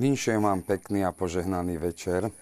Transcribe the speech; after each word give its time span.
Vinšujem 0.00 0.40
vám 0.40 0.64
pekný 0.64 1.04
a 1.04 1.12
požehnaný 1.12 1.76
večer. 1.76 2.32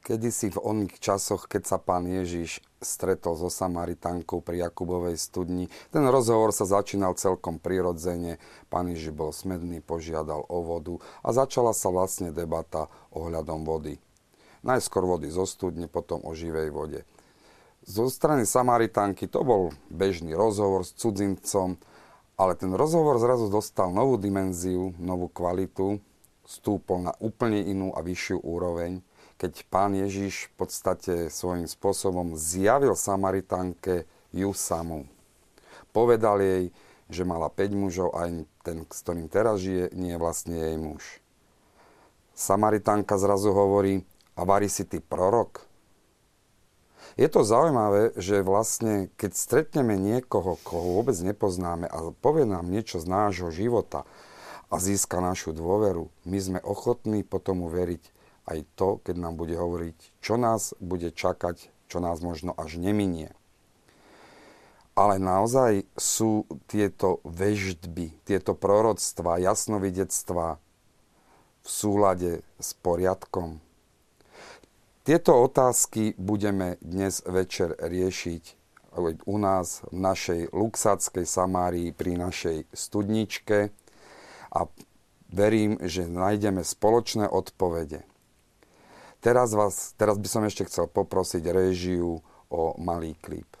Kedysi 0.00 0.48
v 0.48 0.56
oných 0.56 0.96
časoch, 0.96 1.44
keď 1.44 1.62
sa 1.68 1.76
pán 1.76 2.08
Ježiš 2.08 2.64
stretol 2.80 3.36
so 3.36 3.52
Samaritánkou 3.52 4.40
pri 4.40 4.64
Jakubovej 4.64 5.20
studni, 5.20 5.68
ten 5.92 6.08
rozhovor 6.08 6.56
sa 6.56 6.64
začínal 6.64 7.20
celkom 7.20 7.60
prirodzene. 7.60 8.40
Pán 8.72 8.88
Ježiš 8.88 9.12
bol 9.12 9.28
smedný, 9.28 9.84
požiadal 9.84 10.48
o 10.48 10.64
vodu 10.64 10.96
a 11.20 11.36
začala 11.36 11.76
sa 11.76 11.92
vlastne 11.92 12.32
debata 12.32 12.88
ohľadom 13.12 13.68
vody. 13.68 14.00
Najskôr 14.64 15.04
vody 15.04 15.28
zo 15.28 15.44
studne, 15.44 15.84
potom 15.84 16.24
o 16.24 16.32
živej 16.32 16.72
vode. 16.72 17.04
Zo 17.84 18.08
strany 18.08 18.48
Samaritánky 18.48 19.28
to 19.28 19.44
bol 19.44 19.68
bežný 19.92 20.32
rozhovor 20.32 20.88
s 20.88 20.96
cudzincom, 20.96 21.76
ale 22.34 22.58
ten 22.58 22.74
rozhovor 22.74 23.18
zrazu 23.22 23.50
dostal 23.50 23.94
novú 23.94 24.18
dimenziu, 24.18 24.94
novú 24.98 25.30
kvalitu, 25.30 26.02
stúpol 26.44 27.06
na 27.06 27.12
úplne 27.22 27.62
inú 27.64 27.94
a 27.94 28.00
vyššiu 28.02 28.42
úroveň– 28.42 28.98
keď 29.34 29.66
pán 29.66 29.92
Ježiš 29.98 30.48
v 30.48 30.52
podstate 30.56 31.14
svojím 31.28 31.66
spôsobom 31.66 32.38
zjavil 32.38 32.94
Samaritánke 32.94 34.06
ju 34.30 34.50
samú. 34.54 35.06
Povedal 35.90 36.42
jej, 36.42 36.64
že 37.10 37.26
mala 37.26 37.50
5 37.50 37.76
mužov 37.76 38.14
a 38.14 38.30
ten, 38.64 38.86
s 38.88 38.98
ktorým 39.02 39.28
teraz 39.28 39.60
žije, 39.60 39.92
nie 39.94 40.14
je 40.14 40.22
vlastne 40.22 40.56
jej 40.56 40.76
muž. 40.78 41.02
Samaritánka 42.34 43.14
zrazu 43.18 43.54
hovorí, 43.54 44.02
a 44.34 44.42
varí 44.42 44.66
si 44.66 44.82
ty 44.82 44.98
prorok? 44.98 45.62
Je 47.14 47.30
to 47.30 47.46
zaujímavé, 47.46 48.10
že 48.18 48.42
vlastne 48.42 49.06
keď 49.14 49.32
stretneme 49.38 49.94
niekoho, 49.94 50.58
koho 50.66 50.98
vôbec 50.98 51.14
nepoznáme 51.22 51.86
a 51.86 52.10
povie 52.18 52.42
nám 52.42 52.66
niečo 52.66 52.98
z 52.98 53.06
nášho 53.06 53.54
života 53.54 54.02
a 54.66 54.82
získa 54.82 55.22
našu 55.22 55.54
dôveru, 55.54 56.10
my 56.26 56.38
sme 56.42 56.60
ochotní 56.66 57.22
potom 57.22 57.62
uveriť 57.70 58.02
aj 58.50 58.58
to, 58.74 58.98
keď 59.06 59.14
nám 59.14 59.38
bude 59.38 59.54
hovoriť, 59.54 59.98
čo 60.18 60.34
nás 60.34 60.74
bude 60.82 61.14
čakať, 61.14 61.70
čo 61.86 62.02
nás 62.02 62.18
možno 62.18 62.50
až 62.58 62.82
neminie. 62.82 63.30
Ale 64.98 65.22
naozaj 65.22 65.86
sú 65.94 66.50
tieto 66.66 67.22
veždby, 67.22 68.14
tieto 68.26 68.58
proroctva, 68.58 69.42
jasnovidectva 69.42 70.58
v 71.62 71.68
súlade 71.70 72.42
s 72.58 72.74
poriadkom. 72.78 73.62
Tieto 75.04 75.36
otázky 75.36 76.16
budeme 76.16 76.80
dnes 76.80 77.20
večer 77.28 77.76
riešiť 77.76 78.44
u 79.28 79.36
nás 79.36 79.84
v 79.92 80.00
našej 80.00 80.40
Luxackej 80.56 81.28
Samárii 81.28 81.92
pri 81.92 82.16
našej 82.16 82.64
studničke 82.72 83.68
a 84.48 84.60
verím, 85.28 85.76
že 85.84 86.08
nájdeme 86.08 86.64
spoločné 86.64 87.28
odpovede. 87.28 88.08
Teraz, 89.20 89.52
vás, 89.52 89.92
teraz 90.00 90.16
by 90.16 90.24
som 90.24 90.48
ešte 90.48 90.72
chcel 90.72 90.88
poprosiť 90.88 91.52
režiu 91.52 92.24
o 92.48 92.72
malý 92.80 93.12
klip. 93.20 93.60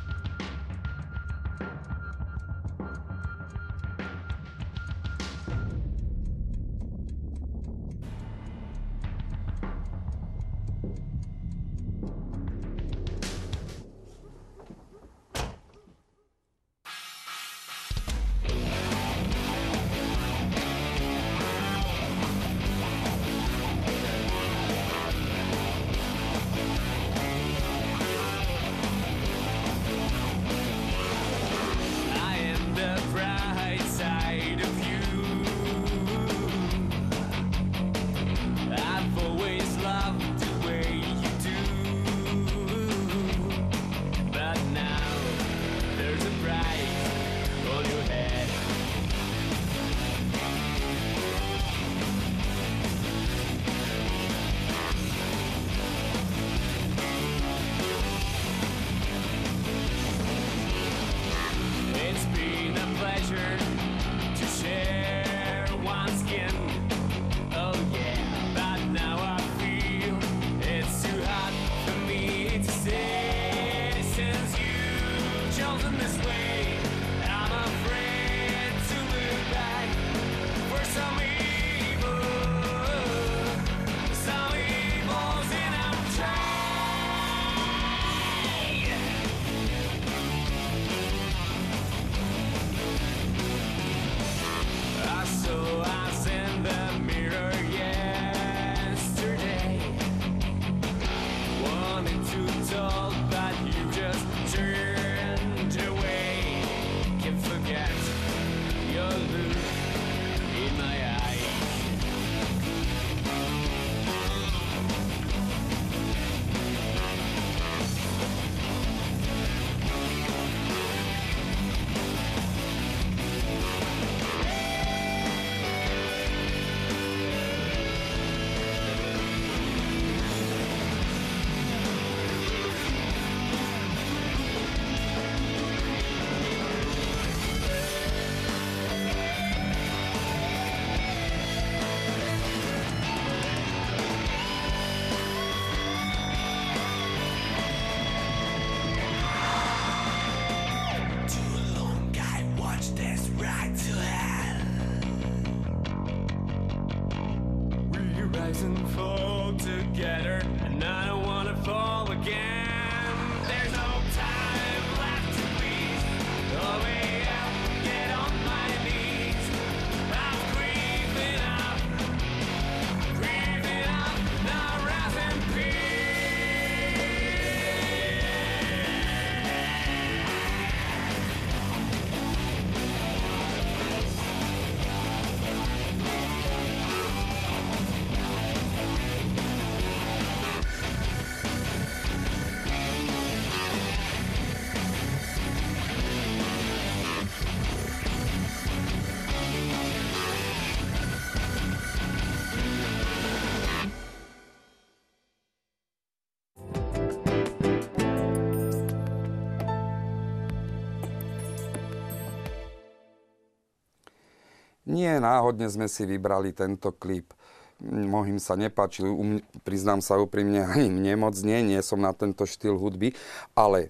Nie 215.01 215.17
náhodne 215.17 215.65
sme 215.65 215.89
si 215.89 216.05
vybrali 216.05 216.53
tento 216.53 216.93
klip. 216.93 217.33
Mnohým 217.81 218.37
sa 218.37 218.53
nepáčil, 218.53 219.09
um, 219.09 219.41
priznám 219.65 220.05
sa 220.05 220.21
úprimne, 220.21 220.61
ani 220.77 220.93
mne 220.93 221.25
moc 221.25 221.33
nie, 221.41 221.57
nie 221.65 221.81
som 221.81 221.97
na 221.97 222.13
tento 222.13 222.45
štýl 222.45 222.77
hudby, 222.77 223.17
ale 223.57 223.89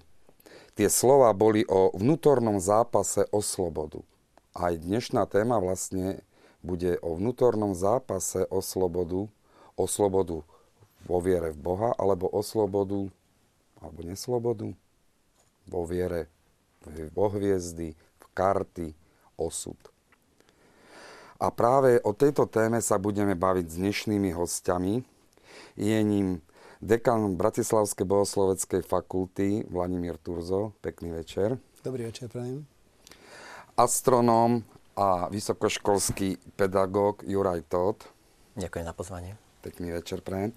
tie 0.72 0.88
slova 0.88 1.28
boli 1.36 1.68
o 1.68 1.92
vnútornom 1.92 2.56
zápase 2.56 3.28
o 3.28 3.44
slobodu. 3.44 4.00
Aj 4.56 4.72
dnešná 4.72 5.28
téma 5.28 5.60
vlastne 5.60 6.24
bude 6.64 6.96
o 7.04 7.20
vnútornom 7.20 7.76
zápase 7.76 8.48
o 8.48 8.64
slobodu, 8.64 9.28
o 9.76 9.84
slobodu 9.84 10.40
vo 11.04 11.18
viere 11.20 11.52
v 11.52 11.60
Boha, 11.60 11.92
alebo 12.00 12.24
o 12.32 12.40
slobodu, 12.40 13.12
alebo 13.84 14.00
neslobodu, 14.00 14.72
vo 15.68 15.82
viere 15.84 16.32
v 16.88 17.12
hviezdy, 17.12 17.92
v 17.92 18.24
karty, 18.32 18.96
osud. 19.36 19.91
A 21.42 21.50
práve 21.50 21.98
o 22.06 22.14
tejto 22.14 22.46
téme 22.46 22.78
sa 22.78 23.02
budeme 23.02 23.34
baviť 23.34 23.66
s 23.66 23.74
dnešnými 23.74 24.30
hostiami. 24.30 25.02
Je 25.74 25.98
ním 25.98 26.38
dekan 26.78 27.34
Bratislavskej 27.34 28.06
bohosloveckej 28.06 28.86
fakulty 28.86 29.66
Vladimír 29.66 30.22
Turzo. 30.22 30.70
Pekný 30.78 31.10
večer. 31.10 31.58
Dobrý 31.82 32.06
večer, 32.06 32.30
prajem. 32.30 32.62
Astronóm 33.74 34.62
a 34.94 35.26
vysokoškolský 35.34 36.54
pedagóg 36.54 37.26
Juraj 37.26 37.66
Todt. 37.66 38.06
Ďakujem 38.54 38.86
za 38.86 38.94
pozvanie. 38.94 39.34
Pekný 39.66 39.98
večer, 39.98 40.22
prajem. 40.22 40.54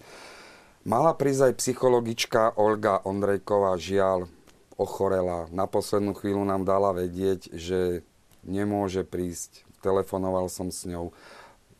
Mala 0.85 1.17
prísť 1.17 1.49
aj 1.49 1.53
psychologička 1.65 2.61
Olga 2.61 3.01
Ondrejková, 3.01 3.73
žiaľ, 3.81 4.29
ochorela. 4.77 5.49
Na 5.49 5.65
poslednú 5.65 6.13
chvíľu 6.13 6.45
nám 6.45 6.61
dala 6.61 6.93
vedieť, 6.93 7.49
že 7.57 8.05
nemôže 8.45 9.01
prísť. 9.01 9.64
Telefonoval 9.85 10.49
som 10.49 10.73
s 10.73 10.89
ňou, 10.89 11.13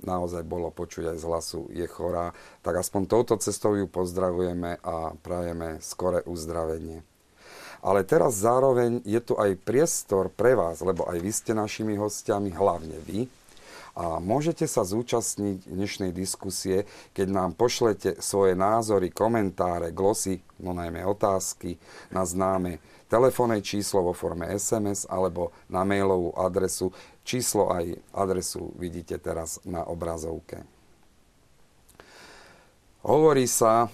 naozaj 0.05 0.45
bolo 0.45 0.69
počuť 0.69 1.09
aj 1.09 1.17
z 1.17 1.25
hlasu, 1.25 1.61
je 1.73 1.89
chorá. 1.89 2.37
Tak 2.61 2.85
aspoň 2.85 3.01
touto 3.09 3.33
cestou 3.41 3.73
ju 3.73 3.89
pozdravujeme 3.89 4.77
a 4.85 5.17
prajeme 5.17 5.81
skore 5.81 6.21
uzdravenie. 6.29 7.01
Ale 7.81 8.05
teraz 8.05 8.37
zároveň 8.37 9.01
je 9.01 9.21
tu 9.21 9.33
aj 9.37 9.57
priestor 9.61 10.29
pre 10.29 10.53
vás, 10.53 10.85
lebo 10.85 11.09
aj 11.09 11.17
vy 11.17 11.31
ste 11.33 11.57
našimi 11.57 11.97
hostiami, 11.97 12.53
hlavne 12.53 12.97
vy, 13.01 13.25
a 13.95 14.19
môžete 14.19 14.67
sa 14.67 14.83
zúčastniť 14.83 15.71
dnešnej 15.71 16.11
diskusie, 16.11 16.83
keď 17.15 17.27
nám 17.31 17.51
pošlete 17.55 18.19
svoje 18.19 18.51
názory, 18.51 19.07
komentáre, 19.07 19.95
glosy, 19.95 20.43
no 20.59 20.75
najmä 20.75 20.99
otázky 21.07 21.79
na 22.11 22.27
známe 22.27 22.83
telefónne 23.07 23.63
číslo 23.63 24.03
vo 24.03 24.13
forme 24.13 24.51
SMS 24.51 25.07
alebo 25.07 25.55
na 25.71 25.87
mailovú 25.87 26.35
adresu. 26.35 26.91
Číslo 27.23 27.71
aj 27.71 27.95
adresu 28.11 28.75
vidíte 28.75 29.15
teraz 29.15 29.63
na 29.63 29.87
obrazovke. 29.87 30.67
Hovorí 32.99 33.47
sa, 33.47 33.87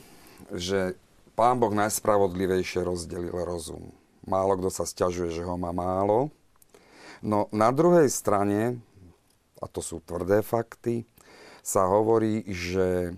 že 0.49 0.97
Pán 1.37 1.61
Boh 1.61 1.77
najspravodlivejšie 1.77 2.81
rozdelil 2.81 3.37
rozum. 3.37 3.93
Málo 4.25 4.57
kto 4.57 4.73
sa 4.73 4.89
stiažuje, 4.89 5.29
že 5.29 5.45
ho 5.45 5.55
má 5.61 5.69
málo. 5.69 6.33
No 7.21 7.45
na 7.53 7.69
druhej 7.69 8.09
strane 8.09 8.81
a 9.61 9.65
to 9.69 9.79
sú 9.79 10.01
tvrdé 10.01 10.41
fakty, 10.41 11.05
sa 11.61 11.85
hovorí, 11.85 12.41
že 12.49 13.13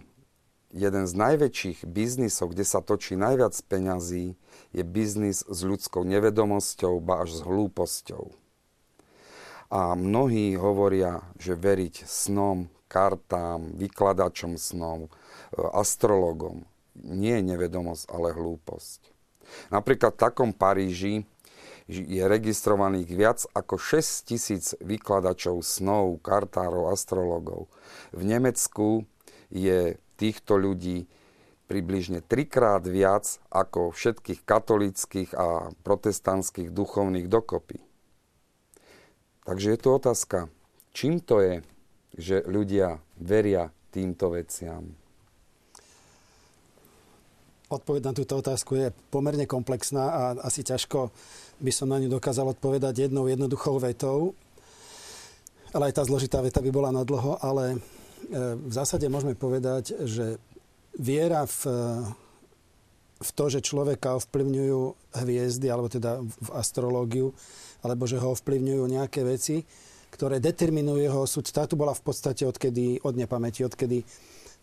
jeden 0.73 1.05
z 1.07 1.13
najväčších 1.15 1.87
biznisov, 1.87 2.51
kde 2.51 2.65
sa 2.67 2.83
točí 2.83 3.15
najviac 3.15 3.55
peňazí, 3.71 4.35
je 4.75 4.83
biznis 4.83 5.47
s 5.47 5.59
ľudskou 5.63 6.03
nevedomosťou, 6.03 6.99
ba 6.99 7.23
až 7.23 7.39
s 7.39 7.41
hlúposťou. 7.45 8.35
A 9.73 9.97
mnohí 9.97 10.53
hovoria, 10.59 11.25
že 11.39 11.57
veriť 11.57 12.05
snom, 12.05 12.69
kartám, 12.91 13.73
vykladačom 13.73 14.59
snom, 14.59 15.09
astrologom 15.57 16.67
nie 16.93 17.41
je 17.41 17.43
nevedomosť, 17.53 18.05
ale 18.13 18.37
hlúposť. 18.37 19.09
Napríklad 19.73 20.13
v 20.13 20.21
takom 20.21 20.49
Paríži 20.53 21.25
je 21.87 22.23
registrovaných 22.23 23.09
viac 23.11 23.39
ako 23.51 23.75
6 23.75 24.29
tisíc 24.29 24.71
vykladačov 24.79 25.59
snov, 25.63 26.23
kartárov, 26.23 26.91
astrologov. 26.91 27.67
V 28.15 28.23
Nemecku 28.23 29.03
je 29.51 29.99
týchto 30.15 30.55
ľudí 30.55 31.05
približne 31.67 32.23
trikrát 32.23 32.83
viac 32.85 33.39
ako 33.51 33.91
všetkých 33.91 34.45
katolických 34.45 35.31
a 35.35 35.73
protestantských 35.83 36.69
duchovných 36.71 37.27
dokopy. 37.27 37.81
Takže 39.43 39.75
je 39.75 39.79
tu 39.79 39.89
otázka, 39.91 40.47
čím 40.95 41.19
to 41.19 41.43
je, 41.43 41.55
že 42.15 42.45
ľudia 42.47 43.03
veria 43.19 43.73
týmto 43.91 44.31
veciam? 44.31 44.95
Odpoveď 47.73 48.01
na 48.05 48.13
túto 48.13 48.37
otázku 48.37 48.77
je 48.77 48.87
pomerne 49.09 49.49
komplexná 49.49 50.05
a 50.13 50.23
asi 50.45 50.61
ťažko 50.61 51.09
by 51.59 51.71
som 51.73 51.89
na 51.89 52.01
ňu 52.01 52.09
dokázal 52.09 52.53
odpovedať 52.53 53.09
jednou 53.09 53.29
jednoduchou 53.29 53.77
vetou. 53.81 54.37
Ale 55.73 55.89
aj 55.89 55.97
tá 55.97 56.03
zložitá 56.05 56.37
veta 56.41 56.61
by 56.61 56.69
bola 56.69 56.93
na 56.93 57.01
dlho, 57.01 57.41
ale 57.41 57.75
e, 57.75 57.77
v 58.57 58.73
zásade 58.73 59.09
môžeme 59.09 59.33
povedať, 59.33 59.97
že 60.05 60.37
viera 60.93 61.49
v, 61.49 61.61
v 63.17 63.29
to, 63.33 63.45
že 63.49 63.65
človeka 63.65 64.21
ovplyvňujú 64.21 64.81
hviezdy, 65.17 65.67
alebo 65.73 65.89
teda 65.89 66.21
v 66.21 66.49
astrológiu, 66.53 67.33
alebo 67.81 68.05
že 68.05 68.21
ho 68.21 68.37
ovplyvňujú 68.37 68.83
nejaké 68.85 69.25
veci, 69.25 69.65
ktoré 70.13 70.37
determinujú 70.37 71.01
jeho 71.01 71.19
osud. 71.25 71.45
Tá 71.49 71.65
tu 71.65 71.73
bola 71.73 71.97
v 71.97 72.05
podstate 72.05 72.45
odkedy, 72.45 73.01
od 73.01 73.17
nepamäti, 73.17 73.65
odkedy 73.65 74.05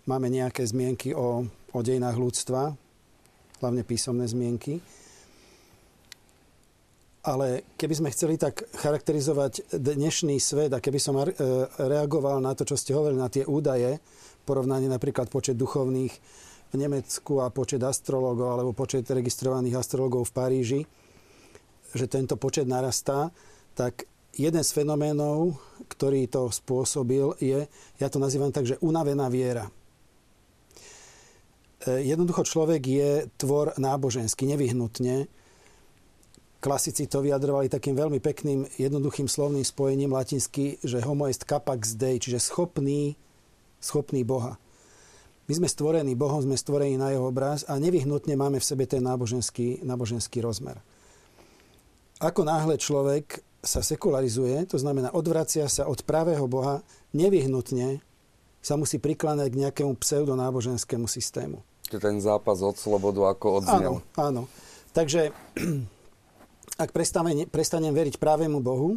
máme 0.07 0.31
nejaké 0.31 0.63
zmienky 0.63 1.11
o, 1.11 1.43
o 1.75 1.79
dejinách 1.83 2.15
ľudstva, 2.15 2.71
hlavne 3.59 3.83
písomné 3.83 4.31
zmienky. 4.31 4.79
Ale 7.21 7.69
keby 7.77 7.95
sme 8.01 8.13
chceli 8.17 8.41
tak 8.41 8.65
charakterizovať 8.81 9.77
dnešný 9.77 10.41
svet 10.41 10.73
a 10.73 10.81
keby 10.81 10.97
som 10.97 11.21
e, 11.21 11.29
reagoval 11.77 12.41
na 12.41 12.57
to, 12.57 12.65
čo 12.65 12.81
ste 12.81 12.97
hovorili, 12.97 13.21
na 13.21 13.29
tie 13.29 13.45
údaje, 13.45 14.01
porovnanie 14.49 14.89
napríklad 14.89 15.29
počet 15.29 15.61
duchovných 15.61 16.15
v 16.73 16.75
Nemecku 16.81 17.45
a 17.45 17.53
počet 17.53 17.85
astrologov 17.85 18.57
alebo 18.57 18.73
počet 18.73 19.05
registrovaných 19.05 19.77
astrologov 19.77 20.33
v 20.33 20.35
Paríži, 20.35 20.81
že 21.93 22.09
tento 22.09 22.41
počet 22.41 22.65
narastá, 22.65 23.29
tak 23.77 24.09
jeden 24.33 24.65
z 24.65 24.71
fenoménov, 24.73 25.61
ktorý 25.93 26.25
to 26.25 26.49
spôsobil, 26.49 27.37
je, 27.37 27.69
ja 28.01 28.09
to 28.09 28.17
nazývam 28.17 28.49
tak, 28.49 28.65
že 28.65 28.81
unavená 28.81 29.29
viera. 29.29 29.69
E, 31.85 32.01
jednoducho 32.01 32.49
človek 32.49 32.81
je 32.81 33.11
tvor 33.37 33.77
náboženský, 33.77 34.49
nevyhnutne. 34.49 35.29
Klasici 36.61 37.09
to 37.09 37.25
vyjadrovali 37.25 37.73
takým 37.73 37.97
veľmi 37.97 38.21
pekným, 38.21 38.69
jednoduchým 38.77 39.27
slovným 39.27 39.65
spojením 39.65 40.13
latinsky, 40.13 40.77
že 40.85 41.01
homo 41.01 41.25
est 41.25 41.49
capax 41.49 41.97
dei, 41.97 42.21
čiže 42.21 42.37
schopný, 42.37 43.17
schopný 43.81 44.21
Boha. 44.29 44.61
My 45.49 45.57
sme 45.57 45.69
stvorení 45.73 46.13
Bohom, 46.15 46.39
sme 46.45 46.55
stvorení 46.55 47.01
na 47.01 47.11
jeho 47.11 47.33
obraz 47.33 47.65
a 47.65 47.81
nevyhnutne 47.81 48.37
máme 48.37 48.61
v 48.61 48.69
sebe 48.69 48.85
ten 48.85 49.03
náboženský, 49.03 49.83
náboženský 49.83 50.45
rozmer. 50.45 50.79
Ako 52.21 52.45
náhle 52.45 52.77
človek 52.77 53.41
sa 53.65 53.81
sekularizuje, 53.81 54.69
to 54.69 54.77
znamená 54.77 55.11
odvracia 55.17 55.65
sa 55.67 55.89
od 55.89 56.05
pravého 56.05 56.45
Boha, 56.45 56.85
nevyhnutne 57.17 58.05
sa 58.61 58.77
musí 58.77 59.01
prikláňať 59.01 59.49
k 59.49 59.61
nejakému 59.65 59.97
pseudonáboženskému 59.97 61.09
systému 61.09 61.65
ten 61.99 62.23
zápas 62.23 62.63
od 62.63 62.79
slobodu, 62.79 63.35
ako 63.35 63.65
odznel. 63.65 63.99
Áno, 64.15 64.15
áno. 64.15 64.43
Takže 64.95 65.35
ak 66.81 66.91
prestanem, 66.97 67.45
prestanem 67.45 67.93
veriť 67.93 68.17
pravému 68.17 68.65
Bohu, 68.65 68.97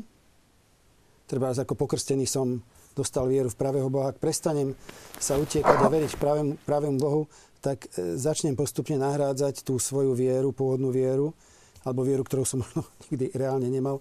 treba 1.28 1.52
ako 1.52 1.76
pokrstený 1.76 2.24
som 2.24 2.64
dostal 2.96 3.28
vieru 3.28 3.52
v 3.52 3.60
pravého 3.60 3.90
Boha, 3.92 4.16
ak 4.16 4.22
prestanem 4.24 4.72
sa 5.20 5.36
utiekať 5.36 5.78
a 5.82 5.88
veriť 5.92 6.14
pravému, 6.16 6.52
pravému 6.64 6.98
Bohu, 7.02 7.28
tak 7.60 7.92
e, 7.94 8.16
začnem 8.16 8.56
postupne 8.56 8.96
nahrádzať 8.96 9.68
tú 9.68 9.76
svoju 9.82 10.16
vieru, 10.16 10.56
pôvodnú 10.56 10.94
vieru, 10.94 11.36
alebo 11.84 12.08
vieru, 12.08 12.24
ktorú 12.24 12.48
som 12.48 12.64
nikdy 13.12 13.36
reálne 13.36 13.68
nemal, 13.68 14.00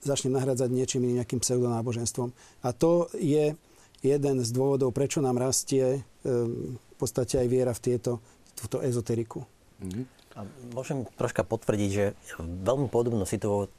začnem 0.00 0.32
nahrádzať 0.32 0.68
niečím 0.72 1.04
nejakým 1.04 1.44
pseudonáboženstvom. 1.44 2.32
A 2.64 2.72
to 2.72 3.12
je 3.18 3.52
jeden 4.00 4.36
z 4.40 4.48
dôvodov, 4.48 4.96
prečo 4.96 5.20
nám 5.20 5.36
rastie 5.36 6.00
um, 6.24 6.80
podstate 7.00 7.40
aj 7.40 7.48
viera 7.48 7.72
v 7.72 7.80
tieto, 7.80 8.20
túto 8.52 8.84
ezoteriku. 8.84 9.40
Mm-hmm. 9.80 10.04
A 10.38 10.46
môžem 10.70 11.02
troška 11.18 11.42
potvrdiť, 11.42 11.90
že 11.90 12.14
veľmi 12.38 12.86
podobnú 12.86 13.26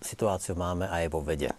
situáciu 0.04 0.54
máme 0.60 0.84
aj 0.92 1.08
vo 1.08 1.24
vede. 1.24 1.56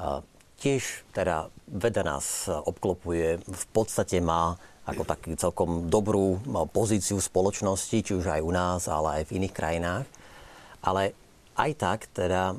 A 0.00 0.24
tiež 0.56 1.04
teda 1.12 1.52
veda 1.68 2.00
nás 2.00 2.48
obklopuje, 2.48 3.44
v 3.44 3.66
podstate 3.76 4.24
má 4.24 4.56
ako 4.88 5.02
taký 5.04 5.36
celkom 5.36 5.92
dobrú 5.92 6.40
pozíciu 6.72 7.20
spoločnosti, 7.20 7.98
či 8.00 8.12
už 8.16 8.24
aj 8.24 8.40
u 8.40 8.52
nás, 8.54 8.88
ale 8.88 9.20
aj 9.20 9.22
v 9.28 9.34
iných 9.42 9.54
krajinách. 9.54 10.06
Ale 10.80 11.12
aj 11.58 11.70
tak 11.76 12.08
teda 12.14 12.56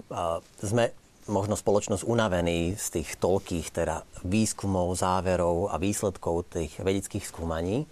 sme 0.61 0.93
možno 1.25 1.57
spoločnosť 1.57 2.05
unavení 2.05 2.77
z 2.77 3.01
tých 3.01 3.17
toľkých 3.17 3.67
teda 3.73 4.05
výskumov, 4.23 4.93
záverov 4.93 5.73
a 5.73 5.81
výsledkov 5.81 6.53
tých 6.53 6.77
vedeckých 6.79 7.25
skúmaní 7.25 7.89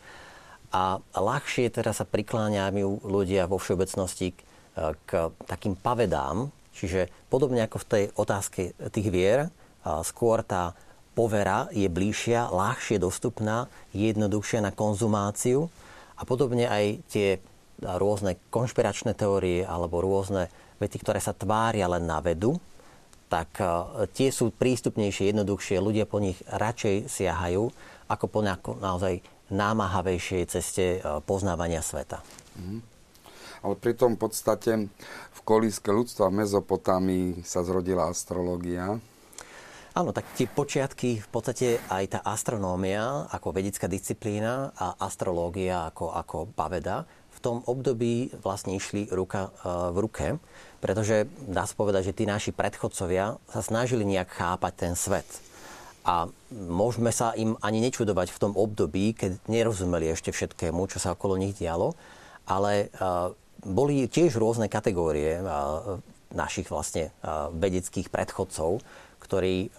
a 0.75 0.99
ľahšie 1.15 1.71
teda 1.71 1.95
sa 1.95 2.03
prikláňajú 2.03 3.07
ľudia 3.07 3.47
vo 3.47 3.55
všeobecnosti 3.55 4.35
k, 4.35 4.43
k 5.07 5.31
takým 5.47 5.79
pavedám, 5.79 6.51
čiže 6.75 7.07
podobne 7.31 7.63
ako 7.63 7.79
v 7.79 7.87
tej 7.87 8.03
otázke 8.19 8.75
tých 8.91 9.07
vier, 9.07 9.47
skôr 10.03 10.43
tá 10.43 10.75
povera 11.15 11.71
je 11.71 11.87
bližšia, 11.87 12.51
ľahšie 12.51 12.99
dostupná, 12.99 13.71
jednoduchšia 13.95 14.59
na 14.59 14.75
konzumáciu. 14.75 15.71
A 16.19 16.27
podobne 16.27 16.67
aj 16.67 16.99
tie 17.07 17.39
rôzne 17.79 18.35
konšpiračné 18.51 19.15
teórie 19.15 19.63
alebo 19.63 20.03
rôzne 20.03 20.51
vety, 20.83 20.99
ktoré 20.99 21.23
sa 21.23 21.31
tvária 21.31 21.87
len 21.87 22.03
na 22.03 22.19
vedu, 22.19 22.59
tak 23.31 23.47
tie 24.11 24.27
sú 24.27 24.51
prístupnejšie, 24.51 25.31
jednoduchšie, 25.31 25.79
ľudia 25.79 26.03
po 26.03 26.19
nich 26.19 26.39
radšej 26.51 27.07
siahajú 27.07 27.71
ako 28.05 28.25
po 28.29 28.39
naozaj 28.43 29.23
námahavejšej 29.49 30.43
ceste 30.49 30.85
e, 30.97 31.19
poznávania 31.23 31.83
sveta. 31.83 32.21
Mm. 32.57 32.81
Ale 33.65 33.75
pri 33.81 33.97
tom 33.97 34.13
podstate 34.13 34.87
v 35.33 35.39
kolíske 35.41 35.89
ľudstva 35.89 36.29
v 36.29 36.45
Mezopotámii 36.45 37.41
sa 37.41 37.65
zrodila 37.65 38.13
astrológia. 38.13 39.01
Áno, 39.95 40.11
tak 40.11 40.27
tie 40.35 40.45
počiatky, 40.45 41.23
v 41.23 41.29
podstate 41.31 41.79
aj 41.89 42.03
tá 42.13 42.19
astronómia 42.21 43.25
ako 43.31 43.55
vedecká 43.55 43.89
disciplína 43.89 44.75
a 44.75 44.99
astrológia 45.01 45.89
ako, 45.89 46.13
ako 46.13 46.37
paveda 46.53 47.07
v 47.35 47.39
tom 47.41 47.57
období 47.65 48.29
vlastne 48.43 48.77
išli 48.77 49.09
ruka 49.09 49.49
e, 49.49 49.69
v 49.93 49.97
ruke 49.97 50.27
pretože 50.85 51.25
dá 51.49 51.65
sa 51.65 51.73
povedať, 51.73 52.13
že 52.13 52.17
tí 52.21 52.29
naši 52.29 52.53
predchodcovia 52.53 53.41
sa 53.49 53.61
snažili 53.65 54.05
nejak 54.05 54.29
chápať 54.29 54.73
ten 54.77 54.93
svet. 54.93 55.25
A 56.05 56.29
môžeme 56.53 57.09
sa 57.09 57.33
im 57.33 57.57
ani 57.65 57.81
nečudovať 57.81 58.29
v 58.29 58.41
tom 58.41 58.53
období, 58.53 59.17
keď 59.17 59.41
nerozumeli 59.49 60.13
ešte 60.13 60.29
všetkému, 60.29 60.85
čo 60.85 61.01
sa 61.01 61.17
okolo 61.17 61.33
nich 61.33 61.57
dialo, 61.57 61.97
ale 62.45 62.93
boli 63.65 64.05
tiež 64.05 64.37
rôzne 64.37 64.69
kategórie 64.69 65.41
našich 66.29 66.69
vlastne 66.69 67.09
vedeckých 67.57 68.13
predchodcov, 68.13 68.85
ktorí 69.17 69.73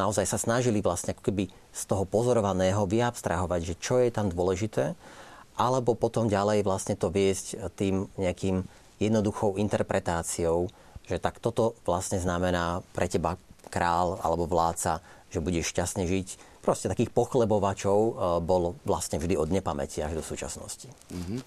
naozaj 0.00 0.24
sa 0.24 0.40
snažili 0.40 0.80
vlastne 0.80 1.12
ako 1.12 1.28
keby 1.28 1.52
z 1.52 1.82
toho 1.84 2.08
pozorovaného 2.08 2.88
vyabstrahovať, 2.88 3.60
že 3.60 3.74
čo 3.76 4.00
je 4.00 4.08
tam 4.08 4.32
dôležité, 4.32 4.96
alebo 5.60 5.92
potom 5.92 6.24
ďalej 6.24 6.64
vlastne 6.64 6.96
to 6.96 7.12
viesť 7.12 7.68
tým 7.76 8.08
nejakým 8.16 8.64
jednoduchou 8.96 9.60
interpretáciou, 9.60 10.72
že 11.04 11.20
tak 11.20 11.36
toto 11.36 11.76
vlastne 11.84 12.16
znamená 12.16 12.80
pre 12.96 13.12
teba 13.12 13.36
král 13.68 14.16
alebo 14.24 14.48
vládca, 14.48 15.04
že 15.30 15.38
budeš 15.38 15.70
šťastne 15.70 16.04
žiť. 16.04 16.28
Proste 16.60 16.90
takých 16.90 17.14
pochlebovačov 17.14 17.98
e, 17.98 18.12
bolo 18.42 18.76
vlastne 18.82 19.16
vždy 19.16 19.38
od 19.38 19.48
nepamäti 19.48 20.02
až 20.02 20.18
do 20.18 20.24
súčasnosti. 20.26 20.90
Mm-hmm. 21.14 21.40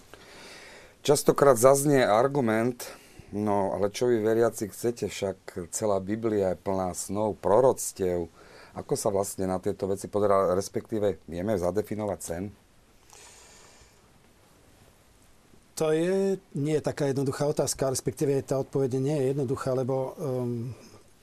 Častokrát 1.04 1.60
zaznie 1.60 2.00
argument, 2.00 2.88
no 3.36 3.76
ale 3.76 3.92
čo 3.92 4.08
vy 4.08 4.24
veriaci 4.24 4.72
chcete, 4.72 5.12
však 5.12 5.68
celá 5.76 6.00
Biblia 6.00 6.56
je 6.56 6.64
plná 6.64 6.96
snov, 6.96 7.36
proroctiev. 7.44 8.32
Ako 8.74 8.96
sa 8.96 9.12
vlastne 9.12 9.46
na 9.46 9.60
tieto 9.60 9.86
veci 9.86 10.08
podará, 10.08 10.56
respektíve 10.56 11.22
vieme 11.28 11.60
zadefinovať 11.60 12.20
sen? 12.24 12.44
To 15.76 15.90
je, 15.90 16.38
nie 16.56 16.78
je 16.78 16.86
taká 16.86 17.10
jednoduchá 17.10 17.50
otázka, 17.50 17.90
respektíve 17.90 18.38
tá 18.46 18.62
odpoveď 18.62 18.98
nie 19.02 19.18
je 19.18 19.26
jednoduchá, 19.34 19.74
lebo 19.74 20.14
um, 20.16 20.70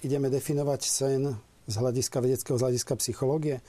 ideme 0.02 0.26
definovať 0.26 0.81
sen 0.85 1.23
z 1.67 1.75
hľadiska 1.76 2.19
vedeckého, 2.23 2.57
z 2.57 2.64
hľadiska 2.69 2.95
psychológie. 3.00 3.61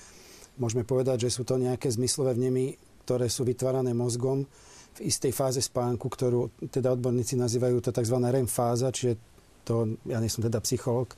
Môžeme 0.60 0.84
povedať, 0.84 1.28
že 1.28 1.34
sú 1.40 1.48
to 1.48 1.58
nejaké 1.58 1.90
zmyslové 1.92 2.36
vnemy, 2.36 2.76
ktoré 3.08 3.28
sú 3.28 3.48
vytvárané 3.48 3.96
mozgom 3.96 4.46
v 4.92 5.00
istej 5.08 5.32
fáze 5.32 5.62
spánku, 5.64 6.06
ktorú 6.12 6.68
teda 6.68 6.94
odborníci 6.94 7.40
nazývajú 7.40 7.80
to 7.80 7.96
tzv. 7.96 8.18
REM 8.20 8.48
fáza, 8.48 8.92
čiže 8.92 9.16
to, 9.64 9.96
ja 10.08 10.20
nie 10.20 10.28
som 10.28 10.44
teda 10.44 10.60
psychológ, 10.62 11.16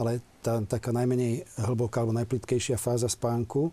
ale 0.00 0.24
tá 0.40 0.64
taká 0.64 0.90
najmenej 0.90 1.44
hlboká 1.60 2.00
alebo 2.00 2.16
najplitkejšia 2.16 2.80
fáza 2.80 3.06
spánku 3.06 3.68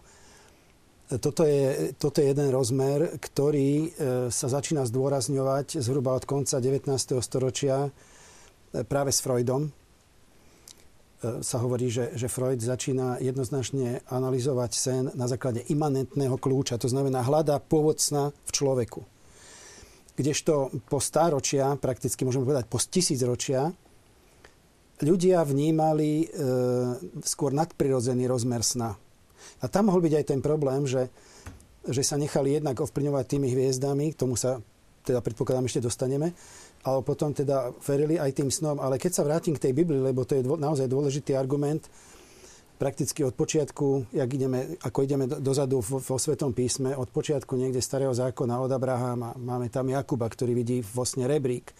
toto 1.07 1.47
je, 1.47 1.95
toto 1.95 2.19
je 2.19 2.35
jeden 2.35 2.51
rozmer, 2.51 3.15
ktorý 3.15 3.71
e, 3.79 3.89
sa 4.27 4.47
začína 4.51 4.83
zdôrazňovať 4.83 5.79
zhruba 5.79 6.11
od 6.11 6.27
konca 6.27 6.59
19. 6.59 6.91
storočia 7.23 7.87
e, 7.87 7.89
práve 8.83 9.15
s 9.15 9.23
Freudom. 9.23 9.71
E, 11.17 11.41
sa 11.41 11.57
hovorí, 11.57 11.89
že, 11.89 12.13
že 12.13 12.29
Freud 12.29 12.61
začína 12.61 13.17
jednoznačne 13.17 14.05
analyzovať 14.05 14.71
sen 14.73 15.03
na 15.17 15.25
základe 15.25 15.65
imanentného 15.65 16.37
kľúča, 16.37 16.77
to 16.77 16.85
znamená 16.85 17.25
hľada 17.25 17.57
pôvod 17.57 17.97
v 17.97 18.51
človeku. 18.53 19.01
Kdežto 20.17 20.69
po 20.85 21.01
stáročia, 21.01 21.77
prakticky 21.77 22.21
môžeme 22.25 22.45
povedať 22.45 22.69
po 22.69 22.77
tisícročia, 22.77 23.73
ľudia 25.01 25.41
vnímali 25.41 26.25
e, 26.25 26.27
skôr 27.25 27.49
nadprirodzený 27.49 28.29
rozmer 28.29 28.61
sna 28.61 28.93
a 29.61 29.65
tam 29.65 29.89
mohol 29.89 30.05
byť 30.05 30.13
aj 30.21 30.25
ten 30.25 30.41
problém, 30.41 30.85
že, 30.85 31.09
že 31.85 32.05
sa 32.05 32.17
nechali 32.17 32.61
jednak 32.61 32.77
ovplyvňovať 32.77 33.25
tými 33.25 33.49
hviezdami, 33.49 34.13
k 34.13 34.19
tomu 34.19 34.37
sa 34.37 34.61
teda 35.01 35.23
predpokladám 35.23 35.65
ešte 35.65 35.81
dostaneme, 35.81 36.35
ale 36.87 37.03
potom 37.03 37.35
teda 37.35 37.75
verili 37.83 38.15
aj 38.15 38.31
tým 38.31 38.47
snom. 38.47 38.79
Ale 38.79 38.95
keď 38.95 39.11
sa 39.19 39.27
vrátim 39.27 39.51
k 39.59 39.67
tej 39.67 39.73
Biblii, 39.75 39.99
lebo 39.99 40.23
to 40.23 40.39
je 40.39 40.45
dvo, 40.47 40.55
naozaj 40.55 40.87
dôležitý 40.87 41.35
argument, 41.35 41.83
prakticky 42.79 43.27
od 43.27 43.35
počiatku, 43.35 44.15
jak 44.15 44.29
ideme, 44.31 44.79
ako 44.79 44.99
ideme 45.03 45.25
dozadu 45.27 45.83
vo, 45.83 45.99
vo 45.99 46.15
Svetom 46.15 46.55
písme, 46.55 46.95
od 46.95 47.11
počiatku 47.11 47.59
niekde 47.59 47.83
starého 47.83 48.15
zákona 48.15 48.63
od 48.63 48.71
Abraháma, 48.71 49.35
máme 49.35 49.67
tam 49.67 49.91
Jakuba, 49.91 50.29
ktorý 50.31 50.55
vidí 50.55 50.79
vo 50.79 51.03
sne 51.03 51.27
rebrík. 51.27 51.73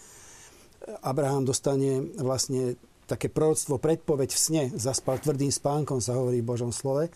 Abraham 1.06 1.48
dostane 1.48 2.04
vlastne 2.20 2.76
také 3.08 3.32
proroctvo, 3.32 3.80
predpoveď 3.80 4.30
v 4.34 4.40
sne, 4.42 4.64
zaspal 4.76 5.22
tvrdým 5.22 5.54
spánkom, 5.54 6.04
sa 6.04 6.20
hovorí 6.20 6.44
v 6.44 6.50
Božom 6.50 6.76
slove 6.76 7.08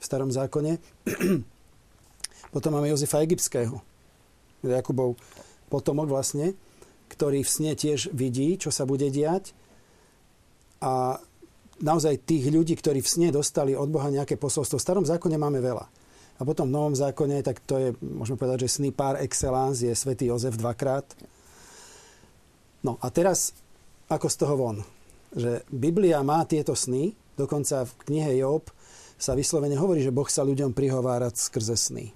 v 0.00 0.02
starom 0.02 0.32
zákone. 0.32 0.80
Potom 2.54 2.74
máme 2.74 2.90
Jozefa 2.90 3.22
Egyptského, 3.22 3.78
Jakubov 4.64 5.14
potomok 5.70 6.10
vlastne, 6.10 6.56
ktorý 7.10 7.42
v 7.42 7.50
sne 7.50 7.72
tiež 7.74 8.14
vidí, 8.14 8.54
čo 8.54 8.70
sa 8.70 8.86
bude 8.86 9.10
diať. 9.10 9.50
A 10.78 11.18
naozaj 11.82 12.22
tých 12.22 12.48
ľudí, 12.48 12.78
ktorí 12.78 13.02
v 13.02 13.10
sne 13.10 13.28
dostali 13.34 13.74
od 13.74 13.90
Boha 13.90 14.08
nejaké 14.08 14.38
posolstvo. 14.38 14.78
V 14.78 14.86
starom 14.86 15.04
zákone 15.04 15.34
máme 15.34 15.58
veľa. 15.58 15.86
A 16.40 16.46
potom 16.46 16.70
v 16.70 16.76
novom 16.78 16.94
zákone, 16.96 17.44
tak 17.44 17.60
to 17.68 17.76
je, 17.76 17.88
môžeme 18.00 18.40
povedať, 18.40 18.64
že 18.64 18.80
sny 18.80 18.96
par 18.96 19.20
excellence 19.20 19.84
je 19.84 19.92
svätý 19.92 20.32
Jozef 20.32 20.56
dvakrát. 20.56 21.04
No 22.80 22.96
a 22.96 23.12
teraz, 23.12 23.52
ako 24.08 24.26
z 24.30 24.36
toho 24.40 24.54
von? 24.56 24.78
Že 25.36 25.68
Biblia 25.68 26.24
má 26.24 26.40
tieto 26.48 26.72
sny, 26.72 27.12
dokonca 27.36 27.84
v 27.84 27.92
knihe 28.08 28.40
Job 28.40 28.72
sa 29.20 29.36
vyslovene 29.36 29.76
hovorí, 29.76 30.00
že 30.00 30.16
Boh 30.16 30.24
sa 30.32 30.40
ľuďom 30.40 30.72
prihovára 30.72 31.28
skrze 31.28 31.76
sny. 31.76 32.08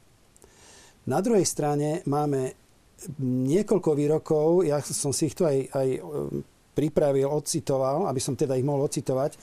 Na 1.05 1.21
druhej 1.21 1.45
strane 1.45 2.01
máme 2.09 2.64
niekoľko 3.23 3.91
výrokov, 3.95 4.67
ja 4.67 4.81
som 4.81 5.13
si 5.13 5.31
ich 5.31 5.37
tu 5.37 5.45
aj, 5.47 5.71
aj 5.73 5.89
e, 5.97 6.01
pripravil, 6.75 7.29
odcitoval, 7.29 8.09
aby 8.11 8.21
som 8.21 8.35
teda 8.35 8.57
ich 8.59 8.67
mohol 8.67 8.87
odcitovať, 8.87 9.37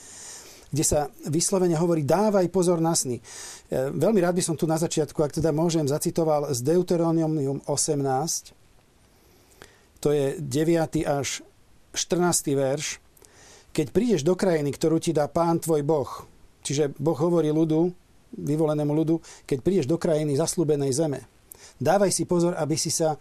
kde 0.72 0.84
sa 0.88 1.12
vyslovene 1.28 1.76
hovorí 1.76 2.08
dávaj 2.08 2.48
pozor 2.48 2.80
na 2.80 2.96
sny. 2.96 3.20
E, 3.20 3.24
veľmi 3.92 4.20
rád 4.24 4.38
by 4.40 4.44
som 4.44 4.56
tu 4.56 4.66
na 4.66 4.80
začiatku, 4.80 5.20
ak 5.22 5.38
teda 5.38 5.54
môžem, 5.56 5.88
zacitoval 5.88 6.52
z 6.52 6.60
Deuteronomium 6.64 7.64
18, 7.68 8.54
to 10.02 10.10
je 10.10 10.38
9. 10.42 11.06
až 11.06 11.46
14. 11.94 12.58
verš. 12.58 12.98
Keď 13.72 13.88
prídeš 13.94 14.22
do 14.28 14.36
krajiny, 14.36 14.74
ktorú 14.76 15.00
ti 15.00 15.16
dá 15.16 15.32
pán 15.32 15.62
tvoj 15.62 15.86
Boh, 15.86 16.12
Čiže 16.62 16.94
Boh 16.98 17.18
hovorí 17.18 17.50
ľudu, 17.50 17.90
vyvolenému 18.32 18.94
ľudu, 18.94 19.20
keď 19.44 19.58
prídeš 19.60 19.88
do 19.90 20.00
krajiny 20.00 20.38
zaslúbenej 20.38 20.94
zeme, 20.94 21.26
dávaj 21.82 22.14
si 22.14 22.24
pozor, 22.24 22.56
aby 22.56 22.78
si 22.78 22.94
sa 22.94 23.18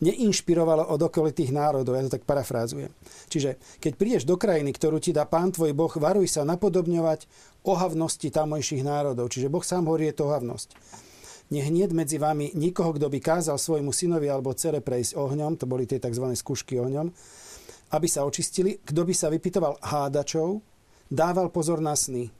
neinšpirovalo 0.00 0.88
od 0.88 1.00
okolitých 1.00 1.52
národov. 1.52 1.96
Ja 1.96 2.08
to 2.08 2.16
tak 2.16 2.24
parafrázujem. 2.24 2.92
Čiže 3.28 3.60
keď 3.78 3.92
prídeš 4.00 4.24
do 4.24 4.40
krajiny, 4.40 4.72
ktorú 4.72 4.96
ti 4.96 5.12
dá 5.12 5.28
pán 5.28 5.52
tvoj 5.52 5.76
Boh, 5.76 5.92
varuj 5.92 6.26
sa 6.28 6.42
napodobňovať 6.48 7.28
ohavnosti 7.68 8.32
tamojších 8.32 8.80
národov. 8.80 9.28
Čiže 9.28 9.52
Boh 9.52 9.64
sám 9.64 9.86
hovorí, 9.88 10.08
je 10.08 10.16
to 10.16 10.32
ohavnosť. 10.32 10.72
Nech 11.50 11.66
nie 11.68 11.84
medzi 11.90 12.16
vami 12.16 12.54
nikoho, 12.54 12.94
kto 12.94 13.10
by 13.10 13.18
kázal 13.18 13.58
svojmu 13.58 13.90
synovi 13.90 14.30
alebo 14.30 14.54
cere 14.54 14.78
prejsť 14.78 15.18
ohňom, 15.18 15.58
to 15.58 15.66
boli 15.66 15.82
tie 15.82 15.98
tzv. 15.98 16.30
skúšky 16.30 16.78
ohňom, 16.78 17.10
aby 17.90 18.06
sa 18.06 18.22
očistili. 18.22 18.78
Kto 18.78 19.02
by 19.02 19.12
sa 19.12 19.28
vypytoval 19.28 19.82
hádačov, 19.82 20.62
dával 21.10 21.50
pozor 21.50 21.82
na 21.82 21.98
sny, 21.98 22.30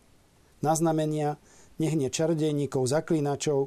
na 0.62 0.78
znamenia, 0.78 1.42
nech 1.82 1.98
nie 1.98 2.06
čarodejníkov, 2.06 2.86
zaklínačov, 2.86 3.66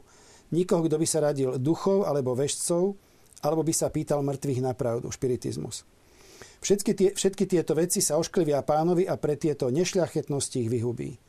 nikoho, 0.55 0.81
kto 0.87 0.95
by 0.95 1.07
sa 1.09 1.19
radil 1.19 1.59
duchov 1.59 2.07
alebo 2.07 2.39
vešcov, 2.39 2.95
alebo 3.43 3.61
by 3.61 3.73
sa 3.75 3.91
pýtal 3.91 4.23
mŕtvych 4.23 4.63
na 4.63 4.71
pravdu, 4.71 5.11
špiritizmus. 5.11 5.83
Všetky, 6.63 6.91
tie, 6.95 7.09
všetky 7.11 7.43
tieto 7.43 7.75
veci 7.75 7.99
sa 7.99 8.15
ošklivia 8.15 8.63
pánovi 8.63 9.03
a 9.03 9.19
pre 9.19 9.35
tieto 9.35 9.67
nešľachetnosti 9.67 10.63
ich 10.63 10.71
vyhubí. 10.71 11.19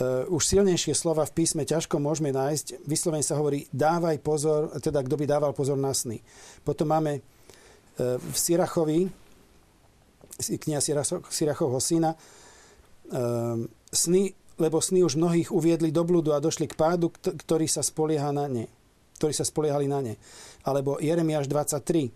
Uh, 0.00 0.26
už 0.32 0.42
silnejšie 0.42 0.90
slova 0.96 1.22
v 1.28 1.38
písme 1.38 1.62
ťažko 1.62 2.02
môžeme 2.02 2.34
nájsť. 2.34 2.82
Vyslovene 2.88 3.22
sa 3.22 3.38
hovorí, 3.38 3.70
dávaj 3.70 4.18
pozor, 4.24 4.74
teda 4.82 5.06
kto 5.06 5.14
by 5.14 5.24
dával 5.28 5.52
pozor 5.54 5.78
na 5.78 5.94
sny. 5.94 6.18
Potom 6.66 6.90
máme 6.90 7.20
uh, 7.20 8.18
v 8.18 8.36
Sirachovi, 8.36 9.06
kniha 10.40 10.80
Sirachovho 11.30 11.78
syna, 11.78 12.16
uh, 12.16 13.60
sny, 13.92 14.34
lebo 14.58 14.82
sny 14.82 15.04
už 15.04 15.14
mnohých 15.14 15.52
uviedli 15.54 15.94
do 15.94 16.02
blúdu 16.02 16.34
a 16.34 16.42
došli 16.42 16.66
k 16.66 16.74
pádu, 16.74 17.12
ktorý 17.14 17.70
sa 17.70 17.84
spolieha 17.84 18.34
na 18.34 18.50
ne. 18.50 18.66
Ktorí 19.20 19.36
sa 19.36 19.44
spoliehali 19.44 19.84
na 19.84 20.00
ne. 20.00 20.16
Alebo 20.64 20.96
Jeremiáš 20.96 21.44
23. 21.44 22.08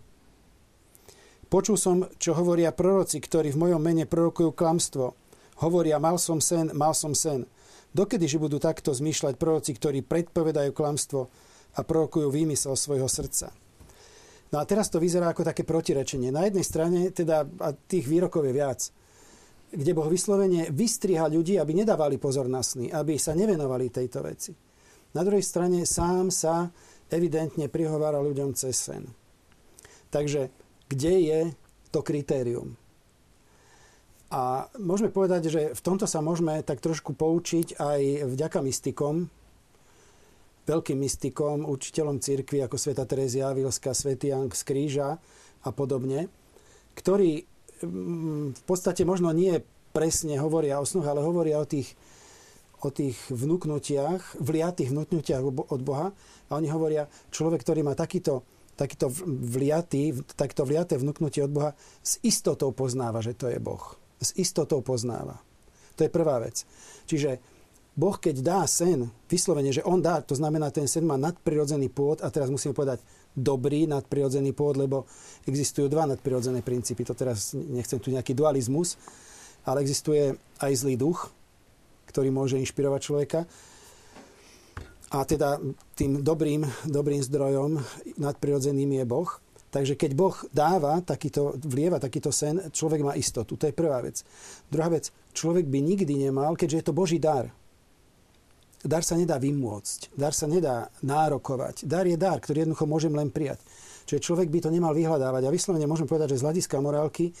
Počul 1.45 1.77
som, 1.77 2.09
čo 2.17 2.33
hovoria 2.33 2.73
proroci, 2.73 3.21
ktorí 3.21 3.53
v 3.53 3.61
mojom 3.61 3.77
mene 3.77 4.09
prorokujú 4.09 4.57
klamstvo. 4.57 5.13
Hovoria, 5.61 6.01
mal 6.01 6.17
som 6.17 6.41
sen, 6.41 6.73
mal 6.73 6.97
som 6.97 7.13
sen. 7.13 7.45
Dokedy 7.93 8.25
že 8.25 8.41
budú 8.41 8.57
takto 8.57 8.89
zmýšľať 8.89 9.37
proroci, 9.37 9.77
ktorí 9.77 10.01
predpovedajú 10.01 10.73
klamstvo 10.73 11.29
a 11.77 11.79
prorokujú 11.85 12.27
výmysel 12.33 12.73
svojho 12.73 13.05
srdca? 13.05 13.53
No 14.49 14.57
a 14.57 14.65
teraz 14.65 14.89
to 14.89 14.97
vyzerá 14.97 15.29
ako 15.29 15.45
také 15.45 15.61
protirečenie. 15.61 16.33
Na 16.33 16.49
jednej 16.49 16.65
strane, 16.65 17.13
teda, 17.13 17.45
a 17.45 17.69
tých 17.71 18.09
výrokov 18.09 18.49
je 18.49 18.53
viac, 18.53 18.81
kde 19.69 19.91
Boh 19.93 20.09
vyslovene 20.09 20.73
vystriha 20.73 21.29
ľudí, 21.29 21.61
aby 21.61 21.85
nedávali 21.85 22.17
pozor 22.17 22.49
na 22.49 22.65
sny, 22.65 22.89
aby 22.89 23.21
sa 23.21 23.37
nevenovali 23.37 23.93
tejto 23.93 24.25
veci. 24.25 24.57
Na 25.15 25.23
druhej 25.23 25.43
strane 25.47 25.87
sám 25.87 26.27
sa 26.27 26.67
evidentne 27.09 27.69
prihovára 27.69 28.21
ľuďom 28.21 28.53
cez 28.57 28.77
sen. 28.77 29.09
Takže 30.09 30.49
kde 30.89 31.13
je 31.21 31.39
to 31.91 32.05
kritérium? 32.05 32.77
A 34.33 34.67
môžeme 34.81 35.13
povedať, 35.13 35.47
že 35.47 35.61
v 35.77 35.81
tomto 35.85 36.09
sa 36.09 36.19
môžeme 36.19 36.59
tak 36.65 36.81
trošku 36.81 37.13
poučiť 37.13 37.77
aj 37.77 38.25
vďaka 38.25 38.59
mystikom, 38.59 39.29
veľkým 40.65 40.97
mystikom, 40.97 41.69
učiteľom 41.69 42.17
cirkvi 42.19 42.65
ako 42.65 42.75
sveta 42.75 43.05
Terezia 43.05 43.53
Avilská, 43.53 43.93
svätý 43.93 44.33
Jank 44.33 44.57
z 44.57 44.63
Kríža 44.65 45.09
a 45.61 45.69
podobne, 45.69 46.27
ktorí 46.97 47.45
mm, 47.85 48.59
v 48.59 48.63
podstate 48.65 49.05
možno 49.05 49.29
nie 49.29 49.61
presne 49.93 50.41
hovoria 50.41 50.81
o 50.81 50.85
snoch, 50.89 51.05
ale 51.05 51.23
hovoria 51.23 51.61
o 51.61 51.69
tých, 51.69 51.93
o 52.85 52.93
tých 52.93 53.17
vnúknutiach, 53.33 54.37
vliatých 54.37 54.93
vnúknutiach 54.93 55.43
od 55.45 55.81
Boha. 55.81 56.13
A 56.47 56.51
oni 56.55 56.69
hovoria, 56.69 57.09
človek, 57.33 57.65
ktorý 57.65 57.81
má 57.81 57.97
takýto, 57.97 58.45
takýto 58.77 59.09
vliatý, 59.25 60.13
takto 60.37 60.63
vliaté 60.63 61.01
vnúknutie 61.01 61.41
od 61.41 61.51
Boha, 61.51 61.71
s 62.05 62.21
istotou 62.21 62.69
poznáva, 62.71 63.25
že 63.25 63.33
to 63.33 63.49
je 63.49 63.57
Boh 63.57 64.05
s 64.25 64.31
istotou 64.39 64.79
poznáva. 64.81 65.37
To 65.95 66.03
je 66.03 66.11
prvá 66.11 66.39
vec. 66.43 66.63
Čiže 67.07 67.39
Boh, 67.95 68.19
keď 68.19 68.35
dá 68.43 68.61
sen, 68.67 69.07
vyslovene, 69.31 69.71
že 69.71 69.85
on 69.87 70.03
dá, 70.03 70.19
to 70.19 70.35
znamená, 70.35 70.67
ten 70.67 70.83
sen 70.83 71.07
má 71.07 71.15
nadprirodzený 71.15 71.87
pôd 71.87 72.19
a 72.19 72.27
teraz 72.27 72.51
musíme 72.51 72.75
povedať 72.75 72.99
dobrý 73.31 73.87
nadprirodzený 73.87 74.51
pôd, 74.51 74.75
lebo 74.75 75.07
existujú 75.47 75.87
dva 75.87 76.03
nadprirodzené 76.03 76.59
princípy. 76.59 77.07
To 77.07 77.15
teraz 77.15 77.55
nechcem 77.55 77.99
tu 78.03 78.11
nejaký 78.11 78.35
dualizmus, 78.35 78.99
ale 79.63 79.79
existuje 79.79 80.35
aj 80.59 80.71
zlý 80.75 80.99
duch, 80.99 81.31
ktorý 82.15 82.31
môže 82.31 82.55
inšpirovať 82.63 83.01
človeka. 83.03 83.43
A 85.11 85.27
teda 85.27 85.59
tým 85.99 86.23
dobrým, 86.23 86.63
dobrým 86.87 87.19
zdrojom 87.19 87.75
nadprirodzeným 88.15 89.03
je 89.03 89.03
Boh. 89.03 89.27
Takže 89.67 89.99
keď 89.99 90.11
Boh 90.15 90.35
dáva 90.55 91.03
takýto, 91.03 91.59
vlieva 91.59 91.99
takýto 91.99 92.31
sen, 92.31 92.71
človek 92.71 93.03
má 93.03 93.13
istotu. 93.19 93.59
To 93.59 93.67
je 93.67 93.75
prvá 93.75 93.99
vec. 93.99 94.23
Druhá 94.71 94.87
vec, 94.87 95.11
človek 95.35 95.67
by 95.67 95.79
nikdy 95.83 96.15
nemal, 96.15 96.55
keďže 96.55 96.79
je 96.79 96.85
to 96.87 96.95
Boží 96.95 97.19
dar. 97.19 97.51
Dar 98.79 99.03
sa 99.03 99.19
nedá 99.19 99.35
vymôcť, 99.35 100.15
dar 100.15 100.31
sa 100.31 100.47
nedá 100.47 100.87
nárokovať. 101.03 101.83
Dar 101.83 102.07
je 102.07 102.15
dar, 102.15 102.39
ktorý 102.39 102.63
jednoducho 102.63 102.87
môžem 102.87 103.11
len 103.11 103.27
prijať. 103.27 103.59
Čiže 104.07 104.23
človek 104.23 104.47
by 104.47 104.63
to 104.63 104.69
nemal 104.71 104.95
vyhľadávať. 104.95 105.43
A 105.43 105.51
vyslovene 105.51 105.89
môžem 105.89 106.07
povedať, 106.07 106.37
že 106.37 106.39
z 106.39 106.45
hľadiska 106.47 106.79
morálky 106.79 107.35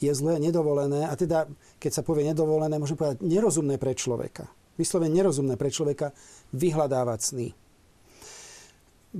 je 0.00 0.12
zlé, 0.16 0.40
nedovolené, 0.40 1.04
a 1.06 1.14
teda, 1.14 1.46
keď 1.76 2.00
sa 2.00 2.02
povie 2.02 2.24
nedovolené, 2.24 2.80
môžem 2.80 2.96
povedať 2.96 3.20
nerozumné 3.20 3.76
pre 3.76 3.92
človeka. 3.92 4.48
Vyslovene 4.80 5.12
nerozumné 5.12 5.60
pre 5.60 5.68
človeka 5.68 6.16
vyhľadávať 6.56 7.20
sny 7.20 7.48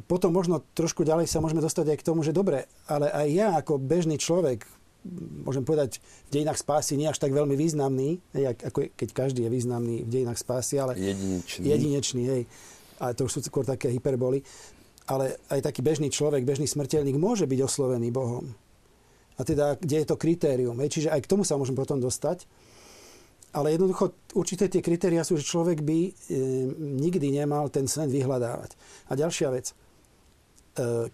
potom 0.07 0.31
možno 0.31 0.63
trošku 0.75 1.03
ďalej 1.03 1.27
sa 1.27 1.43
môžeme 1.43 1.59
dostať 1.59 1.95
aj 1.95 1.99
k 1.99 2.07
tomu, 2.07 2.23
že 2.23 2.31
dobre, 2.31 2.71
ale 2.87 3.11
aj 3.11 3.27
ja 3.27 3.49
ako 3.59 3.83
bežný 3.83 4.23
človek, 4.23 4.63
môžem 5.43 5.67
povedať, 5.67 5.99
v 6.31 6.41
dejinách 6.41 6.63
spásy 6.63 6.95
nie 6.95 7.11
až 7.11 7.19
tak 7.19 7.35
veľmi 7.35 7.59
významný, 7.59 8.23
hej, 8.37 8.55
ako 8.55 8.95
keď 8.95 9.09
každý 9.11 9.49
je 9.49 9.51
významný 9.51 10.07
v 10.07 10.11
dejinách 10.11 10.39
spásy, 10.39 10.79
ale 10.79 10.95
jedinečný. 10.95 11.65
jedinečný 11.67 12.23
hej. 12.23 12.43
A 13.03 13.17
to 13.17 13.27
už 13.27 13.33
sú 13.33 13.41
skôr 13.43 13.65
také 13.65 13.89
hyperboly. 13.91 14.45
Ale 15.11 15.43
aj 15.51 15.67
taký 15.67 15.83
bežný 15.83 16.13
človek, 16.13 16.47
bežný 16.47 16.71
smrteľník 16.71 17.19
môže 17.19 17.49
byť 17.49 17.61
oslovený 17.67 18.15
Bohom. 18.15 18.55
A 19.41 19.43
teda, 19.43 19.81
kde 19.81 20.05
je 20.05 20.07
to 20.07 20.21
kritérium. 20.21 20.77
Hej. 20.85 21.01
Čiže 21.01 21.09
aj 21.09 21.25
k 21.25 21.31
tomu 21.33 21.49
sa 21.49 21.57
môžem 21.57 21.73
potom 21.73 21.97
dostať. 21.97 22.45
Ale 23.51 23.73
jednoducho 23.73 24.15
určité 24.37 24.69
tie 24.69 24.85
kritéria 24.85 25.25
sú, 25.25 25.35
že 25.41 25.49
človek 25.49 25.81
by 25.81 25.99
e, 26.07 26.11
nikdy 26.77 27.35
nemal 27.35 27.73
ten 27.73 27.89
sen 27.89 28.07
vyhľadávať. 28.07 28.77
A 29.11 29.17
ďalšia 29.17 29.49
vec. 29.51 29.73
E, 29.73 29.75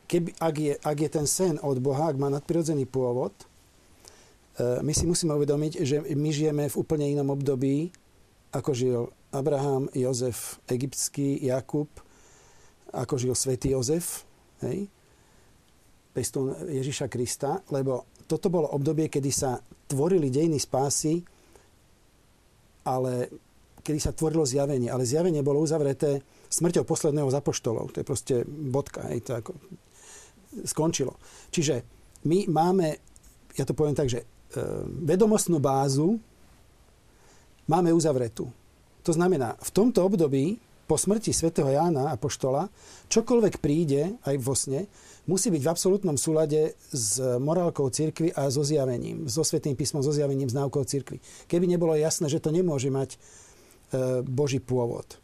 keby, 0.05 0.37
ak, 0.43 0.55
je, 0.59 0.75
ak 0.77 0.99
je 1.01 1.09
ten 1.09 1.27
sen 1.31 1.57
od 1.63 1.79
Boha, 1.81 2.13
ak 2.13 2.21
má 2.21 2.29
nadprirodzený 2.29 2.85
pôvod, 2.91 3.33
e, 3.33 4.85
my 4.85 4.93
si 4.93 5.09
musíme 5.09 5.33
uvedomiť, 5.33 5.73
že 5.81 5.97
my 6.13 6.29
žijeme 6.35 6.65
v 6.69 6.77
úplne 6.77 7.09
inom 7.09 7.33
období, 7.33 7.89
ako 8.53 8.71
žil 8.77 9.01
Abraham, 9.33 9.89
Jozef, 9.97 10.61
egyptský, 10.69 11.41
Jakub, 11.41 11.89
ako 12.93 13.17
žil 13.17 13.33
svätý 13.33 13.73
Jozef, 13.73 14.29
hej, 14.61 14.93
pestún 16.17 16.53
Ježiša 16.53 17.13
Krista, 17.13 17.61
lebo 17.69 18.09
toto 18.27 18.51
bolo 18.51 18.69
obdobie, 18.75 19.07
kedy 19.07 19.31
sa 19.31 19.63
tvorili 19.87 20.29
dejiny 20.29 20.59
spásy 20.59 21.23
ale 22.87 23.29
kedy 23.83 23.99
sa 23.99 24.15
tvorilo 24.15 24.47
zjavenie. 24.47 24.89
Ale 24.89 25.03
zjavenie 25.03 25.43
bolo 25.43 25.59
uzavreté 25.59 26.23
smrťou 26.49 26.87
posledného 26.87 27.27
z 27.27 27.39
apoštolov. 27.43 27.91
To 27.93 28.01
je 28.01 28.07
proste 28.07 28.35
bodka. 28.47 29.11
Hej, 29.11 29.27
to 29.27 29.31
ako 29.35 29.53
skončilo. 30.63 31.19
Čiže 31.51 31.83
my 32.31 32.47
máme, 32.49 32.87
ja 33.59 33.67
to 33.67 33.75
poviem 33.75 33.99
tak, 33.99 34.09
že 34.09 34.23
e, 34.23 34.27
vedomostnú 35.05 35.59
bázu 35.59 36.17
máme 37.67 37.91
uzavretú. 37.91 38.47
To 39.03 39.13
znamená, 39.15 39.59
v 39.59 39.71
tomto 39.75 40.07
období 40.07 40.59
po 40.87 40.95
smrti 40.95 41.35
svätého 41.35 41.67
Jána 41.67 42.15
Apoštola 42.15 42.71
čokoľvek 43.11 43.55
príde 43.59 44.19
aj 44.23 44.35
vo 44.39 44.55
sne, 44.55 44.87
musí 45.27 45.51
byť 45.51 45.63
v 45.63 45.71
absolútnom 45.71 46.17
súlade 46.19 46.79
s 46.91 47.19
morálkou 47.19 47.91
cirkvy 47.91 48.33
a 48.33 48.51
so 48.51 48.63
zjavením, 48.63 49.27
so 49.27 49.43
svetým 49.43 49.75
písmom, 49.75 50.03
so 50.03 50.15
zjavením, 50.15 50.51
s 50.51 50.57
náukou 50.57 50.87
cirkvy. 50.87 51.19
Keby 51.51 51.67
nebolo 51.67 51.99
jasné, 51.99 52.31
že 52.31 52.43
to 52.43 52.55
nemôže 52.55 52.89
mať 52.89 53.15
e, 53.15 53.19
Boží 54.23 54.63
pôvod. 54.63 55.19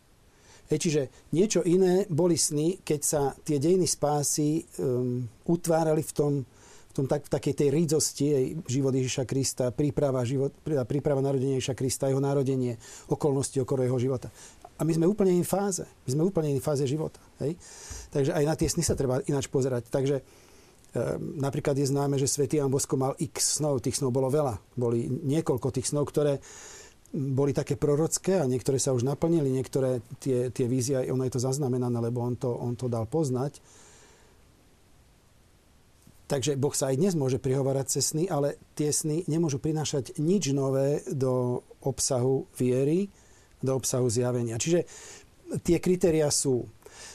Hej, 0.72 0.88
čiže 0.88 1.02
niečo 1.36 1.60
iné 1.68 2.08
boli 2.08 2.40
sny, 2.40 2.80
keď 2.80 3.00
sa 3.04 3.22
tie 3.44 3.60
dejiny 3.60 3.84
spásy 3.84 4.64
um, 4.80 5.20
utvárali 5.44 6.00
v 6.00 6.12
tom, 6.16 6.32
v, 6.48 6.92
tom 6.96 7.04
tak, 7.04 7.28
v 7.28 7.32
takej 7.36 7.54
tej 7.60 7.68
rídzosti, 7.68 8.24
jej, 8.24 8.46
život 8.64 8.96
Ježiša 8.96 9.28
Krista, 9.28 9.68
príprava, 9.68 10.24
život, 10.24 10.56
príprava 10.64 11.20
narodenia 11.20 11.60
Ježiša 11.60 11.76
Krista, 11.76 12.08
jeho 12.08 12.24
narodenie, 12.24 12.80
okolnosti 13.12 13.60
okolo 13.60 13.84
jeho 13.84 13.98
života. 14.00 14.32
A 14.82 14.86
my 14.86 14.98
sme 14.98 15.06
úplne 15.06 15.38
inej 15.38 15.46
fáze. 15.46 15.86
My 15.86 16.10
sme 16.10 16.26
úplne 16.26 16.50
inej 16.50 16.66
fáze 16.66 16.82
života. 16.90 17.22
Hej? 17.38 17.54
Takže 18.10 18.34
aj 18.34 18.44
na 18.50 18.58
tie 18.58 18.66
sny 18.66 18.82
sa 18.82 18.98
treba 18.98 19.22
ináč 19.30 19.46
pozerať. 19.46 19.86
Takže 19.86 20.16
e, 20.18 20.22
napríklad 21.38 21.78
je 21.78 21.86
známe, 21.86 22.18
že 22.18 22.26
svätý 22.26 22.58
Jan 22.58 22.66
Bosko 22.66 22.98
mal 22.98 23.14
x 23.14 23.62
snov. 23.62 23.78
Tých 23.78 24.02
snov 24.02 24.10
bolo 24.10 24.26
veľa. 24.26 24.58
Boli 24.74 25.06
niekoľko 25.06 25.70
tých 25.70 25.86
snov, 25.86 26.10
ktoré 26.10 26.42
boli 27.14 27.54
také 27.54 27.78
prorocké 27.78 28.42
a 28.42 28.48
niektoré 28.50 28.82
sa 28.82 28.90
už 28.90 29.06
naplnili, 29.06 29.54
niektoré 29.54 30.02
tie, 30.18 30.50
tie 30.50 30.66
vízie, 30.66 30.96
ono 31.12 31.28
je 31.28 31.36
to 31.36 31.44
zaznamenané, 31.44 32.00
lebo 32.00 32.24
on 32.24 32.34
to, 32.40 32.50
on 32.50 32.74
to 32.74 32.90
dal 32.90 33.06
poznať. 33.06 33.62
Takže 36.24 36.56
Boh 36.56 36.72
sa 36.72 36.88
aj 36.88 36.96
dnes 36.96 37.12
môže 37.12 37.36
prihovárať 37.36 38.00
cez 38.00 38.16
sny, 38.16 38.24
ale 38.32 38.56
tie 38.72 38.88
sny 38.88 39.28
nemôžu 39.28 39.60
prinášať 39.60 40.16
nič 40.16 40.56
nové 40.56 41.04
do 41.12 41.60
obsahu 41.84 42.48
viery, 42.56 43.12
do 43.62 43.72
obsahu 43.78 44.10
zjavenia. 44.10 44.58
Čiže 44.58 44.84
tie 45.62 45.78
kritéria 45.78 46.28
sú. 46.28 46.66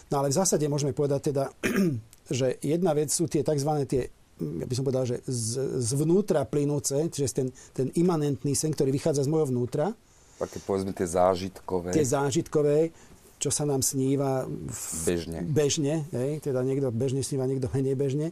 No 0.08 0.24
ale 0.24 0.32
v 0.32 0.38
zásade 0.40 0.66
môžeme 0.72 0.96
povedať 0.96 1.36
teda, 1.36 1.52
že 2.40 2.58
jedna 2.64 2.96
vec 2.96 3.12
sú 3.12 3.28
tie 3.28 3.44
tzv. 3.44 3.72
tie 3.86 4.10
ja 4.38 4.66
by 4.70 4.74
som 4.78 4.86
povedal, 4.86 5.06
že 5.10 5.18
z, 5.26 5.82
zvnútra 5.82 6.46
plynúce, 6.46 7.10
čiže 7.10 7.28
ten, 7.34 7.48
ten 7.74 7.88
imanentný 7.98 8.54
sen, 8.54 8.70
ktorý 8.70 8.94
vychádza 8.94 9.26
z 9.26 9.32
môjho 9.34 9.50
vnútra. 9.50 9.98
Také 10.38 10.62
povedzme 10.62 10.94
tie 10.94 11.10
zážitkové. 11.10 11.90
Tie 11.90 12.06
zážitkové, 12.06 12.94
čo 13.42 13.50
sa 13.50 13.66
nám 13.66 13.82
sníva 13.82 14.46
v, 14.46 14.82
bežne. 15.10 15.40
Bežne, 15.42 15.96
hej, 16.14 16.46
teda 16.46 16.62
niekto 16.62 16.94
bežne 16.94 17.26
sníva, 17.26 17.50
niekto 17.50 17.70
menej 17.74 17.98
bežne. 17.98 18.30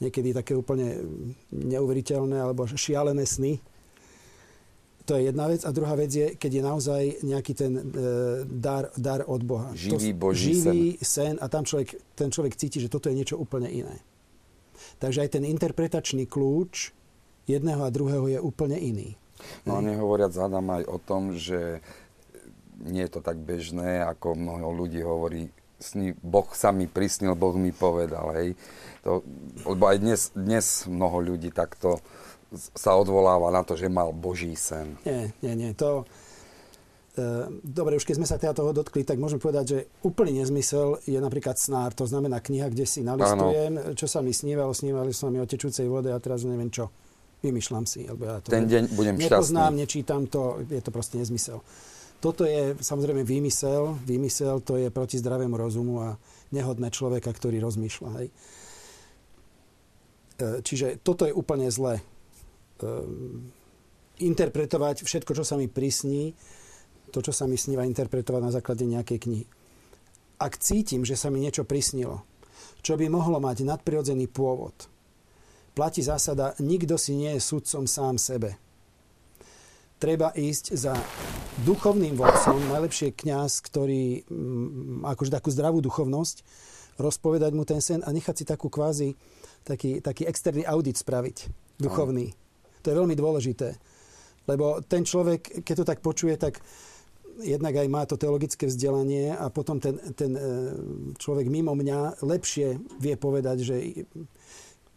niekedy 0.00 0.32
také 0.32 0.56
úplne 0.56 0.98
neuveriteľné 1.52 2.40
alebo 2.40 2.64
šialené 2.64 3.28
sny. 3.28 3.60
To 5.06 5.18
je 5.18 5.28
jedna 5.30 5.50
vec. 5.50 5.66
A 5.66 5.70
druhá 5.74 5.98
vec 5.98 6.10
je, 6.14 6.38
keď 6.38 6.50
je 6.52 6.62
naozaj 6.62 7.02
nejaký 7.26 7.52
ten 7.58 7.72
e, 7.74 7.82
dar, 8.46 8.94
dar 8.94 9.26
od 9.26 9.42
Boha. 9.42 9.74
Živý 9.74 10.14
to, 10.14 10.18
Boží 10.18 10.54
živý 10.62 11.00
sen. 11.02 11.34
sen 11.34 11.34
a 11.42 11.50
tam 11.50 11.66
človek, 11.66 11.98
ten 12.14 12.30
človek 12.30 12.54
cíti, 12.54 12.78
že 12.78 12.92
toto 12.92 13.10
je 13.10 13.18
niečo 13.18 13.34
úplne 13.34 13.66
iné. 13.66 13.98
Takže 15.02 15.26
aj 15.26 15.38
ten 15.38 15.44
interpretačný 15.46 16.30
kľúč 16.30 16.94
jedného 17.50 17.82
a 17.82 17.90
druhého 17.90 18.26
je 18.30 18.38
úplne 18.38 18.78
iný. 18.78 19.18
No 19.66 19.78
a 19.78 19.80
nehovoriac 19.82 20.30
Adam 20.38 20.70
aj 20.70 20.84
o 20.86 20.98
tom, 21.02 21.34
že 21.34 21.82
nie 22.82 23.02
je 23.06 23.12
to 23.18 23.20
tak 23.22 23.38
bežné, 23.42 24.02
ako 24.06 24.38
mnoho 24.38 24.70
ľudí 24.74 25.02
hovorí, 25.02 25.50
sní, 25.82 26.14
Boh 26.22 26.46
sa 26.54 26.70
mi 26.70 26.86
prisnil, 26.86 27.34
Boh 27.34 27.54
mi 27.58 27.74
povedal, 27.74 28.30
hej. 28.38 28.48
To, 29.02 29.26
lebo 29.66 29.90
aj 29.90 29.98
dnes, 29.98 30.20
dnes 30.34 30.86
mnoho 30.86 31.34
ľudí 31.34 31.50
takto 31.50 31.98
sa 32.56 32.96
odvoláva 32.96 33.48
na 33.48 33.62
to, 33.64 33.74
že 33.74 33.88
mal 33.88 34.12
Boží 34.12 34.52
sen. 34.54 34.96
Nie, 35.04 35.32
nie, 35.40 35.54
nie. 35.56 35.70
To, 35.78 36.04
e, 37.16 37.48
dobre, 37.64 37.96
už 37.96 38.04
keď 38.04 38.16
sme 38.20 38.28
sa 38.28 38.36
teda 38.36 38.52
toho 38.52 38.72
dotkli, 38.76 39.02
tak 39.02 39.16
môžem 39.16 39.40
povedať, 39.40 39.64
že 39.64 39.78
úplný 40.04 40.44
nezmysel 40.44 41.00
je 41.08 41.16
napríklad 41.16 41.56
snár. 41.56 41.96
To 41.96 42.04
znamená 42.04 42.44
kniha, 42.44 42.68
kde 42.68 42.84
si 42.84 43.00
nalistujem, 43.00 43.72
ano. 43.78 43.96
čo 43.96 44.06
sa 44.06 44.20
mi 44.20 44.36
snívalo, 44.36 44.76
snívali 44.76 45.10
sa 45.16 45.32
mi 45.32 45.40
o 45.40 45.48
tečúcej 45.48 45.88
vode 45.88 46.12
a 46.12 46.18
teraz 46.20 46.44
neviem 46.44 46.68
čo. 46.68 46.92
Vymýšľam 47.42 47.84
si. 47.90 48.06
Alebo 48.06 48.22
ja 48.22 48.38
to 48.38 48.54
Ten 48.54 48.70
deň 48.70 48.82
budem 48.94 49.18
nepoznám, 49.18 49.74
šťastný. 49.74 49.82
nečítam 49.82 50.20
to, 50.30 50.62
je 50.62 50.78
to 50.78 50.90
proste 50.94 51.18
nezmysel. 51.18 51.58
Toto 52.22 52.46
je 52.46 52.78
samozrejme 52.78 53.26
výmysel. 53.26 53.98
Výmysel 54.06 54.62
to 54.62 54.78
je 54.78 54.94
proti 54.94 55.18
zdravému 55.18 55.58
rozumu 55.58 56.06
a 56.06 56.14
nehodné 56.54 56.94
človeka, 56.94 57.34
ktorý 57.34 57.58
rozmýšľa. 57.58 58.10
Hej. 58.22 58.28
E, 60.38 60.44
čiže 60.62 61.02
toto 61.02 61.26
je 61.26 61.34
úplne 61.34 61.66
zlé. 61.66 61.98
E, 62.82 62.88
interpretovať 64.22 65.02
všetko, 65.02 65.32
čo 65.32 65.44
sa 65.46 65.56
mi 65.56 65.66
prisní, 65.66 66.36
to, 67.10 67.24
čo 67.24 67.32
sa 67.32 67.48
mi 67.48 67.56
sníva, 67.56 67.88
interpretovať 67.88 68.42
na 68.42 68.52
základe 68.54 68.84
nejakej 68.86 69.18
knihy. 69.18 69.46
Ak 70.38 70.58
cítim, 70.58 71.06
že 71.06 71.14
sa 71.14 71.30
mi 71.30 71.42
niečo 71.42 71.62
prisnilo, 71.66 72.22
čo 72.82 72.98
by 72.98 73.06
mohlo 73.08 73.38
mať 73.38 73.62
nadprirodzený 73.62 74.26
pôvod, 74.30 74.74
platí 75.72 76.02
zásada, 76.02 76.54
nikto 76.60 76.98
si 76.98 77.14
nie 77.14 77.34
je 77.38 77.40
sudcom 77.42 77.86
sám 77.88 78.20
sebe 78.20 78.58
treba 80.02 80.34
ísť 80.34 80.74
za 80.74 80.98
duchovným 81.62 82.18
vodcom, 82.18 82.58
najlepšie 82.74 83.14
kňaz, 83.14 83.62
ktorý 83.70 84.26
mm, 84.26 85.06
akože 85.06 85.30
takú 85.30 85.54
zdravú 85.54 85.78
duchovnosť, 85.78 86.42
rozpovedať 86.98 87.54
mu 87.54 87.62
ten 87.62 87.78
sen 87.78 88.02
a 88.02 88.10
nechať 88.10 88.42
si 88.42 88.44
takú 88.44 88.66
kvázi, 88.66 89.14
taký, 89.62 90.02
taký 90.02 90.26
externý 90.26 90.66
audit 90.66 90.98
spraviť, 90.98 91.46
duchovný. 91.78 92.34
To 92.82 92.90
je 92.90 92.98
veľmi 92.98 93.16
dôležité. 93.16 93.78
Lebo 94.46 94.82
ten 94.82 95.06
človek, 95.06 95.62
keď 95.62 95.74
to 95.82 95.88
tak 95.88 96.02
počuje, 96.02 96.34
tak 96.34 96.58
jednak 97.40 97.74
aj 97.78 97.88
má 97.88 98.02
to 98.04 98.20
teologické 98.20 98.68
vzdelanie 98.68 99.32
a 99.32 99.48
potom 99.48 99.80
ten, 99.80 99.96
ten 100.12 100.36
e, 100.36 100.42
človek 101.16 101.48
mimo 101.48 101.72
mňa 101.72 102.20
lepšie 102.20 102.76
vie 103.00 103.14
povedať, 103.16 103.56
že 103.64 103.76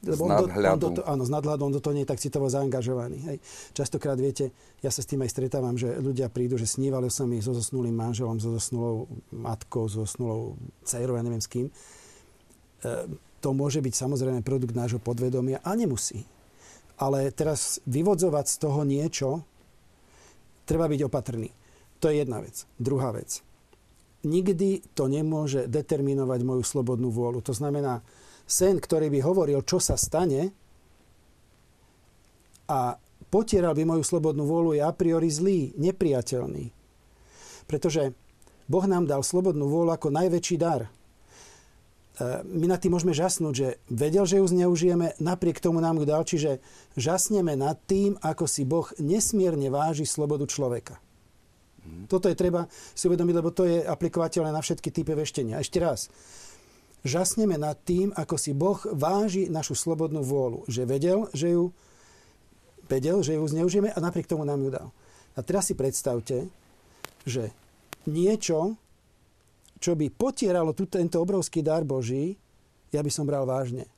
lebo 0.06 0.30
on 0.30 0.38
do, 0.38 0.46
on 0.46 0.78
do, 0.78 1.02
áno, 1.02 1.24
z 1.26 1.32
nadhľadu, 1.34 1.62
on 1.66 1.74
do 1.74 1.82
toho 1.82 1.98
nie 1.98 2.06
je 2.06 2.12
tak 2.14 2.22
citovo 2.22 2.46
zaangažovaný. 2.46 3.18
Hej. 3.26 3.38
Častokrát 3.74 4.14
viete, 4.22 4.54
ja 4.86 4.94
sa 4.94 5.02
s 5.02 5.10
tým 5.10 5.26
aj 5.26 5.34
stretávam, 5.34 5.74
že 5.74 5.98
ľudia 5.98 6.30
prídu, 6.30 6.62
že 6.62 6.70
snívali 6.70 7.10
sa 7.10 7.26
mi 7.26 7.42
so 7.42 7.58
zosnulým 7.58 7.98
manželom, 7.98 8.38
so 8.38 8.54
zosnulou 8.54 9.10
matkou, 9.34 9.90
so 9.90 10.06
zosnulou 10.06 10.62
dcerou, 10.86 11.18
ja 11.18 11.26
neviem 11.26 11.42
s 11.42 11.50
kým. 11.50 11.66
E, 11.66 11.74
to 13.42 13.50
môže 13.58 13.82
byť 13.82 13.94
samozrejme 13.98 14.46
produkt 14.46 14.78
nášho 14.78 15.02
podvedomia 15.02 15.58
a 15.66 15.74
nemusí. 15.74 16.22
Ale 16.96 17.32
teraz 17.36 17.84
vyvodzovať 17.84 18.46
z 18.48 18.56
toho 18.56 18.82
niečo, 18.88 19.30
treba 20.64 20.88
byť 20.88 21.02
opatrný. 21.06 21.52
To 22.00 22.08
je 22.08 22.24
jedna 22.24 22.40
vec. 22.40 22.64
Druhá 22.80 23.12
vec. 23.12 23.44
Nikdy 24.26 24.98
to 24.98 25.06
nemôže 25.06 25.70
determinovať 25.70 26.40
moju 26.42 26.64
slobodnú 26.66 27.14
vôľu. 27.14 27.46
To 27.46 27.54
znamená, 27.54 28.02
sen, 28.50 28.82
ktorý 28.82 29.14
by 29.14 29.20
hovoril, 29.22 29.62
čo 29.62 29.78
sa 29.78 30.00
stane 30.00 30.50
a 32.66 32.98
potieral 33.30 33.78
by 33.78 33.86
moju 33.86 34.02
slobodnú 34.02 34.50
vôľu, 34.50 34.80
je 34.80 34.82
a 34.82 34.90
priori 34.90 35.30
zlý, 35.30 35.78
nepriateľný. 35.78 36.74
Pretože 37.70 38.18
Boh 38.66 38.86
nám 38.90 39.06
dal 39.06 39.22
slobodnú 39.22 39.70
vôľu 39.70 39.94
ako 39.94 40.10
najväčší 40.10 40.58
dar. 40.58 40.90
E, 42.16 42.44
my 42.48 42.66
na 42.72 42.80
tým 42.80 42.96
môžeme 42.96 43.12
žasnúť, 43.12 43.54
že 43.54 43.68
vedel, 43.92 44.24
že 44.24 44.40
ju 44.40 44.46
zneužijeme, 44.48 45.20
napriek 45.20 45.60
tomu 45.60 45.84
nám 45.84 46.00
ju 46.00 46.06
dal, 46.08 46.24
čiže 46.24 46.64
žasneme 46.96 47.60
nad 47.60 47.76
tým, 47.76 48.16
ako 48.24 48.48
si 48.48 48.64
Boh 48.64 48.88
nesmierne 49.04 49.68
váži 49.68 50.08
slobodu 50.08 50.48
človeka. 50.48 50.96
Mm. 51.84 52.08
Toto 52.08 52.32
je 52.32 52.40
treba 52.40 52.72
si 52.96 53.12
uvedomiť, 53.12 53.36
lebo 53.36 53.52
to 53.52 53.68
je 53.68 53.84
aplikovateľné 53.84 54.56
na 54.56 54.64
všetky 54.64 54.96
typy 54.96 55.12
veštenia. 55.12 55.60
Ešte 55.60 55.84
raz, 55.84 56.08
žasneme 57.04 57.60
nad 57.60 57.76
tým, 57.84 58.16
ako 58.16 58.36
si 58.40 58.56
Boh 58.56 58.80
váži 58.96 59.52
našu 59.52 59.76
slobodnú 59.76 60.24
vôľu. 60.24 60.64
Že 60.72 60.82
vedel, 60.88 61.20
že 61.36 61.52
ju, 61.52 61.76
vedel, 62.88 63.20
že 63.22 63.36
ju 63.36 63.44
zneužijeme 63.44 63.92
a 63.92 64.00
napriek 64.00 64.26
tomu 64.26 64.48
nám 64.48 64.64
ju 64.64 64.72
dal. 64.72 64.88
A 65.36 65.44
teraz 65.44 65.68
si 65.68 65.76
predstavte, 65.76 66.48
že 67.28 67.52
niečo, 68.08 68.80
čo 69.80 69.94
by 69.94 70.08
potieralo 70.12 70.72
tu, 70.72 70.88
tento 70.88 71.20
obrovský 71.20 71.62
dar 71.62 71.84
Boží, 71.84 72.36
ja 72.94 73.04
by 73.04 73.12
som 73.12 73.28
bral 73.28 73.44
vážne. 73.44 73.90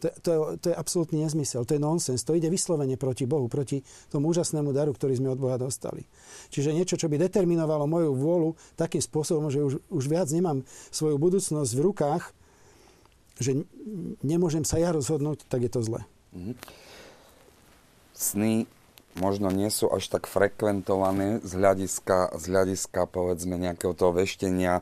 To, 0.00 0.08
to, 0.24 0.32
to 0.56 0.66
je 0.72 0.76
absolútny 0.76 1.20
nezmysel, 1.20 1.68
to 1.68 1.76
je 1.76 1.82
nonsens, 1.82 2.24
to 2.24 2.32
ide 2.32 2.48
vyslovene 2.48 2.96
proti 2.96 3.28
Bohu, 3.28 3.52
proti 3.52 3.84
tomu 4.08 4.32
úžasnému 4.32 4.72
daru, 4.72 4.96
ktorý 4.96 5.20
sme 5.20 5.28
od 5.28 5.36
Boha 5.36 5.60
dostali. 5.60 6.08
Čiže 6.48 6.72
niečo, 6.72 6.96
čo 6.96 7.12
by 7.12 7.20
determinovalo 7.20 7.84
moju 7.84 8.16
vôľu 8.16 8.50
takým 8.80 9.04
spôsobom, 9.04 9.52
že 9.52 9.60
už, 9.60 9.76
už 9.92 10.04
viac 10.08 10.32
nemám 10.32 10.64
svoju 10.88 11.20
budúcnosť 11.20 11.72
v 11.76 11.84
rukách, 11.84 12.24
že 13.36 13.68
nemôžem 14.24 14.64
sa 14.64 14.80
ja 14.80 14.88
rozhodnúť, 14.92 15.44
tak 15.48 15.68
je 15.68 15.70
to 15.72 15.84
zle. 15.84 16.00
Mm-hmm. 16.32 16.56
Sny 18.16 18.52
možno 19.16 19.52
nie 19.52 19.68
sú 19.68 19.90
až 19.92 20.08
tak 20.12 20.28
frekventované 20.30 21.42
z 21.42 21.52
hľadiska, 21.56 22.36
z 22.36 22.44
hľadiska 22.48 23.04
povedzme 23.10 23.58
nejakého 23.58 23.96
toho 23.96 24.16
veštenia 24.16 24.80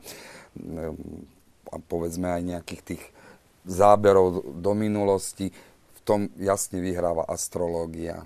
povedzme 1.89 2.29
aj 2.31 2.43
nejakých 2.45 2.83
tých 2.85 3.03
záberov 3.69 4.45
do 4.59 4.73
minulosti. 4.73 5.53
V 5.97 6.01
tom 6.05 6.21
jasne 6.41 6.81
vyhráva 6.81 7.29
astrológia. 7.29 8.25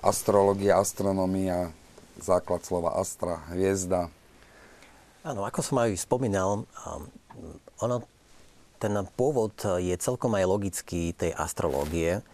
Astrológia, 0.00 0.80
astronomia, 0.80 1.68
základ 2.16 2.64
slova 2.64 2.96
astra, 2.96 3.44
hviezda. 3.52 4.08
Áno, 5.20 5.44
ako 5.44 5.60
som 5.60 5.76
aj 5.84 6.00
spomínal, 6.00 6.64
ono 7.84 7.96
ten 8.80 8.96
pôvod 9.12 9.52
je 9.76 9.92
celkom 10.00 10.32
aj 10.32 10.48
logický 10.48 11.12
tej 11.12 11.36
astrológie, 11.36 12.24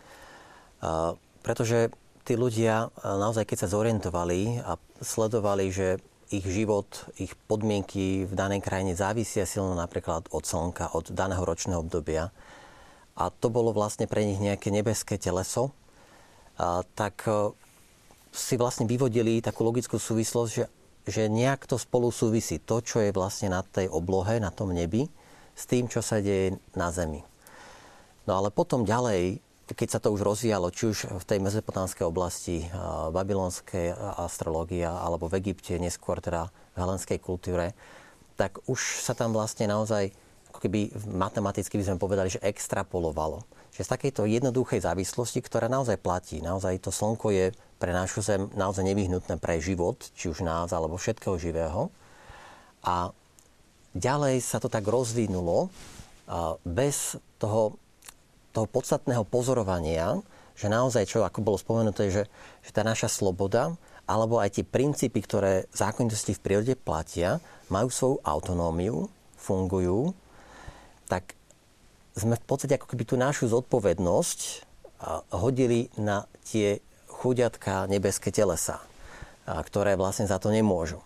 pretože 1.43 1.91
tí 2.23 2.39
ľudia 2.39 2.95
naozaj, 3.03 3.51
keď 3.51 3.67
sa 3.67 3.73
zorientovali 3.75 4.63
a 4.63 4.79
sledovali, 5.03 5.75
že 5.75 5.99
ich 6.31 6.43
život, 6.43 7.07
ich 7.17 7.35
podmienky 7.47 8.27
v 8.27 8.33
danej 8.35 8.63
krajine 8.63 8.99
závisia 8.99 9.47
silno 9.47 9.79
napríklad 9.79 10.27
od 10.35 10.43
slnka, 10.43 10.91
od 10.93 11.15
daného 11.15 11.43
ročného 11.47 11.83
obdobia, 11.83 12.35
a 13.17 13.33
to 13.33 13.49
bolo 13.49 13.73
vlastne 13.73 14.05
pre 14.05 14.27
nich 14.27 14.43
nejaké 14.43 14.69
nebeské 14.69 15.17
teleso, 15.17 15.73
a 16.57 16.85
tak 16.97 17.29
e, 17.29 17.53
si 18.33 18.57
vlastne 18.57 18.89
vyvodili 18.89 19.45
takú 19.45 19.65
logickú 19.65 20.01
súvislosť, 20.01 20.51
že, 20.53 20.65
že 21.05 21.23
nejak 21.29 21.69
to 21.69 21.77
spolu 21.77 22.09
súvisí. 22.09 22.57
To, 22.65 22.81
čo 22.81 23.05
je 23.05 23.13
vlastne 23.13 23.53
na 23.53 23.61
tej 23.61 23.93
oblohe, 23.93 24.41
na 24.41 24.49
tom 24.49 24.73
nebi, 24.73 25.09
s 25.57 25.65
tým, 25.69 25.89
čo 25.89 26.01
sa 26.01 26.21
deje 26.21 26.57
na 26.73 26.93
Zemi. 26.93 27.25
No 28.29 28.41
ale 28.41 28.53
potom 28.53 28.85
ďalej, 28.85 29.41
keď 29.67 29.89
sa 29.91 29.99
to 29.99 30.15
už 30.15 30.23
rozvíjalo, 30.23 30.71
či 30.71 30.95
už 30.95 31.11
v 31.11 31.25
tej 31.27 31.43
mezopotánskej 31.43 32.07
oblasti, 32.07 32.71
babylonskej 33.11 33.99
astrológia, 34.15 34.95
alebo 34.95 35.27
v 35.27 35.43
Egypte, 35.43 35.75
neskôr 35.83 36.23
teda 36.23 36.55
v 36.75 36.77
helenskej 36.79 37.19
kultúre, 37.19 37.75
tak 38.39 38.63
už 38.71 39.03
sa 39.03 39.17
tam 39.17 39.35
vlastne 39.35 39.67
naozaj, 39.67 40.15
ako 40.55 40.59
keby 40.63 40.95
matematicky 41.11 41.83
by 41.83 41.85
sme 41.89 41.99
povedali, 41.99 42.31
že 42.31 42.39
extrapolovalo. 42.47 43.43
Že 43.75 43.83
z 43.83 43.93
takejto 43.93 44.23
jednoduchej 44.29 44.87
závislosti, 44.87 45.43
ktorá 45.43 45.67
naozaj 45.67 45.99
platí, 45.99 46.39
naozaj 46.39 46.81
to 46.81 46.95
slnko 46.95 47.35
je 47.35 47.47
pre 47.83 47.91
našu 47.93 48.23
zem 48.23 48.49
naozaj 48.57 48.87
nevyhnutné 48.87 49.37
pre 49.37 49.61
život, 49.61 49.99
či 50.15 50.31
už 50.31 50.47
nás, 50.47 50.71
alebo 50.73 50.97
všetkého 50.97 51.37
živého. 51.37 51.93
A 52.87 53.11
ďalej 53.93 54.41
sa 54.41 54.63
to 54.63 54.71
tak 54.71 54.87
rozvinulo 54.87 55.69
bez 56.65 57.21
toho, 57.37 57.77
toho 58.57 58.65
podstatného 58.65 59.29
pozorovania, 59.29 60.25
že 60.57 60.73
naozaj, 60.73 61.05
čo 61.05 61.21
ako 61.21 61.45
bolo 61.45 61.61
spomenuté, 61.61 62.09
že, 62.09 62.25
že 62.65 62.71
tá 62.73 62.81
naša 62.81 63.13
sloboda 63.13 63.77
alebo 64.09 64.41
aj 64.41 64.57
tie 64.57 64.65
princípy, 64.65 65.21
ktoré 65.21 65.69
zákonitosti 65.75 66.33
v 66.33 66.43
prírode 66.43 66.75
platia, 66.79 67.43
majú 67.69 67.91
svoju 67.91 68.17
autonómiu, 68.23 69.11
fungujú, 69.37 70.15
tak 71.11 71.35
sme 72.15 72.39
v 72.39 72.45
podstate 72.47 72.79
ako 72.79 72.87
keby 72.95 73.05
tú 73.05 73.19
našu 73.19 73.51
zodpovednosť 73.51 74.65
hodili 75.35 75.93
na 76.01 76.25
tie 76.49 76.81
chudiatka 77.11 77.91
nebeské 77.91 78.33
telesa, 78.33 78.81
ktoré 79.45 79.99
vlastne 79.99 80.25
za 80.25 80.41
to 80.41 80.49
nemôžu. 80.49 81.03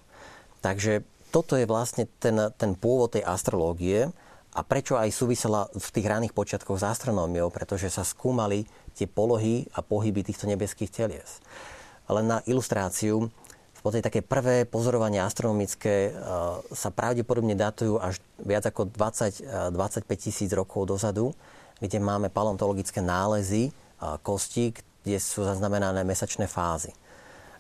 Takže 0.61 1.03
toto 1.33 1.57
je 1.57 1.65
vlastne 1.65 2.05
ten, 2.21 2.37
ten 2.55 2.77
pôvod 2.77 3.17
tej 3.17 3.25
astrológie 3.25 4.13
a 4.51 4.61
prečo 4.67 4.99
aj 4.99 5.15
súvisela 5.15 5.71
v 5.71 5.89
tých 5.95 6.07
raných 6.11 6.35
počiatkoch 6.35 6.83
s 6.83 6.85
astronómiou, 6.85 7.55
pretože 7.55 7.87
sa 7.87 8.03
skúmali 8.03 8.67
tie 8.99 9.07
polohy 9.07 9.71
a 9.75 9.81
pohyby 9.81 10.27
týchto 10.27 10.51
nebeských 10.51 10.91
telies. 10.91 11.39
Len 12.11 12.27
na 12.27 12.43
ilustráciu, 12.51 13.31
v 13.71 13.81
podstate 13.81 14.03
také 14.03 14.21
prvé 14.21 14.67
pozorovania 14.67 15.25
astronomické 15.25 16.13
sa 16.75 16.91
pravdepodobne 16.91 17.55
datujú 17.55 17.97
až 18.03 18.19
viac 18.43 18.67
ako 18.67 18.91
20-25 18.91 20.05
tisíc 20.19 20.51
rokov 20.51 20.91
dozadu, 20.91 21.33
kde 21.79 22.03
máme 22.03 22.29
paleontologické 22.29 23.01
nálezy 23.01 23.73
kosti, 24.27 24.75
kde 25.07 25.17
sú 25.17 25.47
zaznamenané 25.47 26.05
mesačné 26.05 26.45
fázy. 26.45 26.93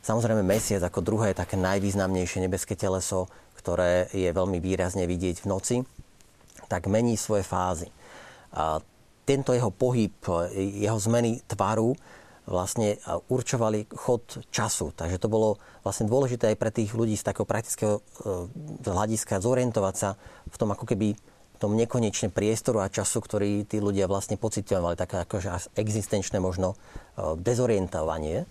Samozrejme 0.05 0.45
mesiac 0.45 0.85
ako 0.85 1.01
druhé 1.01 1.33
také 1.33 1.57
najvýznamnejšie 1.57 2.45
nebeské 2.45 2.77
teleso, 2.77 3.31
ktoré 3.57 4.09
je 4.13 4.29
veľmi 4.29 4.61
výrazne 4.61 5.09
vidieť 5.09 5.45
v 5.45 5.49
noci, 5.49 5.77
tak 6.71 6.87
mení 6.87 7.19
svoje 7.19 7.43
fázy. 7.43 7.91
A 8.55 8.79
tento 9.27 9.51
jeho 9.51 9.75
pohyb, 9.75 10.15
jeho 10.55 10.99
zmeny 11.03 11.43
tvaru 11.51 11.99
vlastne 12.47 12.99
určovali 13.31 13.87
chod 13.95 14.43
času. 14.51 14.91
Takže 14.95 15.23
to 15.23 15.31
bolo 15.31 15.59
vlastne 15.87 16.11
dôležité 16.11 16.55
aj 16.55 16.59
pre 16.59 16.71
tých 16.75 16.91
ľudí 16.95 17.15
z 17.15 17.27
takého 17.27 17.47
praktického 17.47 18.03
e, 18.03 18.91
hľadiska 18.91 19.39
zorientovať 19.39 19.95
sa 19.95 20.19
v 20.51 20.57
tom 20.59 20.75
ako 20.75 20.83
keby 20.83 21.15
tom 21.61 21.77
nekonečne 21.77 22.33
priestoru 22.33 22.81
a 22.81 22.89
času, 22.89 23.21
ktorý 23.21 23.69
tí 23.69 23.85
ľudia 23.85 24.09
vlastne 24.09 24.41
pocitovali, 24.41 24.97
také 24.97 25.29
akože 25.29 25.77
existenčné 25.77 26.41
možno 26.41 26.75
e, 26.75 27.37
dezorientovanie. 27.37 28.49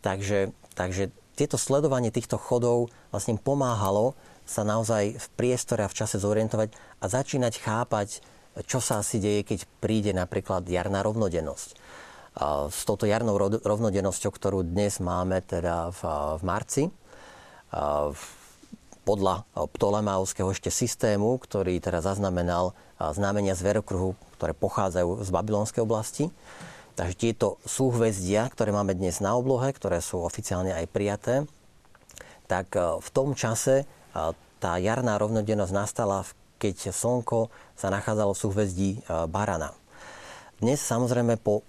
Takže, 0.00 0.54
takže 0.78 1.10
tieto 1.34 1.58
sledovanie 1.58 2.14
týchto 2.14 2.38
chodov 2.38 2.94
vlastne 3.10 3.34
pomáhalo 3.36 4.14
sa 4.44 4.62
naozaj 4.62 5.16
v 5.16 5.26
priestore 5.36 5.84
a 5.84 5.90
v 5.90 5.96
čase 5.96 6.20
zorientovať 6.20 6.72
a 7.00 7.04
začínať 7.08 7.54
chápať, 7.60 8.20
čo 8.68 8.78
sa 8.78 9.02
asi 9.02 9.18
deje, 9.18 9.42
keď 9.42 9.58
príde 9.82 10.12
napríklad 10.14 10.68
jarná 10.68 11.02
rovnodennosť 11.02 11.80
s 12.70 12.82
touto 12.82 13.06
jarnou 13.06 13.38
rovnodennosťou, 13.62 14.30
ktorú 14.34 14.66
dnes 14.66 14.98
máme 14.98 15.38
teda 15.46 15.94
v, 15.94 16.00
v 16.34 16.42
marci. 16.42 16.82
Podľa 19.06 19.34
Ptolemauskeho 19.54 20.50
ešte 20.50 20.72
systému, 20.72 21.38
ktorý 21.38 21.78
teda 21.78 22.02
zaznamenal 22.02 22.74
znamenia 22.98 23.54
zverokruhu, 23.54 24.18
ktoré 24.38 24.50
pochádzajú 24.50 25.22
z 25.22 25.28
babylonskej 25.30 25.82
oblasti. 25.86 26.24
Takže 26.98 27.14
tieto 27.14 27.62
súhvezdia, 27.66 28.50
ktoré 28.50 28.74
máme 28.74 28.98
dnes 28.98 29.22
na 29.22 29.38
oblohe, 29.38 29.70
ktoré 29.70 30.02
sú 30.02 30.22
oficiálne 30.22 30.74
aj 30.74 30.90
prijaté, 30.90 31.34
tak 32.50 32.74
v 32.74 33.08
tom 33.14 33.38
čase 33.38 33.86
tá 34.62 34.72
jarná 34.78 35.18
rovnodennosť 35.18 35.74
nastala, 35.74 36.22
keď 36.62 36.94
Slnko 36.94 37.50
sa 37.74 37.90
nachádzalo 37.90 38.32
v 38.32 38.40
súhvezdí 38.40 38.90
Barana. 39.28 39.74
Dnes 40.62 40.78
samozrejme 40.80 41.36
po 41.42 41.66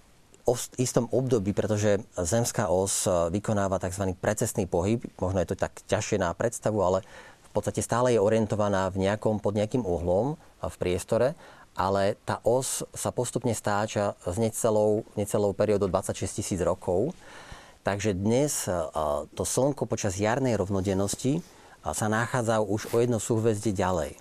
istom 0.78 1.10
období, 1.10 1.50
pretože 1.50 1.98
zemská 2.14 2.70
os 2.70 3.02
e, 3.04 3.10
vykonáva 3.34 3.82
tzv. 3.82 4.14
precestný 4.14 4.70
pohyb, 4.70 5.02
možno 5.18 5.42
je 5.42 5.50
to 5.50 5.56
tak 5.58 5.74
ťažšie 5.90 6.22
na 6.22 6.30
predstavu, 6.30 6.78
ale 6.78 7.02
v 7.42 7.50
podstate 7.50 7.82
stále 7.82 8.14
je 8.14 8.22
orientovaná 8.22 8.86
v 8.94 9.10
nejakom, 9.10 9.42
pod 9.42 9.58
nejakým 9.58 9.82
uhlom 9.82 10.38
v 10.62 10.76
priestore, 10.78 11.34
ale 11.74 12.14
tá 12.22 12.38
os 12.46 12.86
sa 12.94 13.10
postupne 13.10 13.52
stáča 13.52 14.14
s 14.22 14.38
necelou, 14.38 15.02
necelou 15.18 15.50
periódou 15.50 15.90
26 15.90 16.38
tisíc 16.38 16.60
rokov. 16.62 17.10
Takže 17.82 18.14
dnes 18.14 18.70
e, 18.70 18.72
to 19.34 19.42
Slnko 19.42 19.90
počas 19.90 20.14
jarnej 20.14 20.54
rovnodennosti 20.54 21.42
e, 21.42 21.55
sa 21.92 22.06
nachádza 22.10 22.58
už 22.64 22.90
o 22.90 22.96
jedno 22.98 23.20
súhvezdie 23.20 23.76
ďalej. 23.76 24.18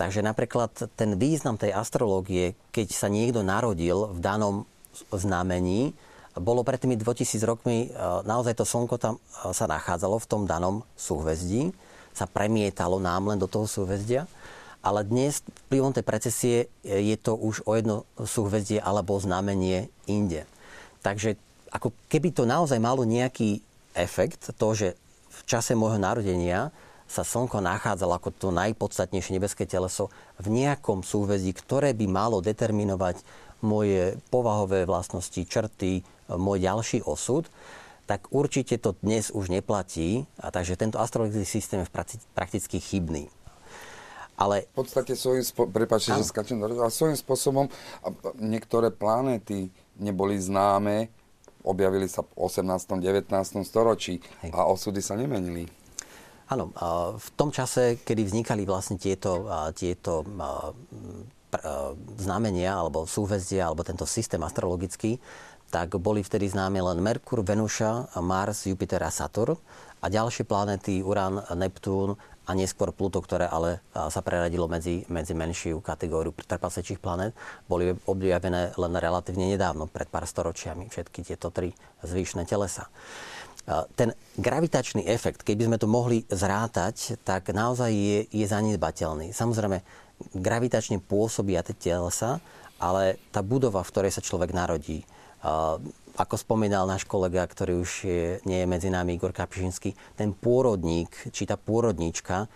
Takže 0.00 0.24
napríklad 0.24 0.72
ten 0.96 1.20
význam 1.20 1.60
tej 1.60 1.76
astrológie, 1.76 2.56
keď 2.72 2.88
sa 2.96 3.12
niekto 3.12 3.44
narodil 3.44 4.08
v 4.16 4.18
danom 4.24 4.64
znamení. 5.12 5.92
Bolo 6.40 6.64
pred 6.64 6.80
tými 6.80 6.96
2000 6.96 7.44
rokmi, 7.44 7.92
e, 7.92 8.00
naozaj 8.24 8.56
to 8.56 8.64
slnko 8.64 8.96
tam 8.96 9.20
e, 9.20 9.52
sa 9.52 9.68
nachádzalo 9.68 10.16
v 10.16 10.28
tom 10.30 10.48
danom 10.48 10.80
súhvezdí, 10.96 11.76
sa 12.16 12.24
premietalo 12.24 12.96
nám 12.96 13.28
len 13.28 13.36
do 13.36 13.44
toho 13.44 13.68
súhvezdia, 13.68 14.24
ale 14.80 15.04
dnes 15.04 15.44
vplyvom 15.68 15.92
tej 15.92 16.04
precesie 16.06 16.56
e, 16.80 16.96
je 17.12 17.16
to 17.20 17.36
už 17.36 17.68
o 17.68 17.76
jedno 17.76 18.08
súhvezdie 18.16 18.80
alebo 18.80 19.20
znamenie 19.20 19.92
inde. 20.08 20.48
Takže 21.04 21.36
ako 21.68 21.92
keby 22.08 22.32
to 22.32 22.48
naozaj 22.48 22.80
malo 22.80 23.04
nejaký 23.04 23.60
efekt, 23.92 24.48
to, 24.56 24.68
že 24.72 24.88
v 25.28 25.40
čase 25.44 25.76
môjho 25.76 26.00
narodenia 26.00 26.72
sa 27.10 27.26
Slnko 27.26 27.58
nachádzalo 27.58 28.14
ako 28.14 28.30
to 28.30 28.48
najpodstatnejšie 28.54 29.34
nebeské 29.34 29.66
teleso 29.66 30.14
v 30.38 30.46
nejakom 30.54 31.02
súhvezdí, 31.02 31.50
ktoré 31.58 31.90
by 31.90 32.06
malo 32.06 32.38
determinovať 32.38 33.26
moje 33.66 34.14
povahové 34.30 34.86
vlastnosti, 34.86 35.42
črty, 35.42 36.06
môj 36.30 36.62
ďalší 36.62 37.02
osud, 37.02 37.50
tak 38.06 38.30
určite 38.30 38.78
to 38.78 38.94
dnes 39.02 39.34
už 39.34 39.50
neplatí. 39.50 40.26
A 40.38 40.54
takže 40.54 40.78
tento 40.78 41.02
astrologický 41.02 41.46
systém 41.46 41.82
je 41.82 41.90
prakticky 42.34 42.78
chybný. 42.78 43.26
Ale... 44.40 44.70
V 44.72 44.86
podstate 44.86 45.18
svojím, 45.18 45.44
spo... 45.44 45.68
Prepačte, 45.68 46.16
že 46.16 46.24
skačem 46.24 46.56
ale 46.62 46.88
svojím 46.88 47.18
spôsobom 47.18 47.68
niektoré 48.40 48.88
planéty 48.88 49.68
neboli 50.00 50.40
známe, 50.40 51.12
objavili 51.60 52.08
sa 52.08 52.24
v 52.24 52.48
18. 52.48 53.04
19. 53.04 53.28
storočí 53.68 54.16
Hej. 54.40 54.50
a 54.56 54.64
osudy 54.64 55.04
sa 55.04 55.12
nemenili. 55.12 55.68
Áno, 56.50 56.74
v 57.14 57.28
tom 57.38 57.54
čase, 57.54 58.02
kedy 58.02 58.26
vznikali 58.26 58.66
vlastne 58.66 58.98
tieto, 58.98 59.46
tieto 59.78 60.26
znamenia 62.18 62.74
alebo 62.74 63.06
súhvezdia 63.06 63.70
alebo 63.70 63.86
tento 63.86 64.02
systém 64.02 64.42
astrologický, 64.42 65.22
tak 65.70 65.94
boli 66.02 66.26
vtedy 66.26 66.50
známe 66.50 66.82
len 66.82 66.98
Merkur, 66.98 67.46
Venuša, 67.46 68.18
Mars, 68.18 68.66
Jupiter 68.66 68.98
a 69.06 69.14
Saturn 69.14 69.54
a 70.02 70.10
ďalšie 70.10 70.42
planéty 70.42 70.98
Uran, 71.06 71.38
Neptún 71.54 72.18
a 72.46 72.50
neskôr 72.58 72.90
Pluto, 72.90 73.22
ktoré 73.22 73.46
ale 73.46 73.78
sa 73.94 74.18
preradilo 74.18 74.66
medzi, 74.66 75.06
medzi 75.06 75.38
menšiu 75.38 75.78
kategóriu 75.78 76.34
trpasečích 76.34 76.98
planét, 76.98 77.30
boli 77.70 77.94
objavené 78.10 78.74
len 78.74 78.92
relatívne 78.98 79.54
nedávno, 79.54 79.86
pred 79.86 80.10
pár 80.10 80.26
storočiami, 80.26 80.90
všetky 80.90 81.22
tieto 81.22 81.54
tri 81.54 81.70
zvyšné 82.02 82.42
telesa. 82.50 82.90
Ten 83.68 84.16
gravitačný 84.40 85.06
efekt, 85.06 85.44
keby 85.46 85.68
sme 85.68 85.76
to 85.78 85.86
mohli 85.86 86.24
zrátať, 86.26 87.20
tak 87.22 87.52
naozaj 87.54 87.90
je, 87.92 88.18
je 88.30 88.46
zanedbateľný. 88.48 89.30
Samozrejme, 89.30 89.84
gravitačne 90.34 90.98
pôsobia 90.98 91.62
tie 91.62 91.76
telesa, 91.76 92.42
ale 92.80 93.20
tá 93.30 93.44
budova, 93.44 93.84
v 93.84 93.90
ktorej 93.92 94.12
sa 94.16 94.24
človek 94.24 94.56
narodí, 94.56 95.04
ako 96.20 96.34
spomínal 96.36 96.84
náš 96.84 97.08
kolega, 97.08 97.46
ktorý 97.46 97.80
už 97.80 97.90
je, 98.04 98.24
nie 98.44 98.60
je 98.60 98.68
medzi 98.68 98.88
nami, 98.92 99.16
Igor 99.16 99.32
Kapšinský, 99.32 99.96
ten 100.18 100.36
pôrodník, 100.36 101.12
či 101.32 101.48
tá 101.48 101.56
pôrodníčka 101.56 102.50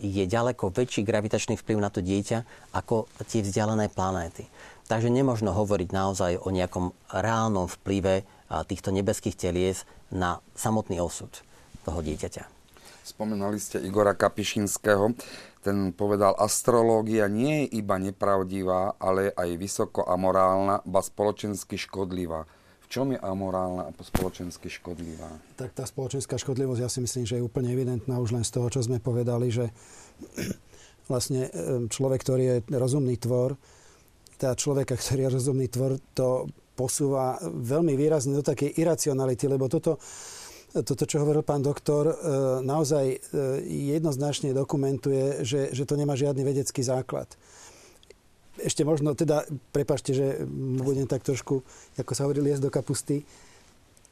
je 0.00 0.24
ďaleko 0.24 0.72
väčší 0.72 1.04
gravitačný 1.04 1.56
vplyv 1.60 1.78
na 1.80 1.92
to 1.92 2.00
dieťa 2.00 2.72
ako 2.76 3.08
tie 3.28 3.44
vzdialené 3.44 3.92
planéty. 3.92 4.48
Takže 4.88 5.12
nemožno 5.12 5.52
hovoriť 5.52 5.88
naozaj 5.92 6.32
o 6.40 6.48
nejakom 6.48 6.96
reálnom 7.12 7.68
vplyve 7.68 8.24
týchto 8.68 8.88
nebeských 8.88 9.36
telies 9.36 9.84
na 10.12 10.40
samotný 10.56 11.00
osud 11.00 11.30
toho 11.84 12.00
dieťaťa. 12.00 12.44
Spomenali 13.08 13.56
ste 13.56 13.80
Igora 13.80 14.12
Kapišinského. 14.12 15.16
Ten 15.64 15.96
povedal, 15.96 16.36
astrológia 16.36 17.24
nie 17.26 17.64
je 17.64 17.80
iba 17.80 17.96
nepravdivá, 17.96 19.00
ale 19.00 19.32
aj 19.32 19.48
vysoko 19.56 20.04
amorálna, 20.04 20.84
ba 20.84 21.00
spoločensky 21.00 21.80
škodlivá. 21.80 22.44
V 22.84 22.86
čom 22.92 23.12
je 23.12 23.20
amorálna 23.20 23.88
a 23.88 23.92
spoločensky 23.92 24.68
škodlivá? 24.68 25.28
Tak 25.56 25.76
tá 25.76 25.84
spoločenská 25.88 26.36
škodlivosť, 26.36 26.80
ja 26.84 26.88
si 26.92 27.00
myslím, 27.00 27.24
že 27.24 27.36
je 27.40 27.44
úplne 27.44 27.72
evidentná 27.72 28.16
už 28.20 28.36
len 28.36 28.44
z 28.44 28.52
toho, 28.60 28.68
čo 28.68 28.84
sme 28.84 29.00
povedali, 29.00 29.48
že 29.48 29.72
vlastne 31.10 31.48
človek, 31.88 32.20
ktorý 32.20 32.42
je 32.44 32.56
rozumný 32.76 33.16
tvor, 33.16 33.56
teda 34.38 34.54
človeka, 34.54 34.94
ktorý 34.94 35.26
je 35.26 35.34
rozumný 35.34 35.66
tvor, 35.68 35.98
to 36.14 36.46
posúva 36.78 37.42
veľmi 37.42 37.98
výrazne 37.98 38.38
do 38.38 38.46
takej 38.46 38.78
iracionality, 38.78 39.50
lebo 39.50 39.66
toto 39.66 39.98
toto, 40.68 41.08
čo 41.08 41.24
hovoril 41.24 41.40
pán 41.40 41.64
doktor, 41.64 42.12
e, 42.12 42.14
naozaj 42.60 43.06
e, 43.08 43.18
jednoznačne 43.96 44.52
dokumentuje, 44.52 45.40
že, 45.40 45.72
že 45.72 45.88
to 45.88 45.96
nemá 45.96 46.12
žiadny 46.12 46.44
vedecký 46.44 46.84
základ. 46.84 47.24
Ešte 48.60 48.84
možno, 48.84 49.16
teda, 49.16 49.48
prepašte, 49.72 50.12
že 50.12 50.26
budem 50.84 51.08
tak 51.08 51.24
trošku, 51.24 51.64
ako 51.96 52.12
sa 52.12 52.28
hovorí, 52.28 52.44
liest 52.44 52.60
do 52.60 52.68
kapusty, 52.68 53.24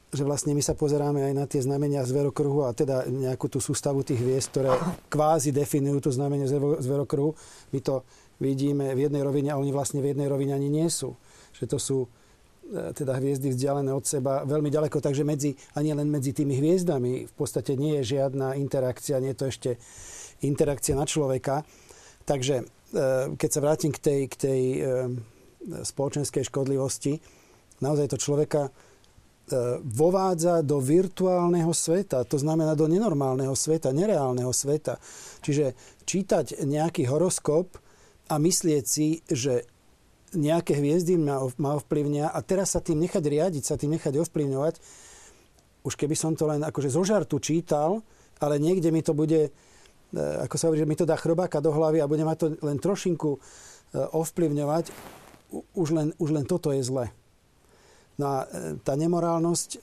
že 0.07 0.23
vlastne 0.23 0.55
my 0.55 0.63
sa 0.63 0.73
pozeráme 0.73 1.19
aj 1.29 1.33
na 1.35 1.45
tie 1.45 1.59
znamenia 1.59 2.07
zverokruhu 2.07 2.63
a 2.63 2.71
teda 2.71 3.05
nejakú 3.11 3.51
tú 3.51 3.59
sústavu 3.59 4.07
tých 4.07 4.23
hviezd, 4.23 4.55
ktoré 4.55 4.71
kvázi 5.11 5.51
definujú 5.51 6.09
to 6.09 6.11
znamenie 6.15 6.47
zverokruhu. 6.79 7.35
My 7.75 7.79
to 7.83 8.07
vidíme 8.39 8.95
v 8.95 9.03
jednej 9.05 9.21
rovine 9.21 9.51
a 9.51 9.59
oni 9.59 9.75
vlastne 9.75 9.99
v 9.99 10.15
jednej 10.15 10.31
rovine 10.31 10.55
ani 10.55 10.71
nie 10.71 10.87
sú. 10.87 11.19
Že 11.59 11.65
to 11.67 11.77
sú 11.77 11.97
teda 12.67 13.15
hviezdy 13.15 13.55
vzdialené 13.55 13.91
od 13.95 14.03
seba 14.03 14.43
veľmi 14.43 14.67
ďaleko, 14.67 14.99
takže 14.99 15.23
medzi, 15.23 15.55
ani 15.75 15.95
len 15.95 16.11
medzi 16.11 16.35
tými 16.35 16.59
hviezdami 16.59 17.27
v 17.27 17.33
podstate 17.33 17.79
nie 17.79 17.99
je 18.01 18.17
žiadna 18.19 18.59
interakcia, 18.59 19.23
nie 19.23 19.31
je 19.31 19.39
to 19.39 19.45
ešte 19.47 19.71
interakcia 20.43 20.93
na 20.93 21.07
človeka. 21.07 21.63
Takže 22.27 22.55
e, 22.59 22.65
keď 23.39 23.49
sa 23.49 23.63
vrátim 23.63 23.91
k 23.95 23.99
tej, 24.03 24.21
k 24.27 24.35
tej 24.35 24.61
e, 24.61 24.79
spoločenskej 25.87 26.43
škodlivosti, 26.47 27.19
naozaj 27.79 28.11
to 28.11 28.17
človeka 28.19 28.71
vovádza 29.79 30.59
do 30.59 30.83
virtuálneho 30.83 31.71
sveta, 31.71 32.27
to 32.27 32.35
znamená 32.35 32.75
do 32.75 32.91
nenormálneho 32.91 33.55
sveta, 33.55 33.95
nereálneho 33.95 34.51
sveta. 34.51 34.99
Čiže 35.39 35.71
čítať 36.03 36.67
nejaký 36.67 37.07
horoskop 37.07 37.79
a 38.27 38.35
myslieť 38.35 38.83
si, 38.83 39.23
že 39.31 39.63
nejaké 40.35 40.75
hviezdy 40.75 41.15
ma, 41.15 41.39
ma 41.55 41.79
ovplyvnia 41.79 42.27
a 42.27 42.39
teraz 42.43 42.75
sa 42.75 42.83
tým 42.83 42.99
nechať 42.99 43.23
riadiť, 43.23 43.63
sa 43.63 43.79
tým 43.79 43.95
nechať 43.95 44.19
ovplyvňovať, 44.27 44.75
už 45.87 45.93
keby 45.95 46.15
som 46.19 46.35
to 46.35 46.43
len 46.49 46.67
akože 46.67 46.91
zo 46.91 47.03
žartu 47.07 47.39
čítal, 47.39 48.03
ale 48.43 48.59
niekde 48.59 48.91
mi 48.91 48.99
to 48.99 49.15
bude, 49.15 49.47
e, 49.47 49.49
ako 50.43 50.55
sa 50.59 50.67
hovorí, 50.67 50.83
že 50.83 50.89
mi 50.89 50.99
to 50.99 51.07
dá 51.07 51.15
chrobáka 51.15 51.63
do 51.63 51.71
hlavy 51.71 52.03
a 52.03 52.11
bude 52.11 52.27
ma 52.27 52.35
to 52.35 52.59
len 52.59 52.75
trošinku 52.75 53.37
e, 53.37 53.39
ovplyvňovať, 53.95 54.91
už 55.79 55.87
len, 55.95 56.07
už 56.19 56.29
len 56.35 56.43
toto 56.43 56.75
je 56.75 56.83
zle. 56.83 57.07
No 58.19 58.25
a 58.27 58.37
e, 58.43 58.75
tá 58.83 58.99
nemorálnosť, 58.99 59.79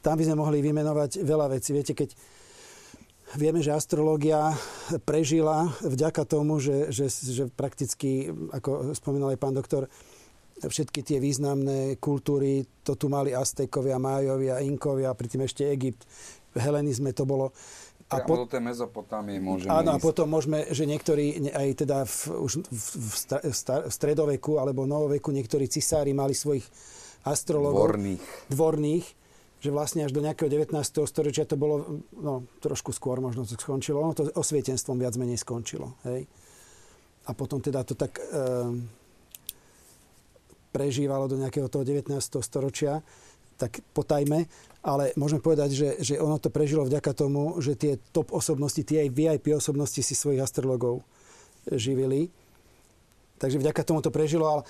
tam 0.00 0.16
by 0.16 0.24
sme 0.24 0.40
mohli 0.40 0.64
vymenovať 0.64 1.20
veľa 1.20 1.52
vecí. 1.52 1.76
Viete, 1.76 1.92
keď, 1.92 2.16
Vieme, 3.34 3.58
že 3.58 3.74
astrológia 3.74 4.54
prežila 5.02 5.66
vďaka 5.82 6.22
tomu, 6.22 6.62
že, 6.62 6.94
že, 6.94 7.10
že 7.10 7.50
prakticky, 7.50 8.30
ako 8.54 8.94
spomínal 8.94 9.34
aj 9.34 9.40
pán 9.42 9.50
doktor, 9.50 9.90
všetky 10.62 11.02
tie 11.02 11.18
významné 11.18 11.98
kultúry, 11.98 12.62
to 12.86 12.94
tu 12.94 13.10
mali 13.10 13.34
Aztekovia, 13.34 13.98
Májovia, 13.98 14.62
Inkovia, 14.62 15.10
pri 15.18 15.26
tým 15.26 15.42
ešte 15.42 15.66
Egypt. 15.66 16.06
V 16.54 16.58
helenizme 16.62 17.10
to 17.10 17.26
bolo... 17.26 17.50
A 18.06 18.22
po, 18.22 18.38
do 18.38 18.46
tej 18.46 18.62
Mezopotámie 18.62 19.42
môžeme 19.42 19.74
Áno, 19.74 19.98
ísť. 19.98 19.98
a 19.98 20.04
potom 20.06 20.30
môžeme, 20.30 20.62
že 20.70 20.86
niektorí, 20.86 21.50
aj 21.50 21.68
teda 21.82 22.06
v, 22.06 22.38
už 22.38 22.62
v, 22.62 22.86
v, 23.02 23.14
v 23.50 23.90
stredoveku 23.90 24.62
alebo 24.62 24.86
novoveku, 24.86 25.34
niektorí 25.34 25.66
cisári 25.66 26.14
mali 26.14 26.30
svojich 26.30 26.62
astrologov. 27.26 27.90
Dvorných. 27.90 28.24
Dvorných 28.54 29.25
že 29.56 29.72
vlastne 29.72 30.04
až 30.04 30.12
do 30.12 30.20
nejakého 30.20 30.52
19. 30.52 30.76
storočia 31.08 31.48
to 31.48 31.56
bolo, 31.56 32.04
no 32.12 32.44
trošku 32.60 32.92
skôr 32.92 33.18
možno 33.24 33.48
to 33.48 33.56
skončilo, 33.56 34.04
ono 34.04 34.12
to 34.12 34.28
osvietenstvom 34.36 35.00
viac 35.00 35.16
menej 35.16 35.40
skončilo. 35.40 35.96
Hej. 36.04 36.28
A 37.26 37.30
potom 37.32 37.58
teda 37.58 37.82
to 37.82 37.96
tak 37.96 38.20
e, 38.20 38.24
prežívalo 40.70 41.26
do 41.26 41.40
nejakého 41.40 41.72
toho 41.72 41.82
19. 41.82 42.12
storočia, 42.44 43.00
tak 43.56 43.80
potajme, 43.96 44.44
ale 44.84 45.16
môžeme 45.16 45.40
povedať, 45.40 45.72
že, 45.72 45.88
že 46.04 46.14
ono 46.20 46.36
to 46.36 46.52
prežilo 46.52 46.84
vďaka 46.84 47.16
tomu, 47.16 47.56
že 47.64 47.74
tie 47.74 47.96
top 48.12 48.36
osobnosti, 48.36 48.84
tie 48.84 49.08
aj 49.08 49.16
VIP 49.16 49.56
osobnosti 49.56 49.98
si 50.04 50.12
svojich 50.12 50.44
astrologov 50.44 51.00
živili. 51.72 52.28
Takže 53.40 53.56
vďaka 53.58 53.82
tomu 53.82 54.04
to 54.04 54.12
prežilo, 54.12 54.46
ale, 54.46 54.62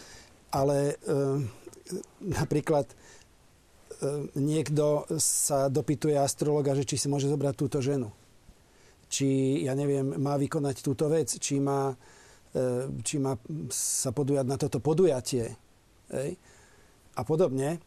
ale 0.54 0.76
e, 0.94 0.94
napríklad 2.22 2.86
niekto 4.36 5.08
sa 5.16 5.72
dopytuje 5.72 6.16
astrologa, 6.16 6.76
že 6.76 6.84
či 6.84 6.96
si 7.00 7.06
môže 7.08 7.30
zobrať 7.30 7.54
túto 7.56 7.78
ženu. 7.80 8.12
Či, 9.06 9.62
ja 9.64 9.72
neviem, 9.72 10.18
má 10.18 10.34
vykonať 10.36 10.82
túto 10.82 11.06
vec, 11.06 11.30
či 11.30 11.62
má, 11.62 11.94
e, 12.52 12.90
či 13.00 13.22
má 13.22 13.38
sa 13.70 14.10
podujať 14.10 14.46
na 14.46 14.56
toto 14.58 14.82
podujatie. 14.82 15.54
Hej. 16.10 16.36
A 17.16 17.20
podobne. 17.22 17.80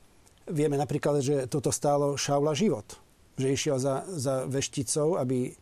Vieme 0.49 0.81
napríklad, 0.81 1.21
že 1.21 1.45
toto 1.45 1.69
stálo 1.69 2.17
Šaula 2.17 2.57
život. 2.57 2.97
Že 3.37 3.47
išiel 3.53 3.77
za, 3.77 4.07
za 4.09 4.49
vešticou, 4.49 5.19
aby 5.19 5.51
e, 5.51 5.53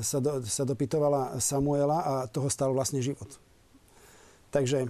sa, 0.00 0.18
do, 0.22 0.40
sa 0.46 0.64
dopytovala 0.64 1.36
Samuela 1.42 1.98
a 2.00 2.14
toho 2.30 2.48
stalo 2.48 2.72
vlastne 2.72 3.04
život. 3.04 3.28
Takže 4.54 4.88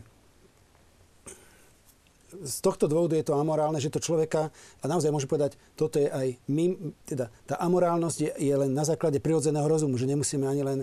z 2.42 2.56
tohto 2.64 2.90
dôvodu 2.90 3.14
je 3.14 3.26
to 3.26 3.38
amorálne, 3.38 3.78
že 3.78 3.92
to 3.92 4.02
človeka, 4.02 4.50
a 4.82 4.84
naozaj 4.90 5.14
môže 5.14 5.30
povedať, 5.30 5.54
toto 5.78 6.02
je 6.02 6.10
aj 6.10 6.34
my, 6.50 6.74
teda 7.06 7.30
tá 7.46 7.54
amorálnosť 7.62 8.18
je, 8.18 8.30
je 8.50 8.54
len 8.54 8.74
na 8.74 8.82
základe 8.82 9.22
prirodzeného 9.22 9.64
rozumu, 9.68 9.94
že 9.94 10.10
nemusíme 10.10 10.42
ani 10.48 10.62
len 10.66 10.78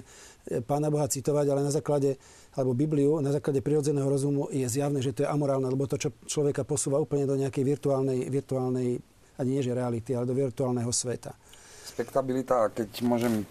e, 0.47 0.63
Pána 0.63 0.87
Boha 0.87 1.09
citovať, 1.11 1.45
ale 1.51 1.61
na 1.67 1.73
základe, 1.73 2.15
alebo 2.55 2.71
Bibliu, 2.71 3.19
na 3.19 3.35
základe 3.35 3.59
prirodzeného 3.59 4.07
rozumu 4.07 4.47
je 4.53 4.63
zjavné, 4.69 5.03
že 5.03 5.11
to 5.11 5.23
je 5.25 5.29
amorálne, 5.29 5.67
lebo 5.67 5.89
to, 5.89 5.99
čo 5.99 6.09
človeka 6.23 6.63
posúva 6.63 7.01
úplne 7.01 7.27
do 7.27 7.35
nejakej 7.35 7.63
virtuálnej, 7.67 8.29
virtuálnej 8.31 9.01
ani 9.41 9.57
nie 9.57 9.65
že 9.65 9.73
reality, 9.73 10.13
ale 10.13 10.29
do 10.29 10.37
virtuálneho 10.37 10.93
sveta. 10.93 11.33
Spektabilita, 11.81 12.69
keď 12.71 13.03
môžem 13.03 13.43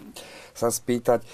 sa 0.55 0.71
spýtať, 0.71 1.21
e, 1.27 1.29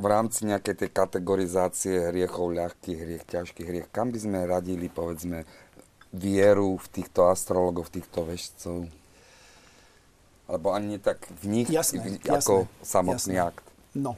v 0.00 0.06
rámci 0.08 0.48
nejakej 0.48 0.74
tej 0.80 0.90
kategorizácie 0.90 2.08
hriechov, 2.08 2.56
ľahkých 2.56 2.98
hriech, 2.98 3.24
ťažkých 3.28 3.68
hriech, 3.68 3.88
kam 3.92 4.08
by 4.08 4.18
sme 4.18 4.48
radili, 4.48 4.88
povedzme, 4.88 5.44
vieru 6.10 6.80
v 6.80 6.86
týchto 6.90 7.28
astrologov, 7.28 7.92
v 7.92 8.00
týchto 8.00 8.24
vešcov? 8.24 8.78
Alebo 10.50 10.74
ani 10.74 10.98
tak 10.98 11.22
v 11.30 11.44
nich, 11.46 11.68
jasné, 11.70 12.18
v, 12.18 12.26
ako 12.26 12.66
jasné, 12.66 12.82
samotný 12.82 13.34
jasné. 13.38 13.48
akt? 13.54 13.66
No. 13.94 14.12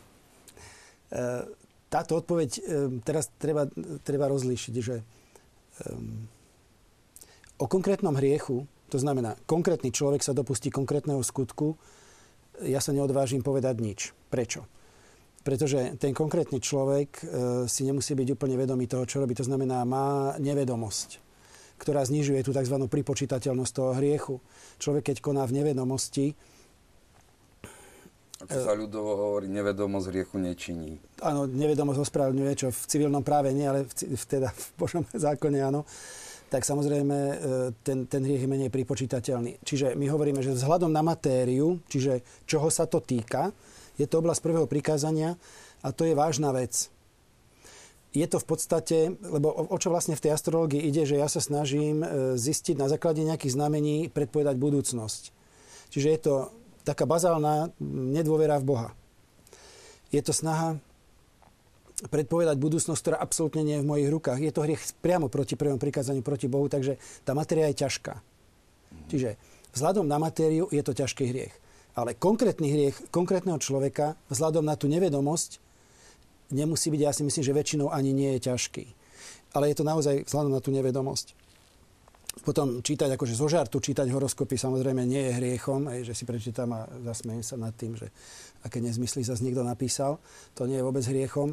E, 1.12 1.20
táto 1.92 2.16
odpoveď 2.16 2.50
e, 2.56 2.60
teraz 3.04 3.28
treba, 3.36 3.68
treba 4.00 4.32
rozlíšiť, 4.32 4.74
že 4.80 4.96
e, 4.96 5.04
o 7.60 7.66
konkrétnom 7.68 8.16
hriechu, 8.16 8.64
to 8.88 8.96
znamená, 8.96 9.36
konkrétny 9.44 9.92
človek 9.92 10.24
sa 10.24 10.32
dopustí 10.32 10.72
konkrétneho 10.72 11.20
skutku, 11.20 11.76
ja 12.64 12.80
sa 12.80 12.96
neodvážim 12.96 13.44
povedať 13.44 13.76
nič. 13.80 14.00
Prečo? 14.32 14.64
Pretože 15.42 15.98
ten 15.98 16.14
konkrétny 16.14 16.62
človek 16.62 17.10
e, 17.18 17.24
si 17.66 17.82
nemusí 17.82 18.14
byť 18.14 18.28
úplne 18.38 18.54
vedomý 18.54 18.86
toho, 18.86 19.02
čo 19.02 19.18
robí. 19.18 19.34
To 19.34 19.46
znamená, 19.46 19.82
má 19.82 20.38
nevedomosť, 20.38 21.18
ktorá 21.82 22.06
znižuje 22.06 22.46
tú 22.46 22.54
tzv. 22.54 22.76
pripočítateľnosť 22.78 23.72
toho 23.74 23.90
hriechu. 23.98 24.38
Človek, 24.78 25.12
keď 25.12 25.16
koná 25.18 25.42
v 25.44 25.62
nevedomosti, 25.62 26.38
ako 28.42 28.58
sa 28.58 28.74
ľudovo 28.74 29.10
hovorí, 29.14 29.46
nevedomosť 29.46 30.06
hriechu 30.10 30.36
nečiní. 30.42 30.98
Áno, 31.22 31.46
nevedomosť 31.46 32.02
ospravedlňuje, 32.02 32.52
čo 32.58 32.74
v 32.74 32.82
civilnom 32.90 33.22
práve 33.22 33.54
nie, 33.54 33.62
ale 33.62 33.86
v, 33.86 34.18
v, 34.18 34.24
teda 34.26 34.50
v 34.50 34.64
Božom 34.74 35.06
zákone 35.26 35.62
áno. 35.62 35.86
Tak 36.50 36.66
samozrejme 36.66 37.16
e, 37.16 37.34
ten, 37.86 38.04
ten 38.10 38.20
hriech 38.26 38.44
je 38.44 38.50
menej 38.50 38.70
pripočítateľný. 38.74 39.62
Čiže 39.62 39.94
my 39.94 40.06
hovoríme, 40.10 40.42
že 40.42 40.58
vzhľadom 40.58 40.90
na 40.90 41.00
matériu, 41.06 41.80
čiže 41.86 42.44
čoho 42.44 42.66
sa 42.68 42.84
to 42.90 42.98
týka, 42.98 43.54
je 43.96 44.06
to 44.08 44.20
oblasť 44.20 44.40
prvého 44.40 44.66
prikázania 44.68 45.36
a 45.84 45.88
to 45.90 46.08
je 46.08 46.16
vážna 46.16 46.52
vec. 46.54 46.88
Je 48.12 48.28
to 48.28 48.36
v 48.36 48.46
podstate, 48.46 49.16
lebo 49.24 49.48
o 49.48 49.76
čo 49.80 49.88
vlastne 49.88 50.12
v 50.12 50.28
tej 50.28 50.36
astrológii 50.36 50.84
ide, 50.84 51.08
že 51.08 51.16
ja 51.16 51.32
sa 51.32 51.40
snažím 51.40 52.04
e, 52.04 52.36
zistiť 52.36 52.76
na 52.76 52.92
základe 52.92 53.24
nejakých 53.24 53.56
znamení 53.56 54.12
predpovedať 54.12 54.60
budúcnosť. 54.60 55.22
Čiže 55.88 56.08
je 56.12 56.20
to 56.20 56.34
taká 56.84 57.08
bazálna 57.08 57.72
nedôvera 57.80 58.60
v 58.60 58.68
Boha. 58.68 58.88
Je 60.12 60.20
to 60.20 60.36
snaha 60.36 60.76
predpovedať 62.10 62.58
budúcnosť, 62.58 63.00
ktorá 63.00 63.16
absolútne 63.16 63.62
nie 63.64 63.76
je 63.78 63.84
v 63.84 63.90
mojich 63.96 64.08
rukách. 64.10 64.38
Je 64.44 64.52
to 64.52 64.64
hriech 64.66 64.82
priamo 65.00 65.32
proti 65.32 65.54
prvom 65.54 65.78
prikázaniu, 65.78 66.20
proti 66.20 66.50
Bohu, 66.50 66.66
takže 66.66 66.98
tá 67.22 67.32
matéria 67.32 67.70
je 67.70 67.80
ťažká. 67.86 68.14
Čiže 69.08 69.40
vzhľadom 69.72 70.04
na 70.04 70.18
matériu 70.20 70.66
je 70.68 70.82
to 70.84 70.92
ťažký 70.92 71.24
hriech. 71.30 71.54
Ale 71.92 72.16
konkrétny 72.16 72.72
hriech 72.72 72.96
konkrétneho 73.12 73.60
človeka 73.60 74.16
vzhľadom 74.32 74.64
na 74.64 74.80
tú 74.80 74.88
nevedomosť 74.88 75.60
nemusí 76.52 76.92
byť, 76.92 77.00
ja 77.00 77.12
si 77.12 77.24
myslím, 77.24 77.44
že 77.44 77.56
väčšinou 77.56 77.88
ani 77.88 78.12
nie 78.12 78.36
je 78.36 78.52
ťažký. 78.52 78.84
Ale 79.52 79.68
je 79.72 79.76
to 79.76 79.84
naozaj 79.84 80.24
vzhľadom 80.24 80.52
na 80.52 80.60
tú 80.64 80.72
nevedomosť. 80.72 81.36
Potom 82.40 82.80
čítať, 82.80 83.12
akože 83.12 83.36
zo 83.36 83.44
žartu 83.44 83.76
čítať 83.76 84.08
horoskopy 84.08 84.56
samozrejme 84.56 85.04
nie 85.04 85.20
je 85.28 85.36
hriechom, 85.36 85.84
aj, 85.84 86.08
že 86.08 86.16
si 86.16 86.24
prečítam 86.24 86.72
a 86.72 86.88
zasmejem 87.04 87.44
sa 87.44 87.60
nad 87.60 87.76
tým, 87.76 87.92
že 87.92 88.08
aké 88.64 88.80
nezmysly 88.80 89.20
zase 89.20 89.44
niekto 89.44 89.60
napísal. 89.60 90.16
To 90.56 90.64
nie 90.64 90.80
je 90.80 90.86
vôbec 90.86 91.04
hriechom. 91.04 91.52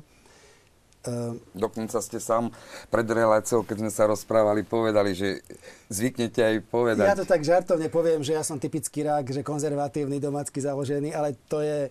Uh, 0.99 1.39
Dokonca 1.55 2.03
ste 2.03 2.19
sám 2.19 2.51
pred 2.91 3.07
reláciou, 3.07 3.63
keď 3.63 3.87
sme 3.87 3.91
sa 3.91 4.03
rozprávali, 4.11 4.67
povedali, 4.67 5.15
že 5.15 5.39
zvyknete 5.87 6.43
aj 6.43 6.55
povedať. 6.67 7.07
Ja 7.07 7.15
to 7.15 7.23
tak 7.23 7.39
žartovne 7.39 7.87
poviem, 7.87 8.19
že 8.19 8.35
ja 8.35 8.43
som 8.43 8.59
typický 8.59 9.07
rák, 9.07 9.31
že 9.31 9.39
konzervatívny, 9.39 10.19
domácky 10.19 10.59
založený, 10.59 11.15
ale 11.15 11.39
to 11.47 11.63
je, 11.63 11.87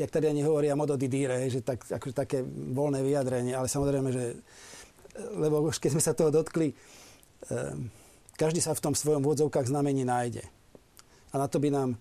jak 0.00 0.08
tady 0.08 0.32
ani 0.32 0.40
hovoria, 0.40 0.72
modo 0.72 0.96
di 0.96 1.04
dire, 1.04 1.52
že 1.52 1.60
tak, 1.60 1.84
akože 1.84 2.16
také 2.16 2.40
voľné 2.48 3.04
vyjadrenie, 3.04 3.52
ale 3.52 3.68
samozrejme, 3.68 4.08
že 4.08 4.40
lebo 5.36 5.64
už 5.64 5.80
keď 5.80 5.90
sme 5.96 6.02
sa 6.04 6.16
toho 6.16 6.32
dotkli, 6.32 6.72
um, 7.52 7.88
každý 8.36 8.60
sa 8.60 8.76
v 8.76 8.84
tom 8.84 8.94
svojom 8.96 9.24
vôdzovkách 9.24 9.68
znamení 9.68 10.04
nájde. 10.04 10.44
A 11.32 11.40
na 11.40 11.48
to 11.48 11.60
by 11.60 11.72
nám 11.72 11.96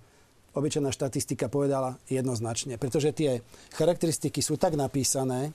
obyčajná 0.56 0.92
štatistika 0.92 1.52
povedala 1.52 2.00
jednoznačne. 2.08 2.80
Pretože 2.80 3.12
tie 3.12 3.44
charakteristiky 3.76 4.40
sú 4.40 4.56
tak 4.56 4.80
napísané, 4.80 5.52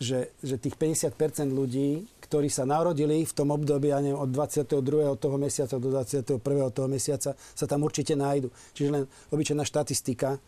že, 0.00 0.32
že 0.40 0.56
tých 0.56 0.80
50% 0.80 1.12
ľudí, 1.52 2.08
ktorí 2.24 2.48
sa 2.48 2.64
narodili 2.64 3.20
v 3.20 3.32
tom 3.36 3.52
období, 3.52 3.92
ja 3.92 4.00
neviem, 4.00 4.16
od 4.16 4.32
22. 4.32 4.80
toho 5.20 5.36
mesiaca 5.36 5.76
do 5.76 5.92
21. 5.92 6.40
toho 6.72 6.88
mesiaca, 6.88 7.30
sa 7.36 7.66
tam 7.68 7.84
určite 7.84 8.16
nájdu. 8.16 8.48
Čiže 8.72 8.88
len 8.88 9.04
obyčajná 9.28 9.60
štatistika 9.60 10.40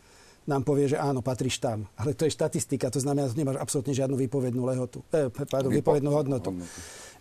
nám 0.48 0.64
povie, 0.64 0.90
že 0.90 0.98
áno, 0.98 1.20
patríš 1.20 1.60
tam. 1.60 1.84
Ale 2.00 2.16
to 2.16 2.24
je 2.26 2.32
štatistika, 2.32 2.88
to 2.88 2.98
znamená, 2.98 3.28
že 3.28 3.38
nemáš 3.38 3.60
absolútne 3.60 3.92
žiadnu 3.92 4.16
výpovednú 4.26 4.64
lehotu. 4.64 5.04
Eh, 5.12 5.28
pardon, 5.28 5.70
výpovednú 5.70 6.10
hodnotu. 6.10 6.56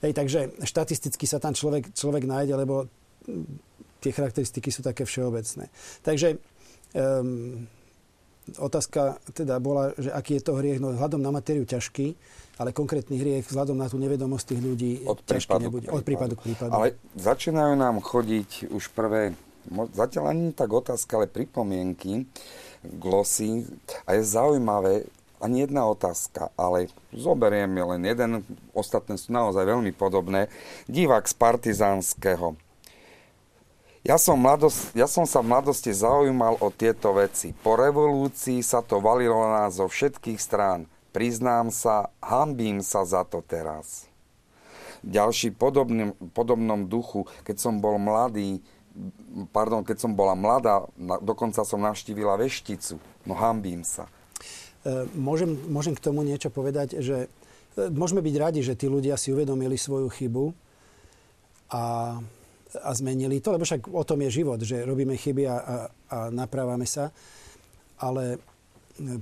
Hej, 0.02 0.18
takže 0.18 0.40
štatisticky 0.66 1.30
sa 1.30 1.38
tam 1.38 1.54
človek, 1.54 1.94
človek 1.94 2.26
nájde, 2.26 2.54
lebo 2.58 2.90
tie 4.02 4.12
charakteristiky 4.16 4.74
sú 4.74 4.82
také 4.82 5.06
všeobecné. 5.06 5.70
Takže 6.02 6.42
um, 6.98 7.70
otázka 8.58 9.22
teda 9.32 9.62
bola, 9.62 9.95
že 9.95 10.12
aký 10.12 10.39
je 10.39 10.43
to 10.43 10.58
hriech, 10.58 10.82
no 10.82 10.91
vzhľadom 10.95 11.22
na 11.22 11.32
matériu 11.32 11.64
ťažký, 11.64 12.16
ale 12.60 12.76
konkrétny 12.76 13.16
hriech 13.18 13.47
vzhľadom 13.47 13.78
na 13.78 13.88
tú 13.88 13.97
nevedomosť 14.02 14.45
tých 14.54 14.62
ľudí 14.62 14.91
od 15.08 15.20
ťažký 15.24 15.58
nebude. 15.62 15.88
Od 15.88 16.04
prípadu 16.04 16.36
k 16.36 16.52
prípadu. 16.52 16.72
Ale 16.74 16.99
začínajú 17.16 17.74
nám 17.80 18.04
chodiť 18.04 18.74
už 18.74 18.91
prvé, 18.91 19.34
zatiaľ 19.93 20.36
ani 20.36 20.45
tak 20.52 20.70
otázka, 20.74 21.22
ale 21.22 21.28
pripomienky, 21.30 22.26
glosy. 22.97 23.66
A 24.10 24.18
je 24.18 24.24
zaujímavé, 24.26 25.06
ani 25.41 25.66
jedna 25.66 25.89
otázka, 25.89 26.54
ale 26.54 26.93
zoberiem 27.10 27.74
len 27.74 28.06
jeden, 28.06 28.45
ostatné 28.78 29.18
sú 29.18 29.34
naozaj 29.34 29.66
veľmi 29.66 29.89
podobné. 29.97 30.54
Divák 30.86 31.26
z 31.26 31.36
Partizánskeho. 31.36 32.54
Ja 34.02 34.18
som, 34.18 34.41
mladost, 34.41 34.97
ja 34.97 35.06
som 35.06 35.30
sa 35.30 35.45
v 35.45 35.54
mladosti 35.54 35.93
zaujímal 35.93 36.58
o 36.58 36.74
tieto 36.74 37.14
veci. 37.14 37.54
Po 37.54 37.78
revolúcii 37.78 38.66
sa 38.66 38.82
to 38.82 38.97
valilo 38.97 39.38
na 39.45 39.66
nás 39.66 39.78
zo 39.78 39.86
všetkých 39.86 40.41
strán. 40.41 40.89
Priznám 41.14 41.70
sa, 41.70 42.10
hambím 42.18 42.82
sa 42.82 43.06
za 43.06 43.22
to 43.22 43.45
teraz. 43.45 44.10
Ďalší 45.06 45.54
podobným, 45.54 46.18
podobnom 46.34 46.89
duchu, 46.89 47.30
keď 47.45 47.62
som 47.62 47.78
bol 47.78 48.02
mladý, 48.02 48.66
pardon, 49.54 49.86
keď 49.86 49.97
som 50.02 50.18
bola 50.18 50.34
mladá, 50.34 50.82
dokonca 51.22 51.62
som 51.62 51.86
navštívila 51.86 52.41
vešticu. 52.41 52.97
No 53.30 53.38
hambím 53.38 53.86
sa. 53.86 54.10
E, 54.82 55.06
môžem, 55.14 55.54
môžem 55.70 55.93
k 55.93 56.02
tomu 56.02 56.26
niečo 56.26 56.49
povedať, 56.49 56.97
že 57.06 57.30
e, 57.78 57.89
môžeme 57.93 58.26
byť 58.26 58.36
radi, 58.41 58.66
že 58.66 58.74
tí 58.74 58.89
ľudia 58.89 59.14
si 59.14 59.30
uvedomili 59.30 59.78
svoju 59.78 60.10
chybu 60.10 60.58
a 61.70 62.18
a 62.80 62.89
zmenili 62.95 63.43
to, 63.43 63.51
lebo 63.51 63.67
však 63.67 63.91
o 63.91 64.03
tom 64.07 64.24
je 64.28 64.43
život, 64.43 64.59
že 64.63 64.88
robíme 64.88 65.17
chyby 65.17 65.43
a, 65.47 65.55
a, 65.55 65.76
a 66.07 66.17
naprávame 66.32 66.88
sa. 66.88 67.11
Ale 67.99 68.39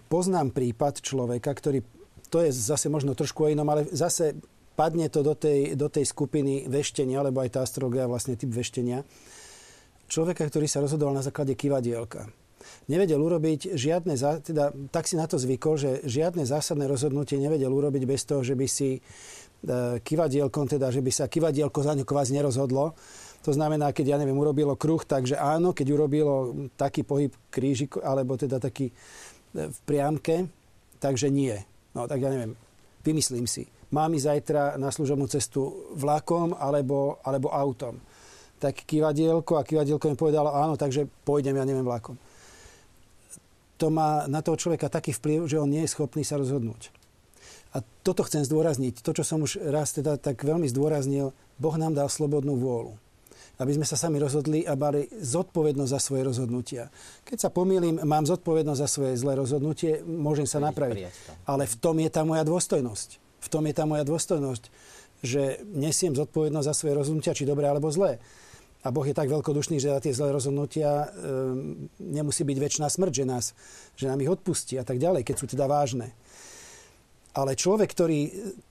poznám 0.08 0.54
prípad 0.54 1.02
človeka, 1.02 1.52
ktorý, 1.52 1.82
to 2.30 2.46
je 2.46 2.54
zase 2.54 2.88
možno 2.88 3.18
trošku 3.18 3.50
inom, 3.50 3.68
ale 3.68 3.90
zase 3.90 4.38
padne 4.80 5.12
to 5.12 5.20
do 5.20 5.36
tej, 5.36 5.76
do 5.76 5.92
tej 5.92 6.08
skupiny 6.08 6.72
veštenia, 6.72 7.20
lebo 7.20 7.44
aj 7.44 7.52
tá 7.52 7.60
astrologia 7.60 8.08
vlastne 8.08 8.40
typ 8.40 8.48
veštenia. 8.48 9.04
Človeka, 10.08 10.48
ktorý 10.48 10.72
sa 10.72 10.80
rozhodoval 10.80 11.20
na 11.20 11.26
základe 11.26 11.54
kivadielka. 11.54 12.32
Nevedel 12.88 13.20
urobiť 13.20 13.76
žiadne, 13.76 14.16
teda 14.42 14.72
tak 14.90 15.06
si 15.06 15.20
na 15.20 15.28
to 15.28 15.36
zvykol, 15.36 15.76
že 15.76 15.92
žiadne 16.08 16.44
zásadné 16.48 16.88
rozhodnutie 16.88 17.38
nevedel 17.38 17.70
urobiť 17.70 18.04
bez 18.08 18.24
toho, 18.26 18.42
že 18.42 18.56
by 18.58 18.68
si 18.68 18.98
e, 18.98 19.00
kivadielkom, 20.00 20.66
teda 20.68 20.92
že 20.92 21.04
by 21.04 21.12
sa 21.12 21.32
kivadielko 21.32 21.80
za 21.84 21.94
ňu 21.96 22.04
kvázi 22.04 22.36
nerozhodlo, 22.36 22.96
to 23.40 23.56
znamená, 23.56 23.96
keď, 23.96 24.16
ja 24.16 24.18
neviem, 24.20 24.36
urobilo 24.36 24.76
kruh, 24.76 25.00
takže 25.00 25.40
áno, 25.40 25.72
keď 25.72 25.88
urobilo 25.96 26.68
taký 26.76 27.08
pohyb 27.08 27.32
krížik, 27.48 27.96
alebo 28.04 28.36
teda 28.36 28.60
taký 28.60 28.92
e, 28.92 28.94
v 29.72 29.80
priamke, 29.88 30.52
takže 31.00 31.32
nie. 31.32 31.56
No 31.96 32.04
tak 32.04 32.20
ja 32.20 32.30
neviem, 32.36 32.60
vymyslím 33.00 33.48
si. 33.48 33.64
Mám 33.96 34.14
ísť 34.14 34.28
zajtra 34.28 34.62
na 34.76 34.92
služobnú 34.92 35.26
cestu 35.32 35.90
vlakom 35.96 36.54
alebo, 36.54 37.18
alebo 37.26 37.50
autom. 37.50 37.98
Tak 38.60 38.84
kývadielko 38.84 39.56
a 39.56 39.66
kývadielko 39.66 40.12
mi 40.12 40.18
povedalo 40.20 40.52
áno, 40.52 40.76
takže 40.76 41.08
pôjdem, 41.24 41.56
ja 41.56 41.64
neviem, 41.64 41.88
vlakom. 41.88 42.20
To 43.80 43.88
má 43.88 44.28
na 44.28 44.44
toho 44.44 44.60
človeka 44.60 44.92
taký 44.92 45.16
vplyv, 45.16 45.48
že 45.48 45.56
on 45.56 45.72
nie 45.72 45.88
je 45.88 45.96
schopný 45.96 46.28
sa 46.28 46.36
rozhodnúť. 46.36 46.92
A 47.72 47.80
toto 48.04 48.28
chcem 48.28 48.44
zdôrazniť. 48.44 49.00
To, 49.00 49.16
čo 49.16 49.24
som 49.24 49.48
už 49.48 49.64
raz 49.72 49.96
teda 49.96 50.20
tak 50.20 50.44
veľmi 50.44 50.68
zdôraznil, 50.68 51.32
Boh 51.56 51.76
nám 51.80 51.96
dal 51.96 52.12
slobodnú 52.12 52.60
vôľu 52.60 53.00
aby 53.60 53.72
sme 53.76 53.84
sa 53.84 54.00
sami 54.00 54.24
rozhodli 54.24 54.64
a 54.64 54.80
mali 54.80 55.12
zodpovednosť 55.12 55.92
za 55.92 56.00
svoje 56.00 56.24
rozhodnutia. 56.24 56.88
Keď 57.28 57.38
sa 57.38 57.50
pomýlim, 57.52 58.00
mám 58.08 58.24
zodpovednosť 58.24 58.80
za 58.80 58.88
svoje 58.88 59.14
zlé 59.20 59.36
rozhodnutie, 59.36 60.00
môžem 60.08 60.48
sa 60.48 60.64
napraviť. 60.64 61.12
Ale 61.44 61.68
v 61.68 61.76
tom 61.76 62.00
je 62.00 62.10
tá 62.10 62.24
moja 62.24 62.48
dôstojnosť. 62.48 63.10
V 63.40 63.48
tom 63.52 63.68
je 63.68 63.74
tá 63.76 63.84
moja 63.84 64.08
dôstojnosť, 64.08 64.64
že 65.20 65.60
nesiem 65.76 66.16
zodpovednosť 66.16 66.68
za 66.72 66.76
svoje 66.76 66.94
rozhodnutia, 66.96 67.36
či 67.36 67.44
dobré 67.44 67.68
alebo 67.68 67.92
zlé. 67.92 68.24
A 68.80 68.96
Boh 68.96 69.04
je 69.04 69.12
tak 69.12 69.28
veľkodušný, 69.28 69.76
že 69.76 69.92
za 69.92 70.00
tie 70.00 70.16
zlé 70.16 70.32
rozhodnutia 70.32 70.88
e, 70.88 71.08
nemusí 72.00 72.48
byť 72.48 72.58
väčšiná 72.64 72.88
smrť, 72.88 73.12
že, 73.12 73.26
nás, 73.28 73.46
že 74.00 74.08
nám 74.08 74.24
ich 74.24 74.32
odpustí 74.32 74.80
a 74.80 74.88
tak 74.88 75.04
ďalej, 75.04 75.28
keď 75.28 75.36
sú 75.36 75.52
teda 75.52 75.68
vážne. 75.68 76.16
Ale 77.38 77.54
človek, 77.54 77.94
ktorý 77.94 78.20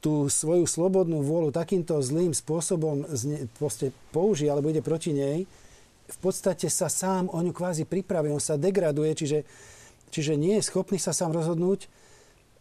tú 0.02 0.26
svoju 0.26 0.66
slobodnú 0.66 1.22
vôľu 1.22 1.54
takýmto 1.54 2.02
zlým 2.02 2.34
spôsobom 2.34 3.06
použije 4.10 4.50
alebo 4.50 4.68
ide 4.68 4.82
proti 4.82 5.14
nej, 5.14 5.46
v 6.08 6.18
podstate 6.18 6.66
sa 6.72 6.88
sám 6.88 7.28
o 7.28 7.38
ňu 7.38 7.52
kvázi 7.52 7.84
pripraví, 7.84 8.32
on 8.32 8.40
sa 8.40 8.56
degraduje, 8.56 9.12
čiže, 9.12 9.38
čiže 10.08 10.40
nie 10.40 10.56
je 10.58 10.66
schopný 10.66 10.96
sa 10.96 11.12
sám 11.12 11.36
rozhodnúť 11.36 11.86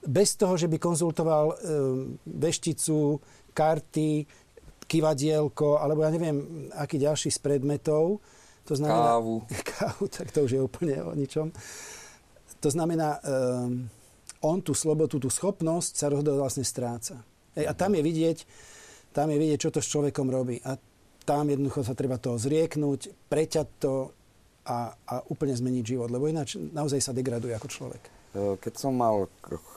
bez 0.03 0.35
toho, 0.37 0.59
že 0.59 0.69
by 0.69 0.77
konzultoval 0.77 1.45
e, 1.51 1.55
vešticu, 2.27 3.17
karty, 3.55 4.27
kivadielko, 4.87 5.81
alebo 5.81 6.05
ja 6.05 6.11
neviem, 6.13 6.69
aký 6.77 7.01
ďalší 7.01 7.33
z 7.33 7.39
predmetov. 7.41 8.23
To 8.67 8.73
znamená, 8.75 9.19
kávu. 9.19 9.35
Kávu, 9.75 10.05
tak 10.07 10.31
to 10.31 10.45
už 10.47 10.51
je 10.55 10.61
úplne 10.61 11.01
o 11.03 11.11
ničom. 11.15 11.51
To 12.61 12.69
znamená, 12.69 13.19
e, 13.19 13.96
on 14.41 14.61
tú 14.61 14.73
slobodu, 14.77 15.17
tú 15.17 15.29
schopnosť 15.29 15.93
sa 15.97 16.11
rozhodovať 16.11 16.39
vlastne 16.39 16.65
stráca. 16.65 17.15
Ej, 17.57 17.65
a 17.65 17.73
tam 17.73 17.97
je 17.97 18.01
vidieť, 18.05 18.37
tam 19.13 19.33
je 19.33 19.37
vidieť, 19.41 19.59
čo 19.59 19.73
to 19.73 19.81
s 19.81 19.89
človekom 19.89 20.29
robí. 20.29 20.61
A 20.61 20.77
tam 21.27 21.49
jednoducho 21.49 21.83
sa 21.83 21.97
treba 21.97 22.21
toho 22.21 22.39
zrieknúť, 22.39 23.27
preťať 23.27 23.67
to 23.81 24.15
a, 24.67 24.93
a 24.93 25.15
úplne 25.31 25.55
zmeniť 25.55 25.83
život, 25.83 26.09
lebo 26.11 26.27
ináč 26.27 26.59
naozaj 26.59 26.99
sa 26.99 27.15
degraduje 27.15 27.55
ako 27.55 27.67
človek. 27.67 28.03
E, 28.03 28.09
keď 28.59 28.73
som 28.75 28.93
mal 28.95 29.27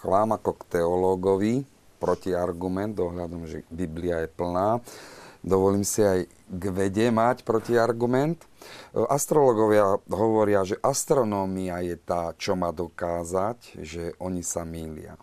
chlám 0.03 0.37
ako 0.37 0.51
k 0.61 0.63
teológovi, 0.79 1.55
protiargument 2.01 2.97
dohľadom, 2.97 3.45
že 3.45 3.63
Biblia 3.69 4.25
je 4.25 4.29
plná, 4.33 4.81
dovolím 5.41 5.85
si 5.85 6.05
aj 6.05 6.29
k 6.51 6.63
vede 6.73 7.09
mať 7.09 7.43
protiargument. 7.47 8.41
Astrologovia 8.93 9.99
hovoria, 10.11 10.67
že 10.67 10.79
astronómia 10.83 11.81
je 11.83 11.97
tá, 11.97 12.35
čo 12.37 12.59
má 12.59 12.75
dokázať, 12.75 13.81
že 13.81 14.13
oni 14.19 14.43
sa 14.45 14.67
mýlia. 14.67 15.17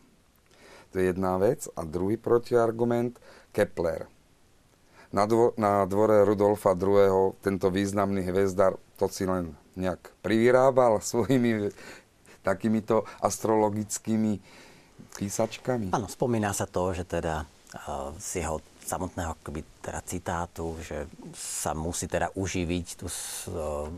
To 0.92 1.00
je 1.04 1.12
jedna 1.12 1.38
vec. 1.38 1.68
A 1.76 1.84
druhý 1.84 2.16
protiargument, 2.16 3.20
Kepler. 3.52 4.08
Na, 5.12 5.24
dvo- 5.24 5.56
na 5.56 5.88
dvore 5.88 6.24
Rudolfa 6.28 6.76
II. 6.76 7.40
tento 7.40 7.72
významný 7.72 8.28
hvezdar 8.28 8.76
to 9.00 9.08
si 9.08 9.24
len 9.24 9.56
nejak 9.78 10.12
privyrábal 10.26 11.00
svojimi 11.06 11.72
takýmito 12.42 13.06
astrologickými 13.22 14.40
písačkami. 15.16 15.94
Áno, 15.94 16.08
spomína 16.10 16.56
sa 16.56 16.66
to, 16.66 16.96
že 16.96 17.04
teda 17.04 17.44
uh, 17.44 18.16
z 18.18 18.44
jeho 18.44 18.64
samotného 18.88 19.36
akoby, 19.36 19.62
teda 19.84 20.00
citátu, 20.08 20.80
že 20.80 21.06
sa 21.36 21.76
musí 21.76 22.08
teda 22.08 22.32
uživiť 22.34 22.88
tu, 22.98 23.12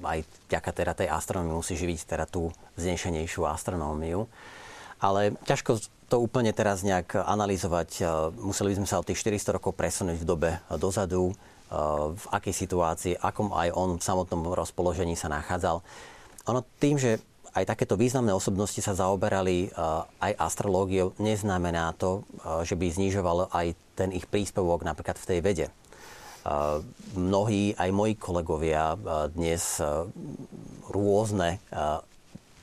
aj 0.02 0.26
vďaka 0.50 0.70
teda 0.74 0.92
tej 0.98 1.08
astronómii 1.14 1.62
musí 1.62 1.78
živiť 1.78 2.00
teda 2.10 2.26
tú 2.26 2.50
znešenejšiu 2.76 3.46
astronómiu. 3.46 4.26
Ale 5.00 5.38
ťažko 5.46 5.80
to 6.10 6.18
úplne 6.18 6.50
teraz 6.52 6.82
nejak 6.82 7.16
analyzovať. 7.22 8.02
Museli 8.42 8.74
by 8.74 8.78
sme 8.82 8.88
sa 8.90 9.00
o 9.00 9.06
tých 9.06 9.22
400 9.22 9.62
rokov 9.62 9.78
presunúť 9.78 10.18
v 10.18 10.28
dobe 10.28 10.50
dozadu, 10.76 11.38
v 12.10 12.26
akej 12.34 12.66
situácii, 12.66 13.14
akom 13.22 13.54
aj 13.54 13.70
on 13.78 14.02
v 14.02 14.04
samotnom 14.04 14.42
rozpoložení 14.58 15.14
sa 15.14 15.30
nachádzal. 15.30 15.86
Ono 16.50 16.66
tým, 16.82 16.98
že 16.98 17.22
aj 17.54 17.66
takéto 17.66 17.94
významné 17.94 18.34
osobnosti 18.34 18.82
sa 18.82 18.98
zaoberali 18.98 19.70
aj 20.18 20.32
astrológiou, 20.38 21.14
neznamená 21.22 21.94
to, 21.94 22.26
že 22.66 22.74
by 22.74 22.90
znižoval 22.90 23.54
aj 23.54 23.78
ten 24.00 24.16
ich 24.16 24.24
príspevok 24.24 24.88
napríklad 24.88 25.20
v 25.20 25.28
tej 25.28 25.40
vede. 25.44 25.68
Mnohí, 27.20 27.76
aj 27.76 27.90
moji 27.92 28.16
kolegovia 28.16 28.96
dnes 29.36 29.84
rôzne 30.88 31.60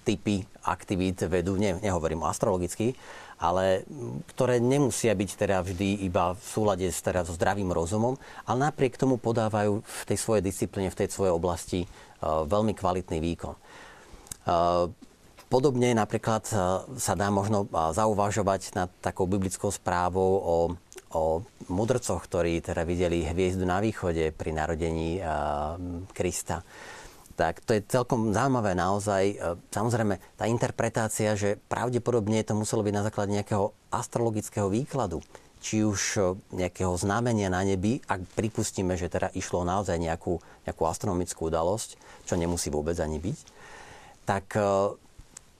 typy 0.06 0.40
aktivít 0.64 1.28
vedú, 1.28 1.60
ne, 1.60 1.76
nehovorím 1.82 2.24
astrologicky, 2.24 2.96
ale 3.36 3.84
ktoré 4.32 4.62
nemusia 4.62 5.12
byť 5.12 5.30
teda 5.36 5.60
vždy 5.60 6.08
iba 6.08 6.32
v 6.32 6.40
súlade 6.40 6.88
s, 6.88 7.04
teda 7.04 7.20
so 7.20 7.36
zdravým 7.36 7.68
rozumom, 7.68 8.16
ale 8.48 8.72
napriek 8.72 8.96
tomu 8.96 9.20
podávajú 9.20 9.84
v 9.84 10.02
tej 10.08 10.16
svojej 10.16 10.40
disciplíne, 10.40 10.88
v 10.88 11.04
tej 11.04 11.12
svojej 11.12 11.36
oblasti 11.36 11.84
veľmi 12.24 12.72
kvalitný 12.72 13.20
výkon. 13.20 13.54
podobne 15.46 15.94
napríklad 15.94 16.42
sa 16.96 17.12
dá 17.18 17.28
možno 17.30 17.66
zauvažovať 17.70 18.74
nad 18.74 18.90
takou 19.02 19.26
biblickou 19.28 19.70
správou 19.70 20.32
o, 20.40 20.54
o 21.14 21.44
mudrcoch, 21.70 22.24
ktorí 22.26 22.64
teda 22.64 22.82
videli 22.82 23.22
hviezdu 23.22 23.62
na 23.62 23.78
východe 23.78 24.34
pri 24.34 24.50
narodení 24.50 25.22
Krista 26.10 26.66
tak 27.36 27.60
to 27.68 27.76
je 27.76 27.84
celkom 27.84 28.32
zaujímavé 28.32 28.72
naozaj. 28.72 29.36
Samozrejme, 29.68 30.16
tá 30.40 30.48
interpretácia, 30.48 31.36
že 31.36 31.60
pravdepodobne 31.68 32.40
to 32.40 32.56
muselo 32.56 32.80
byť 32.80 32.94
na 32.96 33.04
základe 33.04 33.36
nejakého 33.36 33.76
astrologického 33.92 34.72
výkladu 34.72 35.20
či 35.66 35.82
už 35.82 36.00
e, 36.14 36.20
nejakého 36.62 36.94
znamenia 36.94 37.50
na 37.50 37.64
nebi, 37.66 37.98
ak 38.06 38.22
pripustíme, 38.38 38.94
že 38.94 39.10
teda 39.10 39.34
išlo 39.34 39.66
naozaj 39.66 39.98
nejakú, 39.98 40.38
nejakú 40.62 40.82
astronomickú 40.86 41.50
udalosť, 41.50 41.98
čo 42.22 42.38
nemusí 42.38 42.70
vôbec 42.70 42.94
ani 43.02 43.18
byť, 43.18 43.38
tak 44.28 44.54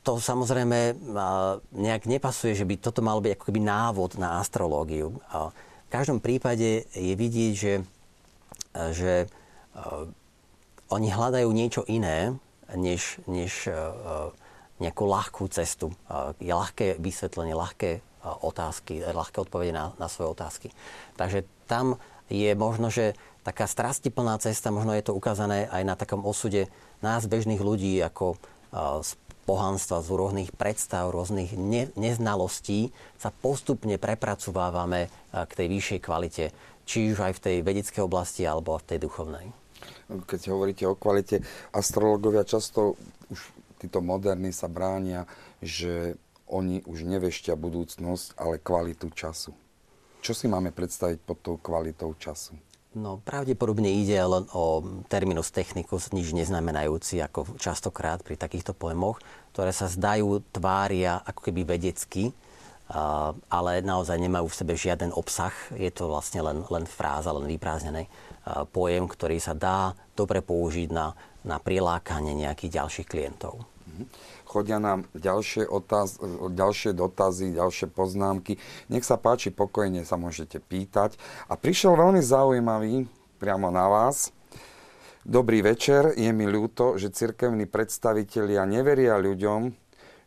to 0.07 0.23
samozrejme 0.23 0.95
nejak 1.75 2.07
nepasuje, 2.07 2.55
že 2.55 2.63
by 2.63 2.79
toto 2.79 3.03
malo 3.03 3.19
byť 3.19 3.35
ako 3.35 3.45
keby 3.51 3.61
návod 3.67 4.23
na 4.23 4.39
astrológiu. 4.39 5.19
V 5.27 5.91
každom 5.91 6.23
prípade 6.23 6.87
je 6.95 7.15
vidieť, 7.19 7.53
že, 7.59 7.75
že 8.95 9.27
oni 10.87 11.09
hľadajú 11.11 11.51
niečo 11.51 11.83
iné, 11.91 12.39
než, 12.71 13.19
než 13.27 13.67
nejakú 14.79 15.05
ľahkú 15.11 15.51
cestu. 15.51 15.91
Je 16.39 16.55
ľahké 16.55 17.03
vysvetlenie, 17.03 17.59
ľahké 17.59 17.99
otázky, 18.47 19.03
ľahké 19.03 19.43
odpovede 19.43 19.75
na, 19.75 19.91
na 19.99 20.07
svoje 20.07 20.39
otázky. 20.39 20.69
Takže 21.19 21.43
tam 21.67 21.99
je 22.31 22.55
možno, 22.55 22.95
že 22.95 23.19
taká 23.43 23.67
strastiplná 23.67 24.39
cesta, 24.39 24.71
možno 24.71 24.95
je 24.95 25.03
to 25.03 25.19
ukázané 25.19 25.67
aj 25.67 25.83
na 25.83 25.99
takom 25.99 26.23
osude 26.23 26.71
nás, 27.03 27.27
bežných 27.27 27.63
ľudí, 27.63 27.99
ako 28.03 28.39
pohanstva, 29.47 30.03
z 30.03 30.11
rôznych 30.11 30.51
predstav, 30.53 31.14
rôznych 31.14 31.55
ne, 31.55 31.88
neznalostí 31.94 32.90
sa 33.16 33.30
postupne 33.30 33.94
prepracovávame 33.97 35.09
k 35.30 35.53
tej 35.55 35.66
vyššej 35.70 36.01
kvalite, 36.03 36.44
či 36.82 37.14
už 37.14 37.30
aj 37.30 37.32
v 37.38 37.42
tej 37.42 37.57
vedeckej 37.62 38.03
oblasti, 38.03 38.42
alebo 38.42 38.74
v 38.76 38.88
tej 38.90 38.99
duchovnej. 39.07 39.47
Keď 40.11 40.40
hovoríte 40.51 40.84
o 40.90 40.99
kvalite, 40.99 41.47
astrologovia 41.70 42.42
často 42.42 42.99
už 43.30 43.38
títo 43.78 44.03
moderní 44.03 44.51
sa 44.51 44.66
bránia, 44.66 45.30
že 45.62 46.18
oni 46.47 46.82
už 46.86 47.07
neveštia 47.07 47.59
budúcnosť, 47.59 48.38
ale 48.38 48.62
kvalitu 48.62 49.11
času. 49.14 49.55
Čo 50.22 50.32
si 50.34 50.47
máme 50.51 50.74
predstaviť 50.74 51.18
pod 51.22 51.38
tou 51.42 51.55
kvalitou 51.59 52.14
času? 52.18 52.55
No, 52.97 53.20
pravdepodobne 53.20 53.92
ide 53.92 54.16
len 54.16 54.49
o 54.57 54.80
terminus 55.12 55.53
technicus, 55.53 56.16
nič 56.16 56.32
neznamenajúci, 56.32 57.20
ako 57.20 57.61
častokrát 57.61 58.24
pri 58.24 58.40
takýchto 58.40 58.72
pojmoch, 58.72 59.20
ktoré 59.53 59.68
sa 59.68 59.84
zdajú, 59.84 60.40
tvária 60.49 61.20
ako 61.28 61.44
keby 61.44 61.76
vedecky, 61.76 62.32
ale 63.53 63.84
naozaj 63.84 64.16
nemajú 64.16 64.49
v 64.49 64.59
sebe 64.64 64.74
žiaden 64.80 65.12
obsah. 65.12 65.53
Je 65.76 65.92
to 65.92 66.09
vlastne 66.09 66.40
len, 66.40 66.64
len 66.72 66.88
fráza, 66.88 67.36
len 67.36 67.44
vyprázdnený 67.44 68.09
pojem, 68.72 69.05
ktorý 69.05 69.44
sa 69.44 69.53
dá 69.53 69.92
dobre 70.16 70.40
použiť 70.40 70.88
na, 70.88 71.12
na 71.44 71.61
prilákanie 71.61 72.32
nejakých 72.32 72.80
ďalších 72.80 73.07
klientov. 73.12 73.61
Mm-hmm 73.92 74.36
chodia 74.47 74.78
nám 74.78 75.11
ďalšie, 75.12 75.66
otáz, 75.66 76.16
ďalšie 76.55 76.94
dotazy, 76.94 77.53
ďalšie 77.53 77.90
poznámky. 77.90 78.57
Nech 78.88 79.03
sa 79.03 79.18
páči, 79.18 79.51
pokojne 79.51 80.07
sa 80.07 80.14
môžete 80.16 80.62
pýtať. 80.62 81.18
A 81.51 81.59
prišiel 81.59 81.99
veľmi 81.99 82.22
zaujímavý 82.22 83.11
priamo 83.36 83.68
na 83.68 83.90
vás. 83.90 84.32
Dobrý 85.26 85.59
večer, 85.59 86.14
je 86.14 86.30
mi 86.30 86.47
ľúto, 86.47 87.03
že 87.03 87.11
cirkevní 87.11 87.66
predstavitelia 87.66 88.62
neveria 88.62 89.18
ľuďom, 89.18 89.74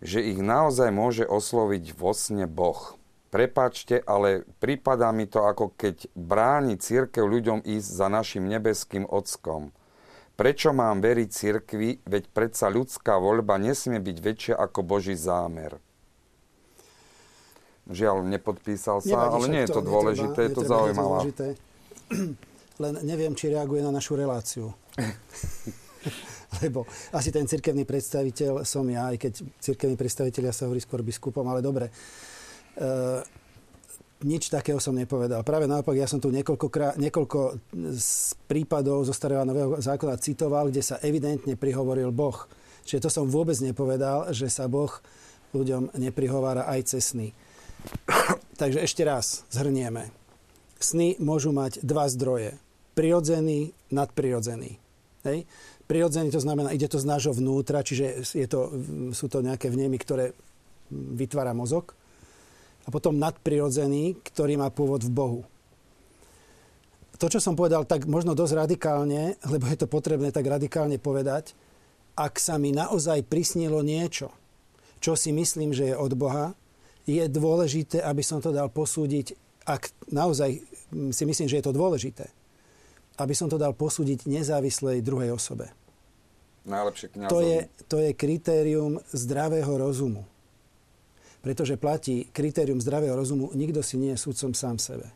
že 0.04 0.20
ich 0.20 0.44
naozaj 0.44 0.92
môže 0.92 1.24
osloviť 1.24 1.96
vo 1.96 2.12
sne 2.12 2.52
Boh. 2.52 3.00
Prepačte, 3.30 4.02
ale 4.04 4.44
prípada 4.58 5.08
mi 5.14 5.30
to 5.30 5.46
ako 5.46 5.72
keď 5.78 6.10
bráni 6.18 6.82
církev 6.82 7.24
ľuďom 7.24 7.62
ísť 7.62 7.88
za 7.88 8.08
našim 8.10 8.44
nebeským 8.50 9.06
ockom. 9.06 9.72
Prečo 10.40 10.72
mám 10.72 11.04
veriť 11.04 11.28
cirkvi, 11.28 12.00
veď 12.08 12.24
predsa 12.32 12.72
ľudská 12.72 13.20
voľba 13.20 13.60
nesmie 13.60 14.00
byť 14.00 14.18
väčšia 14.24 14.56
ako 14.56 14.88
Boží 14.88 15.12
zámer? 15.12 15.76
Žiaľ, 17.92 18.24
nepodpísal 18.24 19.04
sa, 19.04 19.28
Nevadí, 19.28 19.36
ale 19.36 19.46
nie 19.52 19.62
je 19.68 19.72
to 19.76 19.84
dôležité, 19.84 20.40
je 20.48 20.52
to 20.56 20.64
zaujímavé. 20.64 21.20
Len 22.84 22.94
neviem, 23.04 23.36
či 23.36 23.52
reaguje 23.52 23.84
na 23.84 23.92
našu 23.92 24.16
reláciu. 24.16 24.72
Lebo 26.64 26.88
asi 27.12 27.36
ten 27.36 27.44
cirkevný 27.44 27.84
predstaviteľ 27.84 28.64
som 28.64 28.88
ja, 28.88 29.12
aj 29.12 29.20
keď 29.20 29.34
cirkevní 29.60 30.00
predstaviteľia 30.00 30.56
sa 30.56 30.72
hovorí 30.72 30.80
skôr 30.80 31.04
biskupom, 31.04 31.44
ale 31.52 31.60
dobre. 31.60 31.92
Uh, 32.80 33.20
nič 34.24 34.52
takého 34.52 34.84
som 34.84 34.92
nepovedal. 34.92 35.48
Práve 35.48 35.64
naopak, 35.64 35.96
ja 35.96 36.04
som 36.04 36.20
tu 36.20 36.28
niekoľko, 36.28 37.00
niekoľko 37.00 37.40
z 37.96 38.36
prípadov 38.52 39.08
zo 39.08 39.16
starého 39.16 39.48
nového 39.48 39.80
zákona 39.80 40.20
citoval, 40.20 40.68
kde 40.68 40.84
sa 40.84 41.00
evidentne 41.00 41.56
prihovoril 41.56 42.12
Boh. 42.12 42.36
Čiže 42.84 43.08
to 43.08 43.10
som 43.12 43.32
vôbec 43.32 43.56
nepovedal, 43.64 44.36
že 44.36 44.52
sa 44.52 44.68
Boh 44.68 44.92
ľuďom 45.56 45.96
neprihovára 45.96 46.68
aj 46.68 46.96
cez 46.96 47.16
sny. 47.16 47.32
Takže 48.60 48.84
ešte 48.84 49.08
raz 49.08 49.48
zhrnieme. 49.56 50.12
Sny 50.80 51.20
môžu 51.24 51.56
mať 51.56 51.80
dva 51.84 52.08
zdroje. 52.12 52.60
Prirodzený, 52.96 53.72
nadprirodzený. 53.92 54.80
Hej? 55.24 55.48
Prirodzený 55.88 56.32
to 56.32 56.44
znamená, 56.44 56.76
ide 56.76 56.92
to 56.92 57.00
z 57.00 57.08
nášho 57.08 57.32
vnútra, 57.32 57.88
čiže 57.88 58.24
je 58.24 58.48
to, 58.52 58.70
sú 59.16 59.32
to 59.32 59.40
nejaké 59.40 59.72
vnemy, 59.72 59.96
ktoré 59.96 60.36
vytvára 60.92 61.56
mozog 61.56 61.99
a 62.90 62.94
potom 62.94 63.22
nadprirodzený, 63.22 64.18
ktorý 64.34 64.58
má 64.58 64.74
pôvod 64.74 65.06
v 65.06 65.14
Bohu. 65.14 65.42
To, 67.22 67.30
čo 67.30 67.38
som 67.38 67.54
povedal, 67.54 67.86
tak 67.86 68.10
možno 68.10 68.34
dosť 68.34 68.66
radikálne, 68.66 69.38
lebo 69.46 69.70
je 69.70 69.78
to 69.78 69.86
potrebné 69.86 70.34
tak 70.34 70.50
radikálne 70.50 70.98
povedať, 70.98 71.54
ak 72.18 72.42
sa 72.42 72.58
mi 72.58 72.74
naozaj 72.74 73.30
prisnilo 73.30 73.86
niečo, 73.86 74.34
čo 74.98 75.14
si 75.14 75.30
myslím, 75.30 75.70
že 75.70 75.94
je 75.94 75.96
od 75.96 76.18
Boha, 76.18 76.58
je 77.06 77.22
dôležité, 77.30 78.02
aby 78.02 78.26
som 78.26 78.42
to 78.42 78.50
dal 78.50 78.74
posúdiť, 78.74 79.38
ak 79.70 79.94
naozaj 80.10 80.66
si 81.14 81.24
myslím, 81.30 81.46
že 81.46 81.62
je 81.62 81.66
to 81.70 81.78
dôležité, 81.78 82.26
aby 83.22 83.38
som 83.38 83.46
to 83.46 83.62
dal 83.62 83.78
posúdiť 83.78 84.26
nezávislej 84.26 85.06
druhej 85.06 85.30
osobe. 85.30 85.70
Najlepšie 86.66 87.08
kniazovi. 87.14 87.30
To 87.30 87.40
je, 87.46 87.60
to 87.86 87.98
je 88.02 88.12
kritérium 88.18 88.98
zdravého 89.14 89.78
rozumu 89.78 90.26
pretože 91.40 91.80
platí 91.80 92.28
kritérium 92.36 92.84
zdravého 92.84 93.16
rozumu, 93.16 93.52
nikto 93.56 93.80
si 93.80 93.96
nie 93.96 94.12
je 94.16 94.20
súdcom 94.20 94.52
sám 94.52 94.76
sebe. 94.76 95.08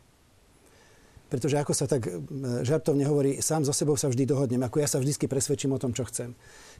Pretože 1.28 1.56
ako 1.60 1.72
sa 1.74 1.84
tak 1.88 2.08
e, 2.08 2.12
žartovne 2.64 3.04
hovorí, 3.04 3.42
sám 3.44 3.64
so 3.64 3.74
sebou 3.74 3.96
sa 3.98 4.08
vždy 4.08 4.24
dohodnem, 4.28 4.62
ako 4.64 4.80
ja 4.80 4.88
sa 4.88 5.00
vždy 5.00 5.26
presvedčím 5.26 5.76
o 5.76 5.82
tom, 5.82 5.92
čo 5.92 6.06
chcem. 6.08 6.32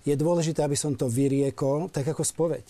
Je 0.05 0.15
dôležité, 0.17 0.65
aby 0.65 0.77
som 0.77 0.97
to 0.97 1.11
vyriekol, 1.11 1.91
tak 1.91 2.09
ako 2.09 2.25
spoveď. 2.25 2.65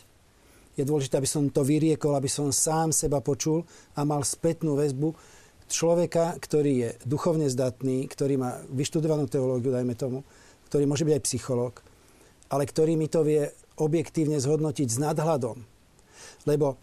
Je 0.74 0.82
dôležité, 0.82 1.20
aby 1.20 1.30
som 1.30 1.46
to 1.52 1.62
vyriekol, 1.62 2.18
aby 2.18 2.26
som 2.26 2.50
sám 2.50 2.90
seba 2.90 3.22
počul 3.22 3.62
a 3.94 4.02
mal 4.02 4.26
spätnú 4.26 4.74
väzbu 4.74 5.14
človeka, 5.70 6.34
ktorý 6.42 6.72
je 6.74 6.90
duchovne 7.06 7.46
zdatný, 7.46 8.10
ktorý 8.10 8.34
má 8.40 8.58
vyštudovanú 8.74 9.30
teológiu, 9.30 9.70
dajme 9.70 9.94
tomu, 9.94 10.26
ktorý 10.66 10.90
môže 10.90 11.06
byť 11.06 11.14
aj 11.14 11.26
psychológ, 11.30 11.74
ale 12.50 12.66
ktorý 12.66 12.98
mi 12.98 13.06
to 13.06 13.22
vie 13.22 13.46
objektívne 13.78 14.42
zhodnotiť 14.42 14.88
s 14.90 14.98
nadhľadom 14.98 15.73
lebo 16.44 16.80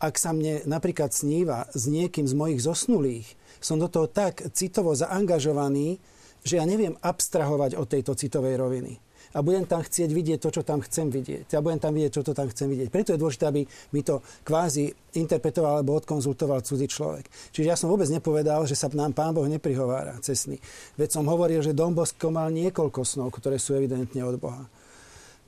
ak 0.00 0.16
sa 0.16 0.32
mne 0.32 0.64
napríklad 0.64 1.12
sníva 1.12 1.68
s 1.76 1.84
niekým 1.88 2.24
z 2.24 2.34
mojich 2.36 2.60
zosnulých, 2.64 3.28
som 3.60 3.78
do 3.78 3.86
toho 3.86 4.08
tak 4.08 4.42
citovo 4.56 4.96
zaangažovaný, 4.96 6.00
že 6.42 6.58
ja 6.58 6.64
neviem 6.66 6.98
abstrahovať 6.98 7.78
od 7.78 7.86
tejto 7.86 8.18
citovej 8.18 8.58
roviny. 8.58 8.98
A 9.32 9.40
budem 9.40 9.64
tam 9.64 9.80
chcieť 9.80 10.12
vidieť 10.12 10.38
to, 10.44 10.52
čo 10.52 10.60
tam 10.60 10.84
chcem 10.84 11.08
vidieť. 11.08 11.56
Ja 11.56 11.64
budem 11.64 11.80
tam 11.80 11.96
vidieť, 11.96 12.20
čo 12.20 12.26
to 12.26 12.36
tam 12.36 12.52
chcem 12.52 12.68
vidieť. 12.68 12.92
Preto 12.92 13.16
je 13.16 13.22
dôležité, 13.22 13.48
aby 13.48 13.64
mi 13.96 14.04
to 14.04 14.20
kvázi 14.44 14.92
interpretoval 15.16 15.80
alebo 15.80 15.96
odkonzultoval 15.96 16.60
cudzí 16.60 16.84
človek. 16.84 17.32
Čiže 17.56 17.68
ja 17.72 17.76
som 17.78 17.88
vôbec 17.88 18.12
nepovedal, 18.12 18.68
že 18.68 18.76
sa 18.76 18.92
nám 18.92 19.16
Pán 19.16 19.32
Boh 19.32 19.48
neprihovára 19.48 20.20
cestný. 20.20 20.60
Veď 21.00 21.16
som 21.16 21.24
hovoril, 21.24 21.64
že 21.64 21.72
Don 21.72 21.96
mal 21.96 22.48
niekoľko 22.52 23.00
snov, 23.08 23.32
ktoré 23.32 23.56
sú 23.56 23.72
evidentne 23.72 24.20
od 24.20 24.36
Boha. 24.36 24.68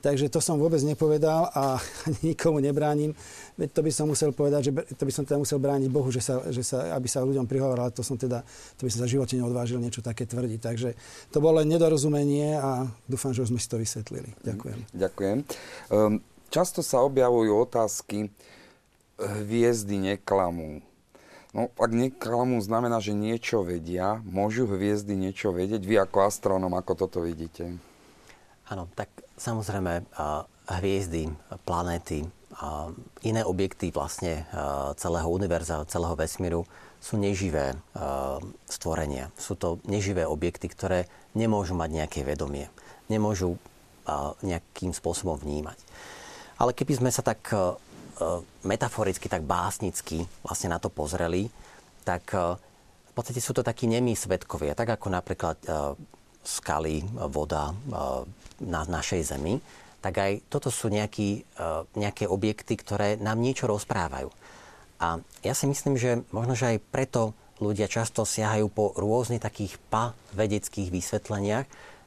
Takže 0.05 0.29
to 0.29 0.37
som 0.37 0.61
vôbec 0.61 0.77
nepovedal 0.85 1.49
a 1.49 1.81
nikomu 2.27 2.61
nebránim. 2.61 3.17
Veď 3.57 3.73
to 3.73 3.81
by 3.81 3.89
som 3.89 4.05
musel 4.05 4.29
povedať, 4.29 4.69
že 4.69 4.71
to 4.93 5.01
by 5.01 5.09
som 5.09 5.25
teda 5.25 5.41
musel 5.41 5.57
brániť 5.57 5.89
Bohu, 5.89 6.13
že 6.13 6.21
sa, 6.21 6.45
že 6.53 6.61
sa, 6.61 6.93
aby 6.93 7.09
sa 7.09 7.25
ľuďom 7.25 7.49
prihovoril, 7.49 7.89
to 7.89 8.05
som 8.05 8.13
teda, 8.13 8.45
to 8.77 8.85
by 8.85 8.93
som 8.93 9.01
sa 9.01 9.07
v 9.09 9.17
živote 9.17 9.33
neodvážil 9.33 9.81
niečo 9.81 10.05
také 10.05 10.29
tvrdiť. 10.29 10.59
Takže 10.61 10.93
to 11.33 11.41
bolo 11.41 11.57
len 11.57 11.73
nedorozumenie 11.73 12.53
a 12.53 12.85
dúfam, 13.09 13.33
že 13.33 13.41
už 13.41 13.49
sme 13.49 13.57
si 13.57 13.65
to 13.65 13.81
vysvetlili. 13.81 14.29
Ďakujem. 14.45 14.77
Ďakujem. 14.93 15.37
Um, 15.89 16.21
často 16.53 16.85
sa 16.85 17.01
objavujú 17.01 17.65
otázky, 17.65 18.29
hviezdy 19.17 20.13
neklamú. 20.13 20.85
No, 21.55 21.71
ak 21.79 21.89
neklamú, 21.89 22.61
znamená, 22.61 23.01
že 23.01 23.15
niečo 23.15 23.65
vedia. 23.65 24.21
Môžu 24.27 24.69
hviezdy 24.69 25.17
niečo 25.17 25.49
vedieť? 25.49 25.81
Vy 25.81 25.97
ako 25.97 26.29
astronóm, 26.29 26.77
ako 26.77 26.93
toto 26.93 27.23
vidíte? 27.23 27.73
Áno, 28.67 28.91
tak 28.93 29.24
samozrejme 29.35 30.07
hviezdy, 30.65 31.29
planéty, 31.67 32.25
iné 33.27 33.41
objekty 33.43 33.91
vlastne 33.91 34.47
celého 34.95 35.27
univerza, 35.27 35.83
celého 35.91 36.15
vesmíru 36.15 36.63
sú 37.03 37.19
neživé 37.19 37.75
stvorenia. 38.65 39.29
Sú 39.35 39.59
to 39.59 39.77
neživé 39.85 40.25
objekty, 40.25 40.71
ktoré 40.71 41.05
nemôžu 41.35 41.75
mať 41.75 41.89
nejaké 41.91 42.19
vedomie. 42.23 42.71
Nemôžu 43.11 43.59
nejakým 44.41 44.95
spôsobom 44.95 45.37
vnímať. 45.37 45.77
Ale 46.57 46.71
keby 46.71 47.03
sme 47.03 47.11
sa 47.11 47.21
tak 47.21 47.51
metaforicky, 48.63 49.27
tak 49.27 49.43
básnicky 49.43 50.23
vlastne 50.41 50.71
na 50.71 50.79
to 50.79 50.87
pozreli, 50.87 51.51
tak 52.07 52.31
v 52.31 53.11
podstate 53.11 53.43
sú 53.43 53.51
to 53.51 53.63
takí 53.63 53.85
nemí 53.91 54.15
svetkovia, 54.15 54.71
tak 54.71 54.95
ako 54.95 55.11
napríklad 55.11 55.59
skaly, 56.45 57.03
voda 57.29 57.73
na 58.61 58.81
našej 58.87 59.35
Zemi, 59.35 59.59
tak 59.99 60.21
aj 60.21 60.31
toto 60.53 60.69
sú 60.69 60.93
nejaký, 60.93 61.41
e, 61.41 61.67
nejaké 61.97 62.29
objekty, 62.29 62.77
ktoré 62.77 63.17
nám 63.17 63.41
niečo 63.41 63.65
rozprávajú. 63.65 64.29
A 65.01 65.17
ja 65.41 65.53
si 65.57 65.65
myslím, 65.65 65.97
že 65.97 66.21
možno, 66.29 66.53
že 66.53 66.77
aj 66.77 66.85
preto 66.93 67.33
ľudia 67.57 67.89
často 67.89 68.21
siahajú 68.21 68.69
po 68.69 68.93
rôznych 68.93 69.41
takých 69.41 69.81
pa 69.89 70.13
vedeckých 70.37 70.93
vysvetleniach, 70.93 71.65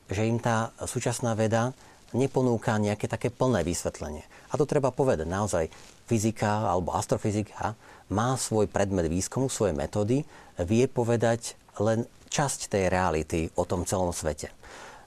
že 0.09 0.23
im 0.31 0.39
tá 0.39 0.71
súčasná 0.87 1.35
veda 1.35 1.75
neponúka 2.17 2.79
nejaké 2.81 3.11
také 3.11 3.29
plné 3.29 3.67
vysvetlenie. 3.67 4.25
A 4.49 4.57
to 4.57 4.65
treba 4.65 4.95
povedať. 4.95 5.29
Naozaj 5.29 5.69
fyzika 6.09 6.73
alebo 6.73 6.97
astrofyzika 6.97 7.77
má 8.09 8.39
svoj 8.41 8.71
predmet 8.71 9.11
výskumu, 9.13 9.53
svoje 9.53 9.77
metódy, 9.77 10.25
vie 10.57 10.85
povedať 10.89 11.59
len 11.77 12.09
časť 12.29 12.69
tej 12.69 12.93
reality 12.93 13.49
o 13.57 13.65
tom 13.65 13.89
celom 13.89 14.13
svete. 14.13 14.53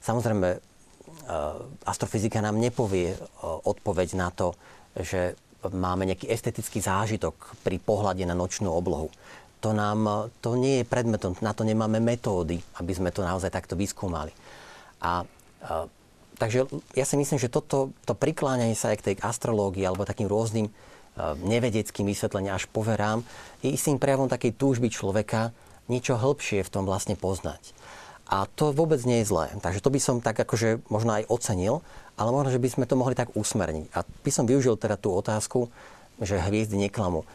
Samozrejme, 0.02 0.72
Eh, 1.22 1.88
astrofyzika 1.88 2.42
nám 2.42 2.58
nepovie 2.58 3.14
eh, 3.14 3.20
odpoveď 3.44 4.10
na 4.18 4.34
to, 4.34 4.58
že 4.98 5.38
máme 5.70 6.10
nejaký 6.10 6.26
estetický 6.28 6.82
zážitok 6.82 7.62
pri 7.62 7.78
pohľade 7.78 8.26
na 8.26 8.34
nočnú 8.34 8.74
oblohu. 8.74 9.14
To, 9.62 9.78
nám, 9.78 10.34
to 10.42 10.58
nie 10.58 10.82
je 10.82 10.90
predmetom, 10.90 11.38
na 11.38 11.54
to 11.54 11.62
nemáme 11.62 12.02
metódy, 12.02 12.58
aby 12.82 12.92
sme 12.98 13.14
to 13.14 13.22
naozaj 13.22 13.54
takto 13.54 13.78
vyskúmali. 13.78 14.34
A, 15.06 15.22
a 15.62 15.86
eh, 15.86 15.86
takže 16.42 16.66
ja 16.98 17.06
si 17.06 17.16
myslím, 17.22 17.38
že 17.38 17.54
toto 17.54 17.94
to 18.04 18.18
prikláňanie 18.18 18.74
sa 18.74 18.90
aj 18.90 18.98
k 19.00 19.06
tej 19.14 19.16
astrológii 19.22 19.86
alebo 19.86 20.10
takým 20.10 20.26
rôznym 20.26 20.74
nevedeckým 21.44 22.08
vysvetleniam 22.08 22.56
až 22.56 22.72
poverám, 22.72 23.20
je 23.60 23.70
istým 23.70 24.00
prejavom 24.00 24.32
takej 24.32 24.56
túžby 24.56 24.88
človeka 24.88 25.52
niečo 25.92 26.16
hĺbšie 26.16 26.64
v 26.64 26.72
tom 26.72 26.88
vlastne 26.88 27.20
poznať. 27.20 27.76
A 28.32 28.48
to 28.48 28.72
vôbec 28.72 29.04
nie 29.04 29.20
je 29.20 29.28
zlé. 29.28 29.52
Takže 29.60 29.84
to 29.84 29.92
by 29.92 30.00
som 30.00 30.24
tak 30.24 30.40
akože 30.40 30.88
možno 30.88 31.20
aj 31.20 31.28
ocenil, 31.28 31.84
ale 32.16 32.32
možno, 32.32 32.56
že 32.56 32.64
by 32.64 32.70
sme 32.72 32.86
to 32.88 32.96
mohli 32.96 33.12
tak 33.12 33.36
usmerniť. 33.36 33.92
A 33.92 34.08
by 34.08 34.32
som 34.32 34.48
využil 34.48 34.80
teda 34.80 34.96
tú 34.96 35.12
otázku, 35.12 35.68
že 36.24 36.40
hviezdy 36.40 36.80
neklamú. 36.80 37.28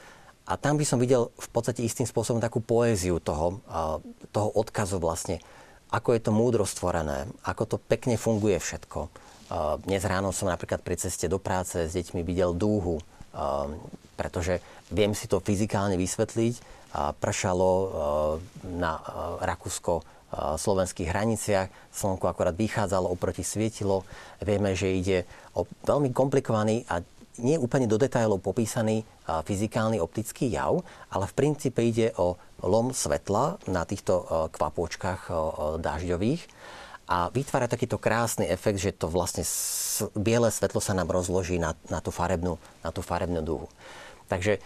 A 0.48 0.56
tam 0.56 0.80
by 0.80 0.88
som 0.88 0.96
videl 0.96 1.28
v 1.36 1.48
podstate 1.52 1.84
istým 1.84 2.08
spôsobom 2.08 2.40
takú 2.40 2.64
poéziu 2.64 3.20
toho, 3.20 3.60
toho 4.32 4.48
odkazu 4.56 4.96
vlastne, 4.96 5.42
ako 5.90 6.14
je 6.16 6.20
to 6.22 6.32
múdro 6.32 6.62
stvorené, 6.62 7.28
ako 7.44 7.62
to 7.66 7.76
pekne 7.76 8.14
funguje 8.14 8.56
všetko. 8.56 9.10
Dnes 9.84 10.06
ráno 10.06 10.30
som 10.30 10.46
napríklad 10.46 10.86
pri 10.86 10.96
ceste 10.96 11.26
do 11.26 11.42
práce 11.42 11.90
s 11.90 11.92
deťmi 11.98 12.22
videl 12.22 12.54
dúhu, 12.54 13.02
pretože 14.14 14.62
viem 14.94 15.12
si 15.18 15.26
to 15.26 15.42
fyzikálne 15.42 15.98
vysvetliť. 15.98 16.54
Pršalo 16.96 17.70
na 18.64 18.96
Rakúsko 19.44 20.00
slovenských 20.36 21.12
hraniciach. 21.12 21.68
Slnko 21.92 22.26
akorát 22.28 22.56
vychádzalo, 22.56 23.12
oproti 23.12 23.44
svietilo. 23.44 24.08
Vieme, 24.40 24.72
že 24.72 24.96
ide 24.96 25.18
o 25.52 25.68
veľmi 25.84 26.10
komplikovaný 26.16 26.88
a 26.88 27.04
nie 27.36 27.60
úplne 27.60 27.84
do 27.84 28.00
detailov 28.00 28.40
popísaný 28.40 29.04
fyzikálny 29.28 30.00
optický 30.00 30.48
jav, 30.48 30.80
ale 31.12 31.28
v 31.28 31.36
princípe 31.36 31.84
ide 31.84 32.16
o 32.16 32.40
lom 32.64 32.96
svetla 32.96 33.60
na 33.68 33.84
týchto 33.84 34.48
kvapôčkach 34.56 35.28
dažďových 35.76 36.48
a 37.06 37.28
vytvára 37.30 37.68
takýto 37.68 38.00
krásny 38.00 38.48
efekt, 38.48 38.80
že 38.80 38.96
to 38.96 39.12
vlastne 39.12 39.44
biele 40.16 40.48
svetlo 40.50 40.80
sa 40.80 40.96
nám 40.96 41.12
rozloží 41.12 41.60
na, 41.60 41.76
na, 41.92 42.00
tú, 42.00 42.10
farebnú, 42.10 42.58
na 42.80 42.90
tú 42.90 43.04
farebnú 43.04 43.44
duhu. 43.44 43.68
Takže 44.26 44.58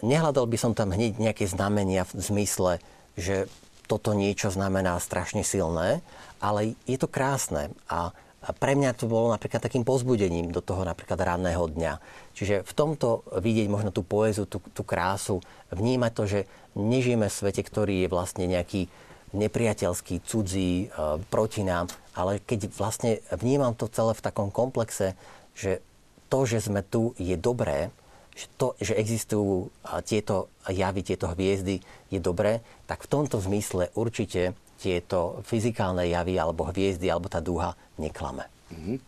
nehľadal 0.00 0.48
by 0.48 0.56
som 0.56 0.72
tam 0.72 0.92
hneď 0.92 1.20
nejaké 1.20 1.44
znamenia 1.44 2.08
v 2.08 2.12
zmysle, 2.16 2.72
že 3.16 3.46
toto 3.86 4.16
niečo 4.16 4.50
znamená 4.50 4.98
strašne 4.98 5.46
silné, 5.46 6.02
ale 6.40 6.74
je 6.88 6.98
to 6.98 7.06
krásne 7.06 7.70
a 7.86 8.12
pre 8.54 8.78
mňa 8.78 8.94
to 8.94 9.10
bolo 9.10 9.34
napríklad 9.34 9.58
takým 9.58 9.82
pozbudením 9.82 10.54
do 10.54 10.62
toho 10.62 10.86
napríklad 10.86 11.18
ranného 11.18 11.66
dňa. 11.66 11.98
Čiže 12.38 12.62
v 12.62 12.72
tomto 12.78 13.26
vidieť 13.34 13.66
možno 13.66 13.90
tú 13.90 14.06
poezu, 14.06 14.46
tú, 14.46 14.62
tú 14.70 14.86
krásu, 14.86 15.42
vnímať 15.74 16.12
to, 16.14 16.24
že 16.30 16.40
nežijeme 16.78 17.26
v 17.26 17.34
svete, 17.34 17.66
ktorý 17.66 18.06
je 18.06 18.12
vlastne 18.12 18.46
nejaký 18.46 18.86
nepriateľský, 19.34 20.22
cudzí, 20.22 20.86
e, 20.86 20.88
proti 21.26 21.66
nám, 21.66 21.90
ale 22.14 22.38
keď 22.38 22.70
vlastne 22.70 23.18
vnímam 23.34 23.74
to 23.74 23.90
celé 23.90 24.14
v 24.14 24.24
takom 24.24 24.54
komplexe, 24.54 25.18
že 25.58 25.82
to, 26.30 26.46
že 26.46 26.70
sme 26.70 26.86
tu, 26.86 27.18
je 27.18 27.34
dobré, 27.34 27.90
že 28.36 28.46
to, 28.60 28.76
že 28.76 28.92
existujú 28.92 29.72
tieto 30.04 30.52
javy, 30.68 31.00
tieto 31.00 31.32
hviezdy, 31.32 31.80
je 32.12 32.20
dobré, 32.20 32.60
tak 32.84 33.08
v 33.08 33.10
tomto 33.10 33.40
zmysle 33.40 33.88
určite 33.96 34.52
tieto 34.76 35.40
fyzikálne 35.48 36.04
javy 36.04 36.36
alebo 36.36 36.68
hviezdy 36.68 37.08
alebo 37.08 37.32
tá 37.32 37.40
dúha 37.40 37.72
neklame. 37.96 38.44
Mm-hmm. 38.68 38.98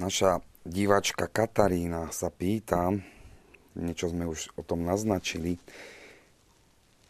Naša 0.00 0.40
diváčka 0.64 1.28
Katarína 1.28 2.08
sa 2.08 2.32
pýta, 2.32 2.96
niečo 3.76 4.08
sme 4.08 4.24
už 4.24 4.56
o 4.56 4.64
tom 4.64 4.88
naznačili, 4.88 5.60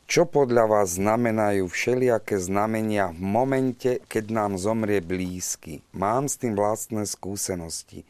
čo 0.07 0.23
podľa 0.23 0.71
vás 0.71 1.03
znamenajú 1.03 1.67
všelijaké 1.67 2.39
znamenia 2.39 3.11
v 3.11 3.23
momente, 3.27 3.91
keď 4.07 4.25
nám 4.31 4.53
zomrie 4.55 5.03
blízky? 5.03 5.83
Mám 5.91 6.31
s 6.31 6.39
tým 6.39 6.55
vlastné 6.55 7.03
skúsenosti. 7.11 8.07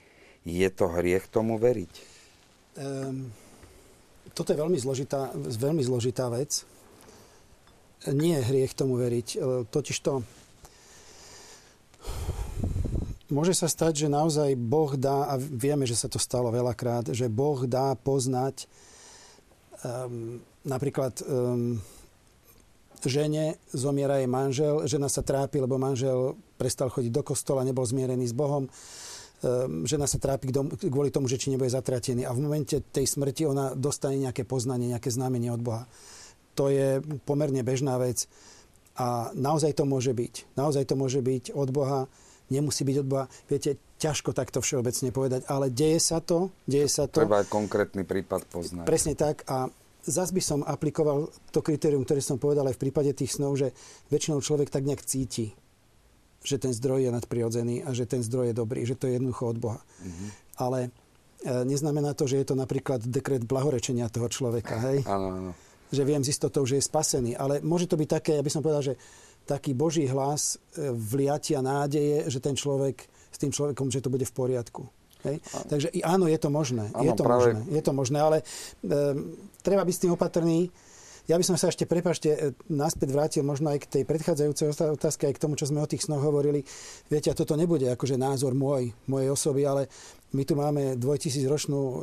Je 0.47 0.69
to 0.71 0.87
hriech 0.87 1.27
tomu 1.27 1.59
veriť? 1.59 1.93
Um, 2.79 3.35
toto 4.31 4.55
je 4.55 4.61
veľmi 4.63 4.79
zložitá, 4.79 5.35
veľmi 5.35 5.83
zložitá 5.83 6.31
vec. 6.31 6.63
Nie 8.07 8.39
je 8.39 8.49
hriech 8.55 8.77
tomu 8.79 8.95
veriť. 9.01 9.29
E, 9.35 9.37
totiž 9.67 9.97
to 10.05 10.23
môže 13.33 13.59
sa 13.59 13.67
stať, 13.67 14.07
že 14.07 14.13
naozaj 14.13 14.55
Boh 14.55 14.95
dá, 14.95 15.27
a 15.27 15.35
vieme, 15.41 15.89
že 15.89 15.99
sa 15.99 16.07
to 16.07 16.23
stalo 16.23 16.55
veľakrát, 16.55 17.11
že 17.11 17.27
Boh 17.27 17.67
dá 17.67 17.99
poznať 17.99 18.71
um, 19.83 20.39
napríklad 20.63 21.19
um, 21.27 21.83
žene 23.03 23.59
zomiera 23.75 24.23
jej 24.23 24.31
manžel, 24.31 24.87
žena 24.87 25.11
sa 25.11 25.23
trápi, 25.27 25.59
lebo 25.59 25.79
manžel 25.79 26.39
prestal 26.55 26.91
chodiť 26.91 27.11
do 27.11 27.23
kostola, 27.27 27.67
nebol 27.67 27.83
zmierený 27.83 28.31
s 28.31 28.35
Bohom 28.35 28.71
žena 29.84 30.07
sa 30.09 30.16
trápi 30.16 30.49
kvôli 30.89 31.12
tomu, 31.12 31.28
že 31.28 31.37
či 31.37 31.53
nebude 31.53 31.68
zatratený. 31.68 32.24
A 32.24 32.32
v 32.32 32.41
momente 32.41 32.80
tej 32.80 33.05
smrti 33.05 33.45
ona 33.45 33.76
dostane 33.76 34.16
nejaké 34.16 34.49
poznanie, 34.49 34.89
nejaké 34.91 35.12
znamenie 35.12 35.53
od 35.53 35.61
Boha. 35.61 35.84
To 36.57 36.72
je 36.72 37.05
pomerne 37.28 37.61
bežná 37.61 38.01
vec. 38.01 38.24
A 38.97 39.28
naozaj 39.37 39.76
to 39.76 39.84
môže 39.84 40.16
byť. 40.16 40.57
Naozaj 40.57 40.89
to 40.89 40.95
môže 40.97 41.20
byť 41.20 41.53
od 41.53 41.68
Boha. 41.68 42.09
Nemusí 42.49 42.80
byť 42.87 42.97
od 43.05 43.09
Boha. 43.09 43.24
Viete, 43.45 43.76
ťažko 44.01 44.32
takto 44.32 44.64
všeobecne 44.64 45.12
povedať, 45.12 45.45
ale 45.53 45.68
deje 45.68 46.01
sa 46.01 46.24
to. 46.24 46.49
Deje 46.64 46.89
sa 46.89 47.05
to. 47.05 47.20
Treba 47.20 47.45
aj 47.45 47.53
konkrétny 47.53 48.09
prípad 48.09 48.49
poznať. 48.49 48.89
Presne 48.89 49.12
tak. 49.12 49.45
A 49.53 49.68
zase 50.01 50.32
by 50.32 50.41
som 50.41 50.61
aplikoval 50.64 51.28
to 51.53 51.61
kritérium, 51.61 52.09
ktoré 52.09 52.24
som 52.24 52.41
povedal 52.41 52.64
aj 52.72 52.80
v 52.80 52.82
prípade 52.89 53.12
tých 53.12 53.37
snov, 53.37 53.61
že 53.61 53.76
väčšinou 54.09 54.41
človek 54.41 54.72
tak 54.72 54.89
nejak 54.89 55.05
cíti 55.05 55.53
že 56.43 56.57
ten 56.61 56.72
zdroj 56.72 57.09
je 57.09 57.11
nadprirodzený 57.11 57.87
a 57.87 57.95
že 57.97 58.05
ten 58.09 58.22
zdroj 58.22 58.53
je 58.53 58.55
dobrý, 58.57 58.84
že 58.87 58.99
to 58.99 59.07
je 59.07 59.18
jednoducho 59.18 59.45
od 59.51 59.59
Boha. 59.59 59.80
Mm-hmm. 59.80 60.28
Ale 60.62 60.78
e, 60.87 60.91
neznamená 61.64 62.12
to, 62.12 62.24
že 62.28 62.43
je 62.43 62.47
to 62.53 62.57
napríklad 62.59 63.05
dekret 63.05 63.45
blahorečenia 63.45 64.12
toho 64.12 64.28
človeka, 64.30 64.78
hej? 64.93 65.03
Áno, 65.07 65.28
áno. 65.32 65.51
Že 65.95 66.03
viem 66.03 66.22
z 66.22 66.34
istotou, 66.34 66.66
že 66.66 66.78
je 66.78 66.84
spasený. 66.84 67.39
Ale 67.39 67.62
môže 67.62 67.87
to 67.87 67.95
byť 67.95 68.09
také, 68.11 68.32
ja 68.39 68.45
by 68.45 68.51
som 68.51 68.62
povedal, 68.62 68.82
že 68.82 68.99
taký 69.47 69.72
Boží 69.78 70.05
hlas 70.11 70.59
e, 70.74 70.91
vliatia 70.91 71.62
nádeje, 71.62 72.26
že 72.26 72.43
ten 72.43 72.59
človek, 72.59 73.07
s 73.30 73.39
tým 73.39 73.55
človekom, 73.55 73.89
že 73.95 74.03
to 74.03 74.11
bude 74.11 74.26
v 74.26 74.34
poriadku. 74.34 74.91
Hej? 75.26 75.43
Takže 75.66 75.89
áno, 76.07 76.30
je 76.30 76.39
to 76.39 76.51
možné. 76.51 76.91
Áno, 76.95 77.07
je 77.07 77.12
to 77.14 77.24
práve... 77.24 77.55
možné. 77.55 77.61
Je 77.70 77.82
to 77.82 77.93
možné, 77.95 78.18
ale 78.22 78.37
e, 78.41 78.45
treba 79.62 79.82
byť 79.87 79.95
s 79.95 80.03
tým 80.03 80.12
opatrný 80.14 80.70
ja 81.27 81.35
by 81.35 81.45
som 81.45 81.59
sa 81.59 81.74
ešte, 81.74 81.91
prepašte, 81.91 82.31
e, 82.31 82.39
naspäť 82.70 83.09
vrátil 83.11 83.43
možno 83.43 83.74
aj 83.74 83.83
k 83.83 83.91
tej 83.99 84.03
predchádzajúcej 84.07 84.66
otázke, 84.95 85.27
aj 85.27 85.35
k 85.35 85.43
tomu, 85.43 85.59
čo 85.59 85.66
sme 85.66 85.83
o 85.83 85.91
tých 85.91 86.07
snoch 86.07 86.22
hovorili. 86.22 86.62
Viete, 87.11 87.35
a 87.35 87.39
toto 87.39 87.59
nebude 87.59 87.91
akože 87.91 88.14
názor 88.14 88.55
môj, 88.55 88.95
mojej 89.11 89.31
osoby, 89.35 89.66
ale 89.66 89.91
my 90.35 90.43
tu 90.47 90.55
máme 90.55 90.95
dvojtisícročnú 90.99 91.81
e, 91.83 91.97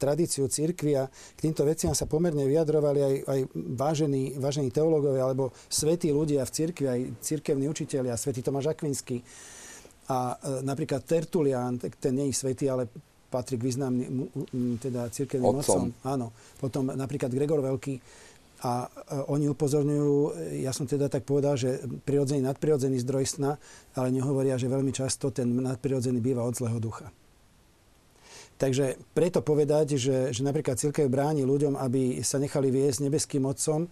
tradíciu 0.00 0.48
církvy 0.48 0.92
a 0.96 1.04
k 1.08 1.38
týmto 1.40 1.68
veciam 1.68 1.92
sa 1.92 2.08
pomerne 2.08 2.48
vyjadrovali 2.48 3.00
aj, 3.00 3.14
aj 3.28 3.40
vážení, 3.76 4.36
vážení 4.40 4.72
teológovia 4.72 5.28
alebo 5.28 5.52
svetí 5.68 6.08
ľudia 6.08 6.48
v 6.48 6.54
církvi, 6.56 6.86
aj 6.88 7.00
církevní 7.20 7.68
učiteľia, 7.68 8.16
svetý 8.16 8.40
Tomáš 8.40 8.72
Akvinský. 8.72 9.20
A 10.08 10.36
e, 10.36 10.64
napríklad 10.64 11.04
Tertulian, 11.04 11.76
ten 11.76 12.12
nie 12.16 12.32
je 12.32 12.40
svetý, 12.40 12.72
ale 12.72 12.88
patrí 13.32 13.56
k 13.56 13.64
významným 13.64 14.28
teda 14.76 15.08
cirkevným 15.08 15.64
mocom. 15.64 15.88
Áno. 16.04 16.36
Potom 16.60 16.92
napríklad 16.92 17.32
Gregor 17.32 17.64
Veľký. 17.64 17.96
A 18.62 18.86
oni 19.26 19.50
upozorňujú, 19.50 20.38
ja 20.62 20.70
som 20.70 20.86
teda 20.86 21.10
tak 21.10 21.26
povedal, 21.26 21.58
že 21.58 21.82
prirodzený, 22.06 22.46
nadprirodzený 22.46 23.02
zdroj 23.02 23.26
sna, 23.26 23.58
ale 23.98 24.14
nehovoria, 24.14 24.54
že 24.54 24.70
veľmi 24.70 24.94
často 24.94 25.34
ten 25.34 25.50
nadprirodzený 25.50 26.22
býva 26.22 26.46
od 26.46 26.54
zlého 26.54 26.78
ducha. 26.78 27.10
Takže 28.62 28.94
preto 29.10 29.42
povedať, 29.42 29.98
že, 29.98 30.30
že 30.30 30.46
napríklad 30.46 30.78
církev 30.78 31.10
bráni 31.10 31.42
ľuďom, 31.42 31.74
aby 31.74 32.22
sa 32.22 32.38
nechali 32.38 32.70
viesť 32.70 33.10
nebeským 33.10 33.42
otcom 33.42 33.86
e, 33.86 33.88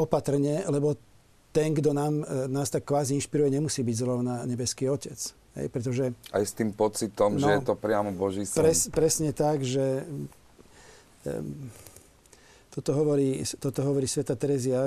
opatrne, 0.00 0.64
lebo 0.64 0.96
ten, 1.52 1.76
kto 1.76 1.92
nám, 1.92 2.24
e, 2.24 2.48
nás 2.48 2.72
tak 2.72 2.88
kvázi 2.88 3.20
inšpiruje, 3.20 3.60
nemusí 3.60 3.84
byť 3.84 3.96
zrovna 4.00 4.48
nebeský 4.48 4.88
otec. 4.88 5.20
Hej, 5.60 5.66
pretože, 5.68 6.16
Aj 6.32 6.40
s 6.40 6.56
tým 6.56 6.72
pocitom, 6.72 7.36
no, 7.36 7.44
že 7.44 7.60
je 7.60 7.68
to 7.68 7.76
priamo 7.76 8.16
Boží 8.16 8.48
sen. 8.48 8.58
Pres, 8.58 8.88
presne 8.88 9.30
tak, 9.30 9.60
že 9.60 10.02
um, 11.28 11.68
toto, 12.74 12.90
hovorí, 12.90 13.46
toto 13.62 13.86
hovorí 13.86 14.10
sveta 14.10 14.34
Terezia 14.34 14.82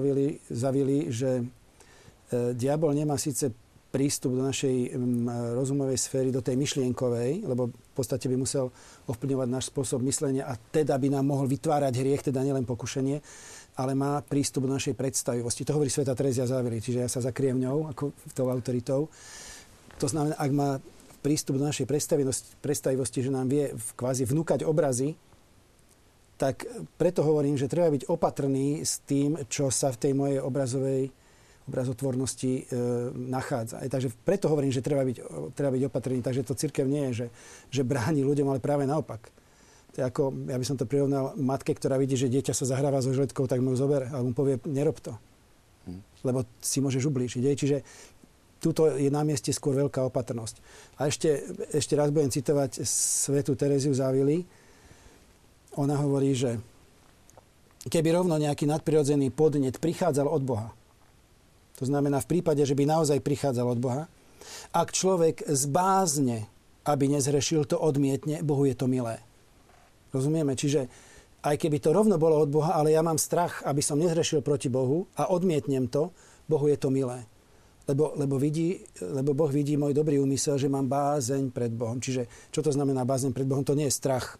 Zavili, 0.51 1.07
že 1.07 1.39
uh, 1.39 2.51
diabol 2.51 2.91
nemá 2.91 3.15
síce 3.15 3.47
prístup 3.87 4.35
do 4.35 4.43
našej 4.43 4.91
um, 4.91 5.31
rozumovej 5.55 5.95
sféry, 5.95 6.27
do 6.27 6.43
tej 6.43 6.59
myšlienkovej, 6.59 7.47
lebo 7.47 7.71
v 7.71 7.93
podstate 7.95 8.27
by 8.27 8.35
musel 8.35 8.67
ovplyvňovať 9.07 9.47
náš 9.47 9.71
spôsob 9.71 10.03
myslenia 10.03 10.43
a 10.43 10.59
teda 10.59 10.99
by 10.99 11.07
nám 11.07 11.23
mohol 11.23 11.47
vytvárať 11.47 12.03
hriech, 12.03 12.27
teda 12.27 12.43
nielen 12.43 12.67
pokušenie, 12.67 13.23
ale 13.79 13.95
má 13.95 14.19
prístup 14.19 14.67
do 14.67 14.75
našej 14.75 14.91
predstavivosti. 14.91 15.63
To 15.63 15.79
hovorí 15.79 15.87
sveta 15.87 16.11
Terezia 16.11 16.43
Zavili, 16.43 16.83
čiže 16.83 17.07
ja 17.07 17.09
sa 17.09 17.23
zakriem 17.23 17.55
ňou, 17.55 17.87
ako 17.95 18.11
tou 18.35 18.51
autoritou. 18.51 19.07
To 19.97 20.07
znamená, 20.11 20.35
ak 20.35 20.51
má 20.51 20.83
prístup 21.23 21.55
do 21.55 21.65
našej 21.65 21.87
predstavivosti, 22.59 23.19
že 23.23 23.31
nám 23.31 23.47
vie 23.47 23.71
kvázi 23.95 24.27
vnúkať 24.27 24.67
obrazy, 24.67 25.15
tak 26.37 26.69
preto 27.01 27.25
hovorím, 27.25 27.57
že 27.57 27.69
treba 27.69 27.89
byť 27.89 28.07
opatrný 28.07 28.85
s 28.85 29.01
tým, 29.03 29.41
čo 29.49 29.73
sa 29.73 29.89
v 29.89 29.99
tej 29.99 30.13
mojej 30.13 30.39
obrazovej 30.39 31.09
obrazotvornosti 31.67 32.53
e, 32.55 32.63
nachádza. 33.11 33.83
Aj, 33.83 33.91
takže 33.91 34.07
preto 34.23 34.47
hovorím, 34.47 34.71
že 34.71 34.79
treba 34.79 35.03
byť, 35.03 35.17
treba 35.51 35.75
byť 35.75 35.83
opatrný. 35.91 36.23
Takže 36.23 36.47
to 36.47 36.55
církev 36.55 36.87
nie 36.87 37.11
je, 37.11 37.13
že, 37.13 37.27
že 37.67 37.81
bráni 37.83 38.23
ľuďom, 38.23 38.47
ale 38.47 38.63
práve 38.63 38.87
naopak. 38.87 39.27
To 39.91 39.95
je 39.99 40.03
ako, 40.07 40.23
ja 40.47 40.55
by 40.55 40.65
som 40.65 40.79
to 40.79 40.87
prirovnal 40.87 41.35
matke, 41.35 41.75
ktorá 41.75 41.99
vidí, 41.99 42.15
že 42.15 42.31
dieťa 42.31 42.55
sa 42.55 42.63
zahráva 42.63 43.03
so 43.03 43.11
žletkou, 43.11 43.51
tak 43.51 43.59
mu 43.59 43.75
ju 43.75 43.83
zober 43.83 44.07
a 44.07 44.23
mu 44.23 44.31
povie, 44.31 44.63
nerob 44.63 45.03
to. 45.03 45.11
Hm. 45.91 46.01
Lebo 46.23 46.47
si 46.63 46.79
môžeš 46.79 47.03
ublížiť. 47.03 47.43
Čiže 47.43 47.77
tuto 48.63 48.87
je 48.95 49.11
na 49.11 49.27
mieste 49.27 49.51
skôr 49.51 49.75
veľká 49.75 50.07
opatrnosť. 50.07 50.55
A 50.97 51.11
ešte, 51.11 51.43
ešte 51.75 51.93
raz 51.99 52.15
budem 52.15 52.31
citovať 52.31 52.81
svetu 52.87 53.59
Tereziu 53.59 53.91
Závily. 53.91 54.47
Ona 55.77 55.95
hovorí, 56.01 56.33
že 56.33 56.57
keby 57.87 58.17
rovno 58.17 58.35
nejaký 58.35 58.65
nadprirodzený 58.65 59.29
podnet 59.29 59.77
prichádzal 59.77 60.27
od 60.27 60.43
Boha, 60.43 60.69
to 61.77 61.85
znamená 61.85 62.17
v 62.25 62.29
prípade, 62.37 62.65
že 62.65 62.73
by 62.73 62.89
naozaj 62.89 63.21
prichádzal 63.21 63.77
od 63.77 63.79
Boha, 63.79 64.03
ak 64.73 64.89
človek 64.89 65.45
zbázne, 65.45 66.49
aby 66.89 67.05
nezhrešil, 67.05 67.69
to 67.69 67.77
odmietne, 67.77 68.41
Bohu 68.41 68.65
je 68.65 68.73
to 68.73 68.89
milé. 68.89 69.21
Rozumieme? 70.09 70.57
Čiže 70.57 70.89
aj 71.45 71.55
keby 71.61 71.77
to 71.77 71.93
rovno 71.93 72.17
bolo 72.17 72.41
od 72.41 72.49
Boha, 72.49 72.73
ale 72.73 72.97
ja 72.97 73.05
mám 73.05 73.21
strach, 73.21 73.61
aby 73.61 73.85
som 73.85 74.01
nezhrešil 74.01 74.41
proti 74.41 74.73
Bohu 74.73 75.05
a 75.13 75.29
odmietnem 75.29 75.85
to, 75.85 76.09
Bohu 76.49 76.65
je 76.65 76.79
to 76.79 76.89
milé 76.89 77.27
lebo, 77.87 78.13
lebo, 78.19 78.35
vidí, 78.35 78.83
lebo 78.99 79.31
Boh 79.31 79.47
vidí 79.47 79.79
môj 79.79 79.95
dobrý 79.95 80.19
úmysel, 80.19 80.59
že 80.59 80.67
mám 80.67 80.91
bázeň 80.91 81.55
pred 81.55 81.71
Bohom. 81.71 82.03
Čiže 82.03 82.27
čo 82.51 82.59
to 82.59 82.75
znamená 82.75 83.07
bázeň 83.07 83.31
pred 83.31 83.47
Bohom? 83.47 83.63
To 83.63 83.79
nie 83.79 83.87
je 83.87 83.95
strach. 83.95 84.35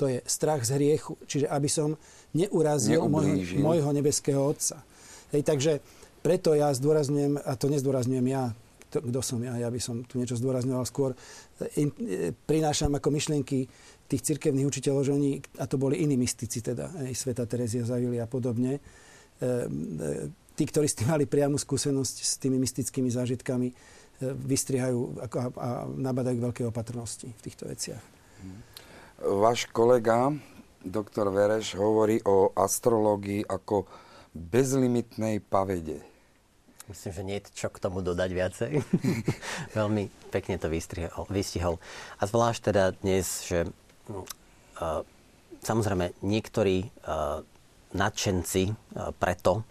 To 0.00 0.10
je 0.10 0.18
strach 0.26 0.66
z 0.66 0.74
hriechu. 0.76 1.14
Čiže 1.26 1.46
aby 1.46 1.68
som 1.70 1.94
neurazil 2.34 3.06
môjho, 3.06 3.62
môjho 3.62 3.90
nebeského 3.94 4.42
Otca. 4.42 4.82
Hej, 5.30 5.46
takže 5.46 5.72
preto 6.24 6.56
ja 6.56 6.72
zdôrazňujem, 6.72 7.38
a 7.38 7.52
to 7.54 7.70
nezdôrazňujem 7.70 8.26
ja, 8.32 8.50
to, 8.90 9.02
kto 9.02 9.20
som 9.20 9.38
ja, 9.42 9.58
ja 9.58 9.68
by 9.68 9.80
som 9.82 10.06
tu 10.06 10.16
niečo 10.22 10.38
zdôrazňoval 10.38 10.86
skôr, 10.86 11.12
in, 11.78 11.90
e, 11.98 12.30
prinášam 12.32 12.94
ako 12.94 13.10
myšlienky 13.10 13.66
tých 14.08 14.22
cirkevných 14.22 14.68
učiteľov, 14.68 15.02
že 15.04 15.12
oni, 15.12 15.42
a 15.58 15.64
to 15.66 15.76
boli 15.80 16.00
iní 16.00 16.14
mystici 16.14 16.62
teda, 16.62 16.92
aj 17.02 17.12
Sveta 17.12 17.44
Terezia 17.48 17.82
Zavili 17.82 18.22
a 18.22 18.30
podobne, 18.30 18.78
e, 18.78 18.80
e, 18.80 19.50
tí, 20.54 20.64
ktorí 20.64 20.86
s 20.86 20.96
tým 20.96 21.10
mali 21.10 21.26
priamu 21.26 21.58
skúsenosť 21.58 22.16
s 22.22 22.32
tými 22.38 22.56
mystickými 22.62 23.10
zážitkami, 23.10 23.68
e, 23.70 23.74
vystrihajú 24.32 25.18
a, 25.18 25.26
a 25.60 25.68
nabadajú 25.90 26.36
k 26.38 26.44
veľkej 26.50 26.66
opatrnosti 26.70 27.28
v 27.28 27.40
týchto 27.42 27.66
veciach. 27.66 28.02
Váš 29.24 29.64
kolega, 29.72 30.36
doktor 30.84 31.32
Vereš, 31.32 31.80
hovorí 31.80 32.20
o 32.28 32.52
astrológii 32.52 33.48
ako 33.48 33.88
bezlimitnej 34.36 35.40
pavede. 35.40 36.04
Myslím, 36.92 37.12
že 37.16 37.22
nie 37.24 37.36
je 37.40 37.48
čo 37.56 37.72
k 37.72 37.80
tomu 37.80 38.04
dodať 38.04 38.30
viacej. 38.36 38.72
Veľmi 39.80 40.12
pekne 40.28 40.60
to 40.60 40.68
vystihol, 40.68 41.24
vystihol. 41.32 41.80
A 42.20 42.28
zvlášť 42.28 42.60
teda 42.68 42.92
dnes, 43.00 43.48
že 43.48 43.64
uh, 44.12 45.00
samozrejme 45.64 46.12
niektorí 46.20 46.92
uh, 47.08 47.40
nadšenci 47.96 48.76
uh, 48.76 49.16
preto 49.16 49.64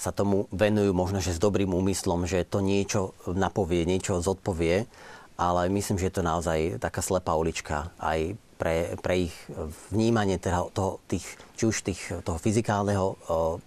sa 0.00 0.16
tomu 0.16 0.48
venujú 0.48 0.96
možno, 0.96 1.20
že 1.20 1.36
s 1.36 1.44
dobrým 1.44 1.76
úmyslom, 1.76 2.24
že 2.24 2.48
to 2.48 2.64
niečo 2.64 3.12
napovie, 3.28 3.84
niečo 3.84 4.24
zodpovie, 4.24 4.88
ale 5.36 5.68
myslím, 5.68 6.00
že 6.00 6.08
je 6.08 6.14
to 6.16 6.24
naozaj 6.24 6.80
taká 6.80 7.04
slepá 7.04 7.36
ulička 7.36 7.92
aj 8.00 8.40
pre, 8.54 8.94
pre 9.02 9.28
ich 9.28 9.34
vnímanie 9.90 10.38
toho, 10.38 10.70
toho, 10.70 11.02
tých, 11.10 11.26
či 11.58 11.64
už 11.66 11.76
tých, 11.82 12.00
toho 12.22 12.38
fyzikálneho 12.38 13.06
o, 13.06 13.16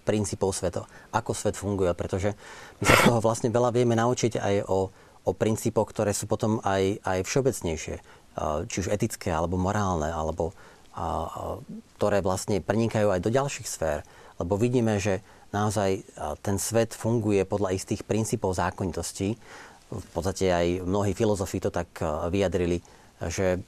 princípov 0.02 0.56
sveta, 0.56 0.88
ako 1.12 1.30
svet 1.36 1.54
funguje, 1.54 1.92
pretože 1.92 2.32
my 2.80 2.84
sa 2.88 2.94
z 2.96 3.02
toho 3.06 3.20
vlastne 3.20 3.52
veľa 3.52 3.70
vieme 3.70 3.94
naučiť 3.94 4.40
aj 4.40 4.54
o, 4.66 4.88
o 5.24 5.30
princípoch, 5.36 5.92
ktoré 5.92 6.16
sú 6.16 6.24
potom 6.24 6.64
aj, 6.64 7.04
aj 7.04 7.18
všeobecnejšie, 7.28 7.96
či 8.70 8.76
už 8.80 8.88
etické, 8.88 9.28
alebo 9.34 9.60
morálne, 9.60 10.08
alebo 10.08 10.56
a, 10.96 11.02
a, 11.02 11.06
ktoré 12.00 12.24
vlastne 12.24 12.64
prenikajú 12.64 13.12
aj 13.12 13.20
do 13.20 13.30
ďalších 13.30 13.68
sfér. 13.68 14.02
Lebo 14.38 14.54
vidíme, 14.54 15.02
že 15.02 15.20
naozaj 15.50 16.06
ten 16.46 16.56
svet 16.62 16.94
funguje 16.94 17.42
podľa 17.42 17.74
istých 17.74 18.06
princípov 18.06 18.54
zákonitosti. 18.54 19.34
V 19.90 20.08
podstate 20.14 20.52
aj 20.52 20.86
mnohí 20.86 21.16
filozofi 21.16 21.58
to 21.58 21.74
tak 21.74 21.90
vyjadrili, 22.30 22.78
že 23.18 23.58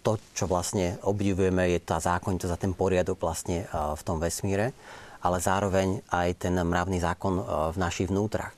to, 0.00 0.16
čo 0.32 0.48
vlastne 0.48 0.96
obdivujeme, 1.04 1.76
je 1.76 1.80
tá 1.80 2.00
zákonitosť 2.00 2.52
a 2.52 2.62
ten 2.62 2.72
poriadok 2.72 3.20
vlastne 3.20 3.68
v 3.72 4.02
tom 4.02 4.18
vesmíre, 4.18 4.72
ale 5.20 5.36
zároveň 5.38 6.00
aj 6.08 6.48
ten 6.48 6.56
mravný 6.56 7.00
zákon 7.00 7.44
v 7.70 7.76
našich 7.76 8.08
vnútrach. 8.08 8.56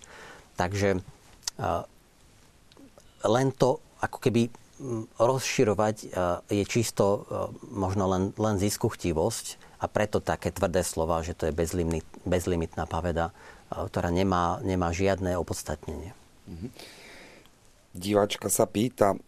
Takže 0.55 1.03
len 3.23 3.47
to 3.59 3.83
ako 4.03 4.19
keby 4.23 4.51
rozširovať 5.19 5.97
je 6.51 6.65
čisto 6.67 7.27
možno 7.71 8.11
len, 8.11 8.35
len 8.39 8.59
ziskuchtivosť, 8.59 9.73
a 9.83 9.91
preto 9.91 10.23
také 10.23 10.55
tvrdé 10.55 10.87
slova, 10.87 11.27
že 11.27 11.35
to 11.35 11.51
je 11.51 11.59
bezlimit, 11.59 12.07
bezlimitná 12.23 12.87
paveda, 12.87 13.35
ktorá 13.67 14.15
nemá, 14.15 14.63
nemá 14.63 14.95
žiadne 14.95 15.35
opodstatnenie. 15.35 16.15
Mhm. 16.47 16.69
Divačka 17.93 18.47
sa 18.47 18.65
pýta, 18.71 19.19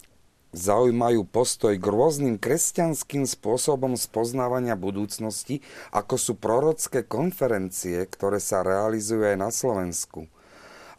zaujímajú 0.54 1.26
postoj 1.26 1.74
k 1.74 1.84
rôznym 1.84 2.38
kresťanským 2.38 3.26
spôsobom 3.26 3.98
spoznávania 3.98 4.78
budúcnosti, 4.78 5.60
ako 5.90 6.14
sú 6.14 6.32
prorocké 6.38 7.02
konferencie, 7.02 8.06
ktoré 8.06 8.38
sa 8.38 8.62
realizujú 8.62 9.26
aj 9.26 9.36
na 9.36 9.50
Slovensku. 9.50 10.30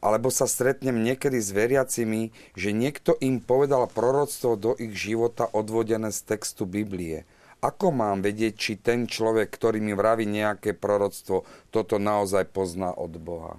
Alebo 0.03 0.29
sa 0.29 0.45
stretnem 0.45 1.01
niekedy 1.01 1.41
s 1.41 1.49
veriacimi, 1.49 2.35
že 2.53 2.75
niekto 2.75 3.17
im 3.23 3.41
povedal 3.41 3.89
proroctvo 3.89 4.53
do 4.59 4.71
ich 4.77 4.93
života 4.93 5.49
odvodené 5.49 6.11
z 6.11 6.19
textu 6.35 6.67
Biblie– 6.67 7.23
ako 7.65 7.89
mám 7.89 8.21
vedieť, 8.21 8.53
či 8.53 8.73
ten 8.77 9.09
človek, 9.09 9.49
ktorý 9.49 9.81
mi 9.81 9.97
vraví 9.97 10.29
nejaké 10.29 10.77
proroctvo, 10.77 11.49
toto 11.73 11.97
naozaj 11.97 12.53
pozná 12.53 12.93
od 12.93 13.17
Boha? 13.17 13.57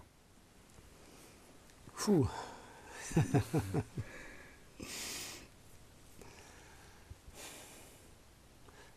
Fú. 1.90 2.30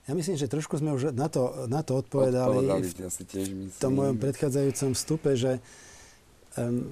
ja 0.10 0.14
myslím, 0.18 0.42
že 0.42 0.50
trošku 0.50 0.82
sme 0.82 0.98
už 0.98 1.14
na 1.14 1.30
to, 1.30 1.70
na 1.70 1.86
to 1.86 2.02
odpovedali, 2.02 2.66
odpovedali 2.66 2.90
v 2.90 3.06
ja 3.06 3.10
si 3.14 3.24
tiež 3.30 3.54
myslím. 3.54 3.78
tom 3.78 3.94
mojom 3.94 4.18
predchádzajúcom 4.18 4.90
vstupe, 4.98 5.38
že 5.38 5.62
um, 6.58 6.90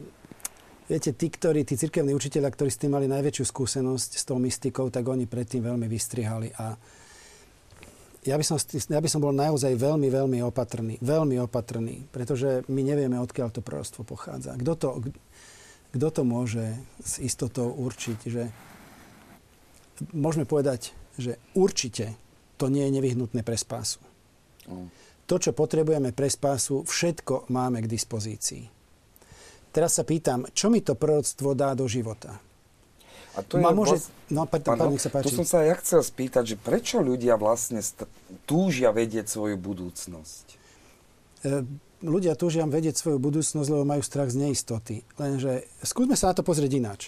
viete, 0.86 1.09
tí, 1.18 1.28
ktorí, 1.34 1.65
tí 1.65 1.74
cirkevní 1.74 2.13
učiteľia, 2.13 2.53
ktorí 2.53 2.70
s 2.70 2.78
tým 2.78 2.93
mali 2.93 3.09
najväčšiu 3.09 3.45
skúsenosť 3.49 4.09
s 4.22 4.24
tou 4.24 4.38
mystikou, 4.38 4.93
tak 4.93 5.09
oni 5.09 5.26
predtým 5.26 5.65
veľmi 5.65 5.89
vystrihali 5.89 6.53
a 6.61 6.78
ja 8.28 8.36
by, 8.36 8.43
som, 8.43 8.59
ja 8.70 8.99
by 8.99 9.07
som 9.07 9.24
bol 9.24 9.32
naozaj 9.32 9.72
veľmi, 9.80 10.11
veľmi 10.11 10.43
opatrný. 10.43 10.99
Veľmi 10.99 11.39
opatrný, 11.39 12.11
pretože 12.11 12.68
my 12.68 12.84
nevieme, 12.84 13.15
odkiaľ 13.24 13.55
to 13.55 13.63
proroctvo 13.63 14.03
pochádza. 14.03 14.59
Kto 14.59 14.74
to, 14.76 14.89
kto 15.95 16.07
to 16.11 16.22
môže 16.28 16.76
s 16.99 17.24
istotou 17.24 17.72
určiť, 17.72 18.20
že 18.28 18.51
môžeme 20.11 20.43
povedať, 20.43 20.91
že 21.15 21.39
určite 21.55 22.20
to 22.58 22.68
nie 22.68 22.89
je 22.89 22.95
nevyhnutné 22.97 23.45
pre 23.45 23.55
spásu. 23.55 24.01
Mm. 24.66 24.89
To, 25.28 25.36
čo 25.38 25.51
potrebujeme 25.51 26.16
pre 26.16 26.32
spásu, 26.32 26.88
všetko 26.88 27.51
máme 27.51 27.84
k 27.84 27.91
dispozícii. 27.91 28.64
Teraz 29.76 29.99
sa 29.99 30.03
pýtam, 30.08 30.47
čo 30.55 30.72
mi 30.72 30.82
to 30.82 30.97
proroctvo 30.97 31.53
dá 31.53 31.78
do 31.78 31.86
života? 31.86 32.39
A 33.38 33.45
to 33.45 33.62
Ma 33.62 33.70
je 33.70 33.78
môže... 33.78 33.95
Vlast... 34.01 34.10
No, 34.34 34.49
pán, 34.49 34.62
pán, 34.66 34.89
nech 34.89 35.03
sa 35.03 35.14
páči. 35.14 35.30
Tu 35.30 35.38
som 35.38 35.45
sa 35.45 35.62
ja 35.62 35.78
chcel 35.78 36.01
spýtať, 36.01 36.43
že 36.43 36.55
prečo 36.58 36.97
ľudia 37.05 37.38
vlastne 37.38 37.86
st- 37.86 38.10
túžia 38.49 38.89
vedieť 38.89 39.30
svoju 39.30 39.62
budúcnosť? 39.62 40.45
E, 41.45 41.62
ľudia 42.01 42.34
túžia 42.34 42.66
vedieť 42.66 42.97
svoju 42.97 43.22
budúcnosť, 43.22 43.70
lebo 43.70 43.86
majú 43.86 44.01
strach 44.01 44.34
z 44.34 44.41
neistoty. 44.41 45.05
Lenže 45.22 45.70
skúsme 45.86 46.18
sa 46.18 46.34
na 46.34 46.41
to 46.41 46.41
pozrieť 46.41 46.72
ináč. 46.82 47.01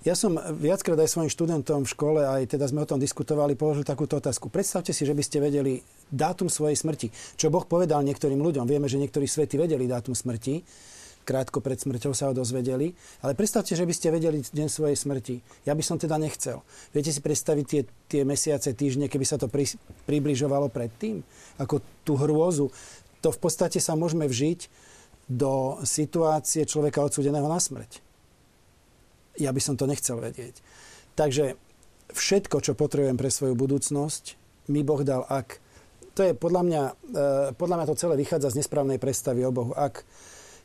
Ja 0.00 0.16
som 0.16 0.32
viackrát 0.56 0.96
aj 0.96 1.12
svojim 1.12 1.28
študentom 1.28 1.84
v 1.84 1.92
škole, 1.92 2.24
aj 2.24 2.56
teda 2.56 2.64
sme 2.64 2.80
o 2.80 2.88
tom 2.88 2.96
diskutovali, 2.96 3.52
položil 3.52 3.84
takúto 3.84 4.16
otázku. 4.16 4.48
Predstavte 4.48 4.96
si, 4.96 5.04
že 5.04 5.12
by 5.12 5.20
ste 5.20 5.44
vedeli 5.44 5.84
dátum 6.08 6.48
svojej 6.48 6.72
smrti. 6.72 7.12
Čo 7.36 7.52
Boh 7.52 7.68
povedal 7.68 8.00
niektorým 8.08 8.40
ľuďom. 8.40 8.64
Vieme, 8.64 8.88
že 8.88 8.96
niektorí 8.96 9.28
svety 9.28 9.60
vedeli 9.60 9.84
dátum 9.84 10.16
smrti. 10.16 10.64
Krátko 11.28 11.60
pred 11.60 11.76
smrťou 11.76 12.16
sa 12.16 12.32
ho 12.32 12.34
dozvedeli. 12.34 12.96
Ale 13.20 13.36
predstavte, 13.36 13.76
že 13.76 13.84
by 13.84 13.92
ste 13.92 14.08
vedeli 14.08 14.40
deň 14.40 14.72
svojej 14.72 14.96
smrti. 14.96 15.36
Ja 15.68 15.76
by 15.76 15.84
som 15.84 16.00
teda 16.00 16.16
nechcel. 16.16 16.64
Viete 16.96 17.12
si 17.12 17.20
predstaviť 17.20 17.64
tie, 17.68 17.82
tie 18.08 18.22
mesiace, 18.24 18.72
týždne, 18.72 19.12
keby 19.12 19.28
sa 19.28 19.36
to 19.36 19.52
pri, 19.52 19.68
približovalo 20.08 20.72
predtým? 20.72 21.20
Ako 21.60 21.84
tú 22.08 22.16
hrôzu. 22.16 22.72
To 23.20 23.28
v 23.28 23.36
podstate 23.36 23.76
sa 23.84 24.00
môžeme 24.00 24.24
vžiť 24.24 24.64
do 25.28 25.76
situácie 25.84 26.64
človeka 26.64 27.04
odsúdeného 27.04 27.44
na 27.52 27.60
smrť 27.60 28.09
ja 29.38 29.50
by 29.54 29.60
som 29.62 29.78
to 29.78 29.86
nechcel 29.86 30.18
vedieť. 30.18 30.58
Takže 31.14 31.54
všetko, 32.12 32.62
čo 32.62 32.72
potrebujem 32.74 33.18
pre 33.18 33.30
svoju 33.30 33.54
budúcnosť, 33.54 34.40
mi 34.70 34.86
Boh 34.86 35.02
dal, 35.02 35.26
ak... 35.26 35.58
To 36.18 36.26
je 36.26 36.32
podľa 36.34 36.62
mňa, 36.66 36.82
e, 36.90 37.22
podľa 37.54 37.76
mňa 37.80 37.86
to 37.86 38.00
celé 38.00 38.14
vychádza 38.18 38.52
z 38.52 38.58
nesprávnej 38.62 38.98
predstavy 38.98 39.46
o 39.46 39.54
Bohu. 39.54 39.72
Ak 39.78 40.02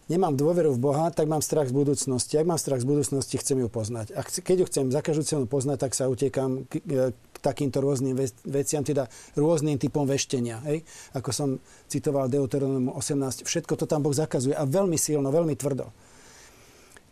nemám 0.09 0.34
dôveru 0.34 0.74
v 0.74 0.82
Boha, 0.82 1.13
tak 1.13 1.30
mám 1.30 1.45
strach 1.45 1.70
z 1.70 1.76
budúcnosti. 1.78 2.38
Ak 2.38 2.49
mám 2.49 2.57
strach 2.57 2.82
z 2.82 2.89
budúcnosti, 2.89 3.38
chcem 3.38 3.61
ju 3.61 3.70
poznať. 3.70 4.18
A 4.18 4.26
keď 4.26 4.66
ju 4.66 4.70
chcem 4.70 4.86
za 4.89 5.01
každú 5.05 5.24
cenu 5.26 5.45
poznať, 5.45 5.86
tak 5.86 5.93
sa 5.93 6.09
utekam 6.09 6.66
k, 6.66 6.82
e, 6.82 7.13
k 7.13 7.38
takýmto 7.45 7.78
rôznym 7.78 8.18
veciam, 8.45 8.82
teda 8.82 9.05
rôznym 9.38 9.78
typom 9.78 10.09
veštenia. 10.09 10.66
Hej? 10.66 10.82
Ako 11.13 11.30
som 11.30 11.61
citoval 11.88 12.26
Deuteronom 12.26 12.89
18, 12.89 13.45
všetko 13.45 13.78
to 13.78 13.86
tam 13.86 14.01
Boh 14.01 14.13
zakazuje 14.18 14.57
a 14.57 14.66
veľmi 14.66 14.97
silno, 14.97 15.30
veľmi 15.30 15.53
tvrdo. 15.53 15.93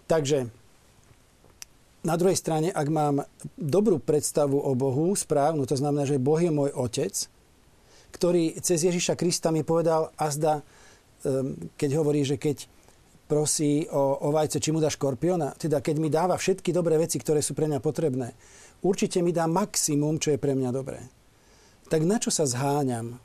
Takže 0.10 0.63
na 2.04 2.20
druhej 2.20 2.36
strane, 2.36 2.68
ak 2.70 2.88
mám 2.92 3.24
dobrú 3.56 3.98
predstavu 3.98 4.60
o 4.60 4.76
Bohu, 4.76 5.16
správnu, 5.16 5.64
to 5.64 5.80
znamená, 5.80 6.04
že 6.04 6.20
Boh 6.20 6.38
je 6.38 6.52
môj 6.52 6.76
otec, 6.76 7.16
ktorý 8.14 8.60
cez 8.60 8.84
Ježiša 8.84 9.16
Krista 9.16 9.50
mi 9.50 9.64
povedal, 9.64 10.12
azda, 10.20 10.62
ehm, 11.24 11.72
keď 11.80 11.90
hovorí, 11.98 12.28
že 12.28 12.36
keď 12.36 12.68
prosí 13.26 13.88
o, 13.88 14.20
o 14.20 14.36
vajce, 14.36 14.60
či 14.60 14.70
mu 14.76 14.84
dá 14.84 14.92
škorpiona, 14.92 15.56
teda 15.56 15.80
keď 15.80 15.96
mi 15.98 16.12
dáva 16.12 16.36
všetky 16.36 16.76
dobré 16.76 17.00
veci, 17.00 17.18
ktoré 17.18 17.40
sú 17.40 17.56
pre 17.56 17.72
mňa 17.72 17.80
potrebné, 17.80 18.36
určite 18.84 19.24
mi 19.24 19.32
dá 19.32 19.48
maximum, 19.48 20.20
čo 20.20 20.36
je 20.36 20.40
pre 20.44 20.54
mňa 20.54 20.70
dobré. 20.76 21.00
Tak 21.88 22.04
na 22.04 22.20
čo 22.20 22.30
sa 22.30 22.44
zháňam 22.44 23.18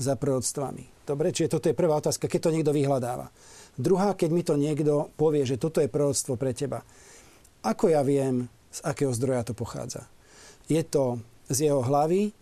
za 0.00 0.16
prorodstvami? 0.16 1.04
Dobre, 1.04 1.30
čiže 1.30 1.60
toto 1.60 1.68
je 1.68 1.76
prvá 1.76 2.00
otázka, 2.00 2.24
keď 2.24 2.40
to 2.48 2.54
niekto 2.56 2.72
vyhľadáva. 2.72 3.28
Druhá, 3.76 4.16
keď 4.16 4.30
mi 4.32 4.42
to 4.42 4.56
niekto 4.56 5.12
povie, 5.20 5.44
že 5.44 5.60
toto 5.60 5.84
je 5.84 5.92
proroctvo 5.92 6.40
pre 6.40 6.56
teba 6.56 6.80
ako 7.64 7.88
ja 7.88 8.04
viem, 8.04 8.46
z 8.68 8.80
akého 8.84 9.10
zdroja 9.16 9.48
to 9.48 9.56
pochádza? 9.56 10.04
Je 10.68 10.84
to 10.84 11.16
z 11.48 11.72
jeho 11.72 11.80
hlavy? 11.80 12.36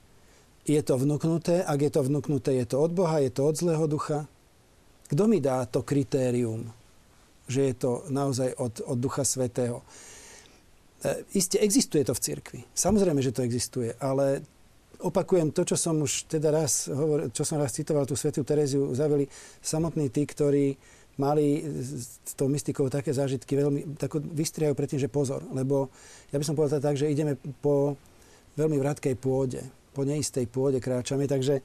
Je 0.67 0.79
to 0.83 0.99
vnúknuté? 0.99 1.63
Ak 1.63 1.79
je 1.79 1.91
to 1.91 2.03
vnúknuté, 2.03 2.59
je 2.59 2.67
to 2.67 2.83
od 2.83 2.91
Boha? 2.91 3.23
Je 3.23 3.31
to 3.31 3.47
od 3.47 3.55
zlého 3.55 3.87
ducha? 3.87 4.27
Kto 5.11 5.29
mi 5.29 5.43
dá 5.43 5.67
to 5.69 5.85
kritérium, 5.85 6.71
že 7.47 7.71
je 7.71 7.75
to 7.77 7.91
naozaj 8.09 8.57
od, 8.57 8.81
od 8.87 8.97
Ducha 8.97 9.27
Svetého? 9.27 9.85
E, 11.05 11.27
isté, 11.37 11.61
existuje 11.61 12.07
to 12.07 12.15
v 12.17 12.23
cirkvi. 12.23 12.61
Samozrejme, 12.73 13.21
že 13.21 13.35
to 13.35 13.45
existuje, 13.45 13.93
ale 14.01 14.41
opakujem 15.03 15.51
to, 15.51 15.67
čo 15.67 15.77
som 15.77 15.99
už 16.01 16.31
teda 16.31 16.55
raz 16.55 16.87
hovoril, 16.89 17.29
čo 17.35 17.43
som 17.43 17.59
raz 17.59 17.75
citoval 17.75 18.07
tú 18.07 18.15
svetú 18.15 18.47
Tereziu, 18.47 18.95
zaveli 18.95 19.27
samotní 19.61 20.09
tí, 20.09 20.23
ktorí 20.25 20.79
mali 21.21 21.61
s 22.25 22.33
tou 22.33 22.49
mystikou 22.49 22.89
také 22.89 23.13
zážitky, 23.13 23.53
veľmi, 23.57 24.01
tak 24.01 24.17
vystriajú 24.17 24.73
predtým, 24.73 25.01
že 25.01 25.13
pozor, 25.13 25.45
lebo 25.53 25.93
ja 26.33 26.41
by 26.41 26.45
som 26.45 26.57
povedal 26.57 26.81
tak, 26.81 26.97
že 26.97 27.13
ideme 27.13 27.37
po 27.61 27.97
veľmi 28.57 28.81
vratkej 28.81 29.17
pôde, 29.21 29.61
po 29.93 30.09
neistej 30.09 30.49
pôde 30.49 30.81
kráčame, 30.81 31.29
takže 31.29 31.61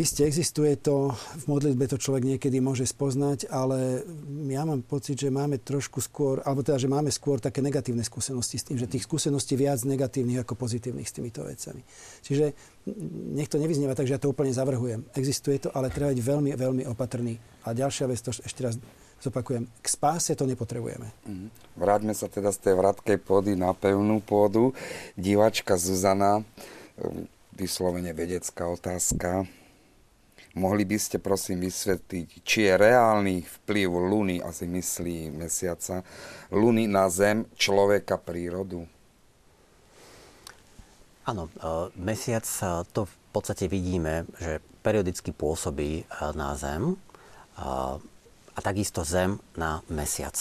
Isté, 0.00 0.24
existuje 0.24 0.80
to, 0.80 1.12
v 1.12 1.44
modlitbe 1.44 1.84
to 1.84 2.00
človek 2.00 2.24
niekedy 2.24 2.56
môže 2.56 2.88
spoznať, 2.88 3.52
ale 3.52 4.00
ja 4.48 4.64
mám 4.64 4.80
pocit, 4.80 5.20
že 5.20 5.28
máme 5.28 5.60
trošku 5.60 6.00
skôr, 6.00 6.40
alebo 6.40 6.64
teda, 6.64 6.80
že 6.80 6.88
máme 6.88 7.12
skôr 7.12 7.36
také 7.36 7.60
negatívne 7.60 8.00
skúsenosti 8.00 8.56
s 8.56 8.64
tým, 8.64 8.80
že 8.80 8.88
tých 8.88 9.04
skúseností 9.04 9.60
viac 9.60 9.84
negatívnych 9.84 10.40
ako 10.40 10.56
pozitívnych 10.56 11.04
s 11.04 11.12
týmito 11.12 11.44
vecami. 11.44 11.84
Čiže 12.24 12.56
nech 13.36 13.52
to 13.52 13.60
nevyznieva 13.60 13.92
tak, 13.92 14.08
že 14.08 14.16
ja 14.16 14.22
to 14.24 14.32
úplne 14.32 14.56
zavrhujem. 14.56 15.04
Existuje 15.12 15.60
to, 15.60 15.68
ale 15.76 15.92
treba 15.92 16.16
byť 16.16 16.22
veľmi, 16.24 16.50
veľmi 16.56 16.82
opatrný. 16.88 17.36
A 17.68 17.76
ďalšia 17.76 18.08
vec, 18.08 18.24
to 18.24 18.32
ešte 18.32 18.64
raz 18.64 18.80
zopakujem, 19.20 19.68
k 19.68 19.86
spáse 19.86 20.32
to 20.32 20.48
nepotrebujeme. 20.48 21.12
Mm. 21.28 21.52
Vráťme 21.76 22.16
sa 22.16 22.32
teda 22.32 22.56
z 22.56 22.72
tej 22.72 22.74
vratkej 22.80 23.20
pôdy 23.20 23.52
na 23.52 23.76
pevnú 23.76 24.24
pôdu. 24.24 24.72
Divačka 25.12 25.76
Zuzana, 25.76 26.40
vyslovene 27.52 28.16
vedecká 28.16 28.64
otázka 28.64 29.44
Mohli 30.58 30.82
by 30.82 30.98
ste 30.98 31.22
prosím 31.22 31.62
vysvetliť, 31.62 32.42
či 32.42 32.66
je 32.66 32.74
reálny 32.74 33.46
vplyv 33.46 33.86
Luny, 33.86 34.36
asi 34.42 34.66
myslí 34.66 35.30
mesiaca, 35.30 36.02
Luny 36.50 36.90
na 36.90 37.06
Zem, 37.06 37.46
človeka, 37.54 38.18
prírodu? 38.18 38.82
Áno, 41.30 41.46
e, 41.46 41.94
mesiac 41.94 42.42
e, 42.42 42.82
to 42.90 43.06
v 43.06 43.14
podstate 43.30 43.70
vidíme, 43.70 44.26
že 44.42 44.58
periodicky 44.82 45.30
pôsobí 45.30 46.02
e, 46.02 46.04
na 46.34 46.58
Zem 46.58 46.98
a 47.60 48.58
takisto 48.64 49.04
Zem 49.04 49.36
na 49.52 49.84
mesiac. 49.92 50.32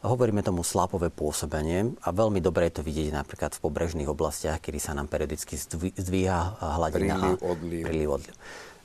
Hovoríme 0.00 0.40
tomu 0.40 0.62
slapové 0.62 1.10
pôsobenie 1.10 1.98
a 2.06 2.08
veľmi 2.14 2.38
dobre 2.38 2.70
je 2.70 2.78
to 2.78 2.86
vidieť 2.86 3.10
napríklad 3.10 3.58
v 3.58 3.62
pobrežných 3.66 4.06
oblastiach, 4.06 4.62
kedy 4.62 4.78
sa 4.78 4.94
nám 4.94 5.10
periodicky 5.10 5.58
zdvíha 5.98 6.62
hladina 6.78 7.36
príliv, 7.36 7.42
odliv. 7.42 7.82
Príliv, 7.84 8.08
odliv. 8.16 8.34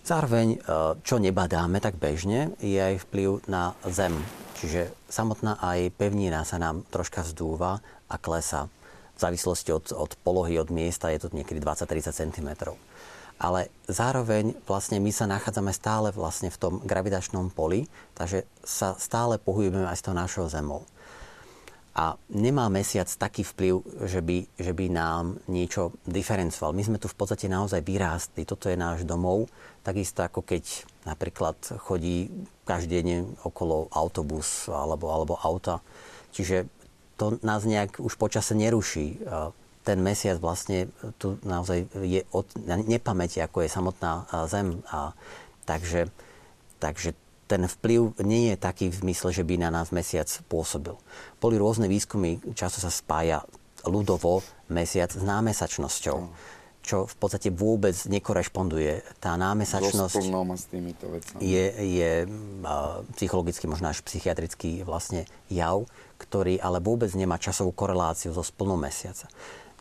Zároveň, 0.06 0.48
e, 0.54 0.58
čo 1.02 1.18
nebadáme 1.18 1.82
tak 1.82 1.98
bežne, 1.98 2.54
je 2.62 2.78
aj 2.78 3.10
vplyv 3.10 3.50
na 3.50 3.74
Zem. 3.90 4.14
Čiže 4.62 4.94
samotná 5.10 5.58
aj 5.58 5.98
pevnina 5.98 6.46
sa 6.46 6.62
nám 6.62 6.86
troška 6.94 7.26
vzdúva 7.26 7.82
a 8.06 8.16
klesa. 8.22 8.70
V 9.18 9.20
závislosti 9.20 9.74
od, 9.74 9.90
od 9.98 10.14
polohy, 10.22 10.62
od 10.62 10.70
miesta 10.70 11.10
je 11.10 11.26
to 11.26 11.34
niekedy 11.34 11.58
20-30 11.58 12.14
cm. 12.22 12.50
Ale 13.42 13.68
zároveň 13.90 14.54
vlastne 14.70 15.02
my 15.02 15.10
sa 15.10 15.26
nachádzame 15.26 15.74
stále 15.74 16.14
vlastne 16.14 16.54
v 16.54 16.60
tom 16.62 16.74
gravitačnom 16.86 17.50
poli, 17.50 17.90
takže 18.14 18.46
sa 18.62 18.94
stále 19.02 19.42
pohybujeme 19.42 19.90
aj 19.90 20.00
z 20.00 20.06
toho 20.06 20.16
našou 20.16 20.46
Zemou. 20.48 20.86
A 21.96 22.20
nemá 22.28 22.68
mesiac 22.68 23.08
taký 23.08 23.48
vplyv, 23.48 23.80
že 24.04 24.20
by, 24.20 24.38
že 24.60 24.76
by 24.76 24.86
nám 24.92 25.40
niečo 25.48 25.96
diferencoval. 26.04 26.76
My 26.76 26.84
sme 26.84 27.00
tu 27.00 27.08
v 27.08 27.16
podstate 27.16 27.48
naozaj 27.48 27.88
vyrástli. 27.88 28.44
Toto 28.44 28.68
je 28.68 28.76
náš 28.76 29.08
domov. 29.08 29.48
Takisto 29.80 30.20
ako 30.20 30.44
keď 30.44 30.84
napríklad 31.08 31.56
chodí 31.80 32.28
každý 32.68 33.00
deň 33.00 33.40
okolo 33.48 33.88
autobus 33.96 34.68
alebo, 34.68 35.08
alebo 35.08 35.40
auta. 35.40 35.80
Čiže 36.36 36.68
to 37.16 37.40
nás 37.48 37.64
nejak 37.64 38.04
už 38.04 38.20
počase 38.20 38.52
neruší. 38.60 39.16
Ten 39.88 40.04
mesiac 40.04 40.36
vlastne 40.36 40.92
tu 41.16 41.40
naozaj 41.48 41.88
je 42.04 42.28
od 42.36 42.44
nepamäti, 42.68 43.40
ako 43.40 43.64
je 43.64 43.72
samotná 43.72 44.28
Zem. 44.52 44.84
A 44.92 45.16
takže, 45.64 46.12
takže 46.84 47.16
ten 47.46 47.70
vplyv 47.70 48.18
nie 48.26 48.54
je 48.54 48.56
taký 48.58 48.90
v 48.90 49.14
mysle, 49.14 49.30
že 49.30 49.46
by 49.46 49.62
na 49.62 49.70
nás 49.70 49.94
mesiac 49.94 50.26
pôsobil. 50.50 50.98
Boli 51.38 51.62
rôzne 51.62 51.86
výskumy, 51.86 52.42
často 52.58 52.82
sa 52.82 52.90
spája 52.90 53.46
ľudovo 53.86 54.42
mesiac 54.74 55.14
s 55.14 55.22
námesačnosťou, 55.22 56.18
čo 56.86 57.10
v 57.10 57.16
podstate 57.18 57.50
vôbec 57.50 57.94
nekorešponduje. 57.94 59.22
Tá 59.22 59.38
námesačnosť 59.38 60.22
je, 61.42 61.66
je 61.74 62.12
psychologicky, 63.18 63.66
možno 63.66 63.90
až 63.90 64.06
psychiatrický 64.06 64.86
vlastne 64.86 65.26
jav, 65.50 65.86
ktorý 66.22 66.62
ale 66.62 66.82
vôbec 66.82 67.10
nemá 67.14 67.42
časovú 67.42 67.74
koreláciu 67.74 68.34
so 68.34 68.46
splnou 68.46 68.78
mesiaca. 68.78 69.30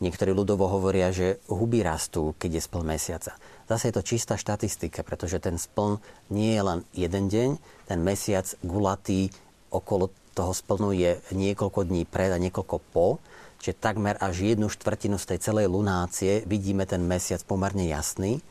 Niektorí 0.01 0.33
ľudovo 0.35 0.67
hovoria, 0.67 1.13
že 1.13 1.39
huby 1.47 1.79
rastú, 1.79 2.35
keď 2.35 2.59
je 2.59 2.61
spln 2.67 2.83
mesiaca. 2.83 3.37
Zase 3.65 3.89
je 3.89 3.95
to 3.97 4.05
čistá 4.05 4.37
štatistika, 4.37 5.01
pretože 5.01 5.41
ten 5.41 5.57
spln 5.57 5.97
nie 6.29 6.53
je 6.53 6.61
len 6.61 6.79
jeden 6.93 7.25
deň, 7.29 7.49
ten 7.89 7.99
mesiac 8.05 8.45
gulatý 8.61 9.33
okolo 9.73 10.13
toho 10.35 10.53
splnu 10.53 10.91
je 10.93 11.17
niekoľko 11.31 11.87
dní 11.87 12.05
pred 12.05 12.29
a 12.29 12.37
niekoľko 12.37 12.77
po, 12.91 13.17
čiže 13.63 13.81
takmer 13.81 14.19
až 14.19 14.43
jednu 14.53 14.67
štvrtinu 14.67 15.15
z 15.17 15.25
tej 15.33 15.39
celej 15.41 15.71
lunácie 15.71 16.43
vidíme 16.45 16.83
ten 16.85 17.01
mesiac 17.01 17.41
pomerne 17.47 17.87
jasný. 17.87 18.43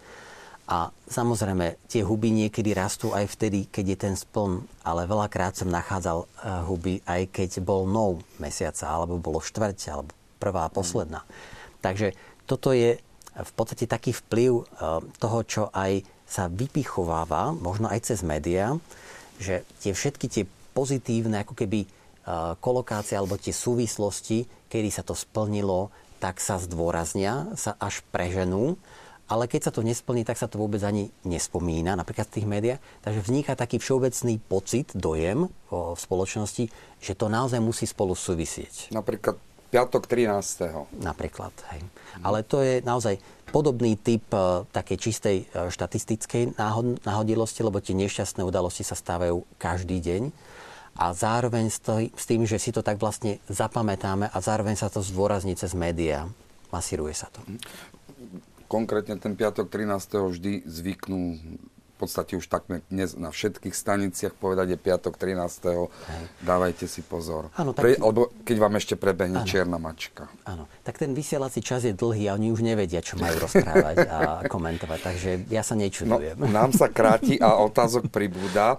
A 0.64 0.88
samozrejme, 1.12 1.76
tie 1.92 2.00
huby 2.00 2.32
niekedy 2.32 2.72
rastú 2.72 3.12
aj 3.12 3.28
vtedy, 3.36 3.68
keď 3.68 3.84
je 3.84 3.98
ten 4.00 4.14
spln, 4.16 4.64
ale 4.80 5.04
veľakrát 5.04 5.52
som 5.52 5.68
nachádzal 5.68 6.24
eh, 6.24 6.28
huby 6.64 7.04
aj 7.04 7.28
keď 7.28 7.60
bol 7.60 7.84
nov 7.84 8.24
mesiaca, 8.40 8.88
alebo 8.88 9.20
bolo 9.20 9.44
štvrť, 9.44 9.78
alebo 9.92 10.16
prvá 10.40 10.64
a 10.66 10.72
posledná. 10.72 11.20
Mm. 11.20 11.30
Takže 11.84 12.08
toto 12.48 12.72
je 12.72 12.96
v 13.35 13.53
podstate 13.59 13.91
taký 13.91 14.14
vplyv 14.14 14.53
eh, 14.55 14.64
toho, 15.18 15.39
čo 15.43 15.62
aj 15.74 16.07
sa 16.24 16.47
vypichováva, 16.47 17.53
možno 17.53 17.91
aj 17.91 18.14
cez 18.14 18.22
médiá, 18.24 18.78
že 19.43 19.66
tie 19.82 19.93
všetky 19.93 20.26
tie 20.30 20.45
pozitívne 20.72 21.43
ako 21.43 21.59
keby 21.59 21.85
eh, 21.85 21.89
kolokácie 22.62 23.18
alebo 23.18 23.41
tie 23.41 23.53
súvislosti, 23.53 24.47
kedy 24.70 24.89
sa 24.91 25.03
to 25.03 25.18
splnilo, 25.18 25.91
tak 26.22 26.41
sa 26.41 26.57
zdôraznia, 26.57 27.53
sa 27.59 27.76
až 27.76 28.01
preženú 28.09 28.78
ale 29.24 29.49
keď 29.49 29.70
sa 29.70 29.72
to 29.72 29.80
nesplní, 29.80 30.20
tak 30.20 30.37
sa 30.37 30.49
to 30.53 30.61
vôbec 30.61 30.85
ani 30.85 31.09
nespomína, 31.24 31.97
napríklad 31.97 32.28
v 32.28 32.35
tých 32.41 32.47
médiách. 32.49 32.80
Takže 33.01 33.24
vzniká 33.24 33.57
taký 33.57 33.80
všeobecný 33.80 34.37
pocit, 34.45 34.93
dojem 34.93 35.49
v 35.72 35.99
spoločnosti, 35.99 36.68
že 37.01 37.12
to 37.16 37.32
naozaj 37.32 37.57
musí 37.57 37.89
spolu 37.89 38.12
súvisieť. 38.12 38.93
Napríklad 38.93 39.41
piatok 39.75 40.07
13. 40.07 41.03
Napríklad, 41.03 41.51
hej. 41.75 41.83
Ale 42.22 42.47
to 42.47 42.62
je 42.62 42.79
naozaj 42.87 43.18
podobný 43.51 43.99
typ 43.99 44.22
uh, 44.31 44.62
takej 44.70 44.99
čistej 45.03 45.37
uh, 45.51 45.66
štatistickej 45.66 46.55
náhod- 46.55 47.03
náhodilosti, 47.03 47.66
lebo 47.66 47.83
tie 47.83 47.99
nešťastné 47.99 48.47
udalosti 48.47 48.87
sa 48.87 48.95
stávajú 48.95 49.43
každý 49.59 49.99
deň. 49.99 50.22
A 50.95 51.11
zároveň 51.11 51.75
s 51.75 52.25
tým, 52.25 52.47
že 52.47 52.62
si 52.62 52.70
to 52.70 52.79
tak 52.79 53.03
vlastne 53.03 53.43
zapamätáme 53.51 54.31
a 54.31 54.39
zároveň 54.39 54.79
sa 54.79 54.87
to 54.87 55.03
zdôrazní 55.03 55.59
cez 55.59 55.75
médiá. 55.75 56.31
Masíruje 56.70 57.18
sa 57.18 57.27
to 57.35 57.43
konkrétne 58.75 59.14
ten 59.22 59.39
piatok 59.39 59.70
13. 59.70 60.35
vždy 60.35 60.53
zvyknú 60.66 61.39
podstate 62.05 62.36
už 62.36 62.46
takmer 62.52 62.84
dnes 62.92 63.16
na 63.16 63.32
všetkých 63.32 63.72
staniciach 63.72 64.36
povedať 64.36 64.76
je 64.76 64.78
piatok 64.78 65.16
13. 65.16 65.88
Hej. 65.88 66.24
Dávajte 66.44 66.84
si 66.84 67.00
pozor. 67.00 67.48
Áno, 67.57 67.72
tak... 67.72 67.88
Pre, 67.88 67.90
alebo 67.96 68.28
keď 68.44 68.57
vám 68.61 68.76
ešte 68.76 68.94
prebehne 69.00 69.40
Áno. 69.40 69.48
čierna 69.48 69.80
mačka. 69.80 70.28
Áno, 70.44 70.68
tak 70.84 71.00
ten 71.00 71.16
vysielací 71.16 71.64
čas 71.64 71.88
je 71.88 71.96
dlhý 71.96 72.28
a 72.28 72.36
oni 72.36 72.52
už 72.52 72.61
nevedia, 72.61 73.00
čo 73.00 73.16
majú 73.16 73.48
rozprávať 73.48 73.96
a 74.05 74.18
komentovať. 74.52 75.00
Takže 75.00 75.30
ja 75.48 75.64
sa 75.64 75.72
nečudujem. 75.72 76.36
No, 76.36 76.44
nám 76.44 76.76
sa 76.76 76.92
kráti 76.92 77.40
a 77.40 77.57
otázok 77.57 78.12
pribúda. 78.12 78.76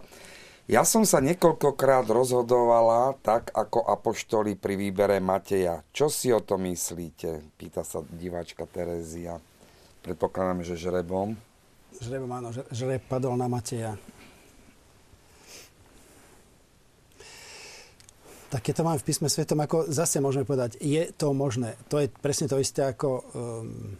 Ja 0.65 0.81
som 0.81 1.05
sa 1.05 1.21
niekoľkokrát 1.21 2.09
rozhodovala 2.09 3.13
tak, 3.21 3.53
ako 3.53 3.85
apoštoli 3.85 4.57
pri 4.57 4.73
výbere 4.73 5.21
Mateja. 5.21 5.85
Čo 5.93 6.09
si 6.09 6.33
o 6.33 6.41
to 6.41 6.57
myslíte? 6.57 7.53
Pýta 7.53 7.85
sa 7.85 8.01
diváčka 8.01 8.65
Terezia. 8.65 9.37
Predpokladáme, 10.01 10.65
že 10.65 10.73
žrebom. 10.73 11.37
Žrebom, 12.01 12.31
áno. 12.31 12.49
Žreb 12.51 13.07
padol 13.07 13.39
na 13.39 13.47
Mateja. 13.47 13.95
Tak 18.51 18.61
keď 18.61 18.73
to 18.79 18.85
máme 18.87 18.99
v 19.01 19.07
písme 19.07 19.27
svetom, 19.27 19.59
ako 19.59 19.91
zase 19.91 20.23
môžeme 20.23 20.47
povedať, 20.47 20.79
je 20.79 21.11
to 21.11 21.35
možné. 21.35 21.75
To 21.91 21.99
je 21.99 22.07
presne 22.07 22.47
to 22.47 22.55
isté 22.59 22.87
ako... 22.87 23.23
Um, 23.35 23.99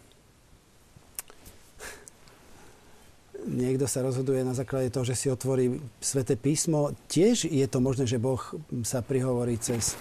niekto 3.46 3.86
sa 3.86 4.02
rozhoduje 4.02 4.42
na 4.42 4.58
základe 4.58 4.90
toho, 4.90 5.06
že 5.06 5.14
si 5.14 5.30
otvorí 5.30 5.78
sveté 6.02 6.34
písmo. 6.34 6.96
Tiež 7.06 7.46
je 7.46 7.66
to 7.70 7.78
možné, 7.78 8.08
že 8.08 8.18
Boh 8.18 8.42
sa 8.82 9.06
prihovorí 9.06 9.54
cez, 9.62 9.94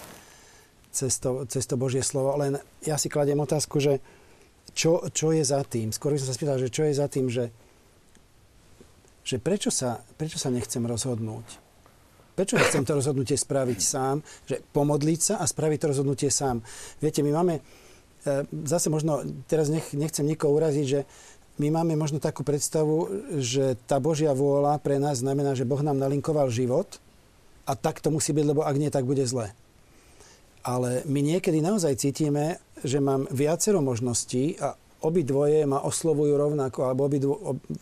cez, 0.89 1.22
to, 1.22 1.46
cez 1.46 1.64
to 1.70 1.78
Božie 1.78 2.02
slovo. 2.02 2.34
Len 2.41 2.58
ja 2.82 2.98
si 2.98 3.06
kladiem 3.06 3.38
otázku, 3.38 3.78
že 3.78 4.02
čo, 4.74 5.06
čo 5.14 5.30
je 5.30 5.46
za 5.46 5.62
tým? 5.62 5.93
Skôr 5.93 6.18
som 6.18 6.32
sa 6.32 6.38
spýtal, 6.38 6.58
že 6.58 6.74
čo 6.74 6.89
je 6.89 6.93
za 6.98 7.06
tým, 7.06 7.30
že, 7.30 7.54
že 9.26 9.41
prečo, 9.41 9.73
sa, 9.73 10.05
prečo 10.21 10.38
sa 10.38 10.53
nechcem 10.53 10.86
rozhodnúť? 10.86 11.65
Prečo 12.38 12.61
nechcem 12.61 12.86
to 12.86 12.93
rozhodnutie 12.93 13.34
spraviť 13.34 13.80
sám? 13.82 14.21
Že 14.45 14.61
pomodliť 14.69 15.19
sa 15.19 15.36
a 15.41 15.49
spraviť 15.49 15.78
to 15.82 15.89
rozhodnutie 15.89 16.30
sám. 16.30 16.61
Viete, 17.01 17.26
my 17.26 17.32
máme, 17.34 17.53
e, 17.57 17.61
zase 18.69 18.93
možno, 18.93 19.26
teraz 19.49 19.73
nech, 19.73 19.97
nechcem 19.97 20.28
nikoho 20.28 20.53
uraziť, 20.53 20.86
že 20.86 21.01
my 21.57 21.71
máme 21.71 21.95
možno 21.95 22.19
takú 22.19 22.43
predstavu, 22.43 23.07
že 23.39 23.80
tá 23.88 23.97
Božia 24.03 24.36
vôľa 24.36 24.78
pre 24.84 24.99
nás 24.99 25.23
znamená, 25.23 25.55
že 25.55 25.63
Boh 25.63 25.80
nám 25.80 25.95
nalinkoval 25.95 26.51
život 26.51 26.99
a 27.63 27.73
tak 27.73 28.03
to 28.03 28.11
musí 28.11 28.36
byť, 28.36 28.45
lebo 28.45 28.61
ak 28.67 28.76
nie, 28.76 28.91
tak 28.91 29.07
bude 29.07 29.23
zle. 29.23 29.55
Ale 30.67 31.07
my 31.07 31.23
niekedy 31.23 31.63
naozaj 31.63 31.95
cítime, 31.95 32.59
že 32.84 32.99
mám 32.99 33.32
viacero 33.32 33.80
možností 33.80 34.59
a 34.59 34.76
obidvoje 35.04 35.68
ma 35.68 35.84
oslovujú 35.84 36.34
rovnako, 36.39 36.80
alebo 36.88 37.02
obidvo, 37.10 37.34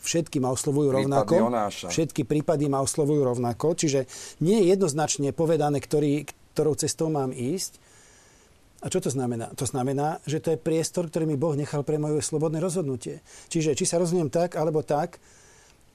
všetky 0.01 0.41
ma 0.41 0.49
oslovujú 0.49 0.89
rovnako. 0.89 1.33
Všetky 1.69 2.25
prípady 2.25 2.71
ma 2.71 2.81
oslovujú 2.81 3.21
rovnako. 3.21 3.77
Čiže 3.77 4.09
nie 4.41 4.63
je 4.63 4.73
jednoznačne 4.73 5.29
povedané, 5.35 5.77
ktorý, 5.77 6.25
ktorou 6.55 6.73
cestou 6.73 7.13
mám 7.13 7.29
ísť. 7.29 7.77
A 8.83 8.91
čo 8.91 8.99
to 8.99 9.07
znamená? 9.07 9.47
To 9.55 9.63
znamená, 9.63 10.19
že 10.27 10.43
to 10.43 10.51
je 10.51 10.59
priestor, 10.59 11.07
ktorý 11.07 11.23
mi 11.23 11.39
Boh 11.39 11.55
nechal 11.55 11.87
pre 11.87 11.95
moje 11.95 12.19
slobodné 12.19 12.59
rozhodnutie. 12.59 13.23
Čiže 13.47 13.79
či 13.79 13.87
sa 13.87 13.95
rozhodnem 13.95 14.27
tak, 14.27 14.59
alebo 14.59 14.83
tak, 14.83 15.23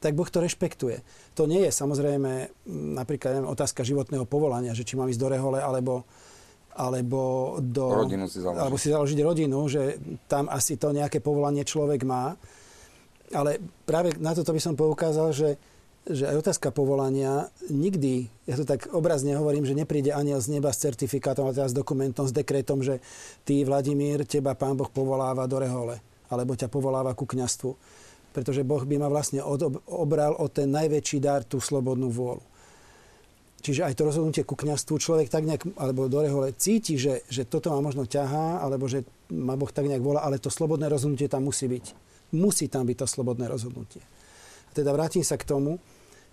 tak 0.00 0.16
Boh 0.16 0.24
to 0.24 0.40
rešpektuje. 0.40 1.04
To 1.36 1.44
nie 1.44 1.68
je 1.68 1.72
samozrejme 1.74 2.48
napríklad 2.96 3.36
neviem, 3.36 3.52
otázka 3.52 3.84
životného 3.84 4.24
povolania, 4.24 4.72
že 4.72 4.88
či 4.88 4.96
mám 4.96 5.10
ísť 5.12 5.20
do 5.20 5.28
rehole, 5.28 5.60
alebo, 5.60 6.08
alebo, 6.74 7.56
do, 7.58 8.06
rodinu 8.06 8.30
si 8.30 8.38
založiť. 8.38 8.60
alebo 8.60 8.76
si 8.78 8.88
založiť 8.92 9.18
rodinu, 9.24 9.58
že 9.66 9.98
tam 10.30 10.46
asi 10.46 10.78
to 10.78 10.94
nejaké 10.94 11.18
povolanie 11.18 11.66
človek 11.66 12.06
má. 12.06 12.38
Ale 13.34 13.60
práve 13.84 14.16
na 14.22 14.32
toto 14.32 14.54
by 14.54 14.60
som 14.62 14.78
poukázal, 14.78 15.34
že, 15.36 15.60
že 16.08 16.24
aj 16.24 16.40
otázka 16.40 16.72
povolania 16.72 17.52
nikdy, 17.68 18.30
ja 18.48 18.56
to 18.56 18.64
tak 18.64 18.88
obrazne 18.94 19.36
hovorím, 19.36 19.68
že 19.68 19.76
nepríde 19.76 20.14
aniel 20.14 20.40
z 20.40 20.56
neba 20.56 20.72
s 20.72 20.80
certifikátom, 20.80 21.50
ale 21.50 21.58
teda 21.58 21.68
s 21.68 21.76
dokumentom, 21.76 22.24
s 22.24 22.32
dekretom, 22.32 22.80
že 22.80 23.04
ty, 23.44 23.66
Vladimír, 23.66 24.24
teba 24.24 24.56
pán 24.56 24.78
Boh 24.78 24.88
povoláva 24.88 25.44
do 25.44 25.60
rehole, 25.60 26.00
alebo 26.32 26.56
ťa 26.56 26.72
povoláva 26.72 27.12
ku 27.12 27.28
kňastvu. 27.28 27.70
Pretože 28.32 28.62
Boh 28.62 28.84
by 28.84 28.96
ma 29.02 29.08
vlastne 29.10 29.42
obral 29.88 30.36
o 30.36 30.46
ten 30.48 30.70
najväčší 30.70 31.18
dar, 31.18 31.42
tú 31.42 31.58
slobodnú 31.58 32.08
vôľu. 32.12 32.57
Čiže 33.58 33.90
aj 33.90 33.94
to 33.98 34.06
rozhodnutie 34.06 34.46
ku 34.46 34.54
kniastvu 34.54 35.02
človek 35.02 35.26
tak 35.34 35.42
nejak, 35.42 35.74
alebo 35.82 36.06
do 36.06 36.22
rehole 36.22 36.54
cíti, 36.54 36.94
že, 36.94 37.26
že 37.26 37.42
toto 37.42 37.74
ma 37.74 37.82
možno 37.82 38.06
ťahá, 38.06 38.62
alebo 38.62 38.86
že 38.86 39.02
ma 39.34 39.58
Boh 39.58 39.70
tak 39.70 39.90
nejak 39.90 39.98
volá, 39.98 40.22
ale 40.22 40.38
to 40.38 40.46
slobodné 40.46 40.86
rozhodnutie 40.86 41.26
tam 41.26 41.50
musí 41.50 41.66
byť. 41.66 41.84
Musí 42.38 42.70
tam 42.70 42.86
byť 42.86 42.96
to 43.02 43.06
slobodné 43.10 43.50
rozhodnutie. 43.50 44.04
A 44.68 44.70
teda 44.70 44.94
vrátim 44.94 45.26
sa 45.26 45.34
k 45.34 45.48
tomu, 45.48 45.82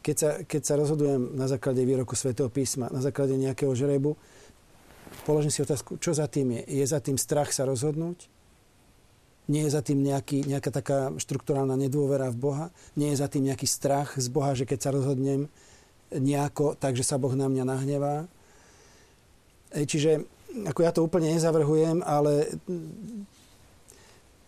keď 0.06 0.16
sa, 0.16 0.30
keď 0.46 0.62
sa 0.62 0.74
rozhodujem 0.78 1.34
na 1.34 1.50
základe 1.50 1.82
výroku 1.82 2.14
svätého 2.14 2.46
písma, 2.46 2.94
na 2.94 3.02
základe 3.02 3.34
nejakého 3.34 3.74
žrebu, 3.74 4.14
položím 5.26 5.50
si 5.50 5.66
otázku, 5.66 5.98
čo 5.98 6.14
za 6.14 6.30
tým 6.30 6.62
je. 6.62 6.78
Je 6.78 6.86
za 6.86 7.02
tým 7.02 7.18
strach 7.18 7.50
sa 7.50 7.66
rozhodnúť? 7.66 8.30
Nie 9.50 9.66
je 9.66 9.74
za 9.74 9.82
tým 9.82 10.06
nejaký, 10.06 10.46
nejaká 10.46 10.70
taká 10.70 11.10
štruktúrálna 11.18 11.74
nedôvera 11.74 12.30
v 12.30 12.38
Boha? 12.38 12.66
Nie 12.94 13.14
je 13.14 13.22
za 13.22 13.30
tým 13.30 13.50
nejaký 13.50 13.66
strach 13.66 14.14
z 14.14 14.30
Boha, 14.30 14.54
že 14.54 14.70
keď 14.70 14.80
sa 14.82 14.90
rozhodnem, 14.94 15.50
nejako, 16.18 16.80
takže 16.80 17.04
sa 17.04 17.20
Boh 17.20 17.34
na 17.36 17.52
mňa 17.52 17.64
nahnevá. 17.68 18.16
Čiže 19.76 20.24
ako 20.64 20.80
ja 20.88 20.92
to 20.96 21.04
úplne 21.04 21.36
nezavrhujem, 21.36 22.00
ale 22.00 22.56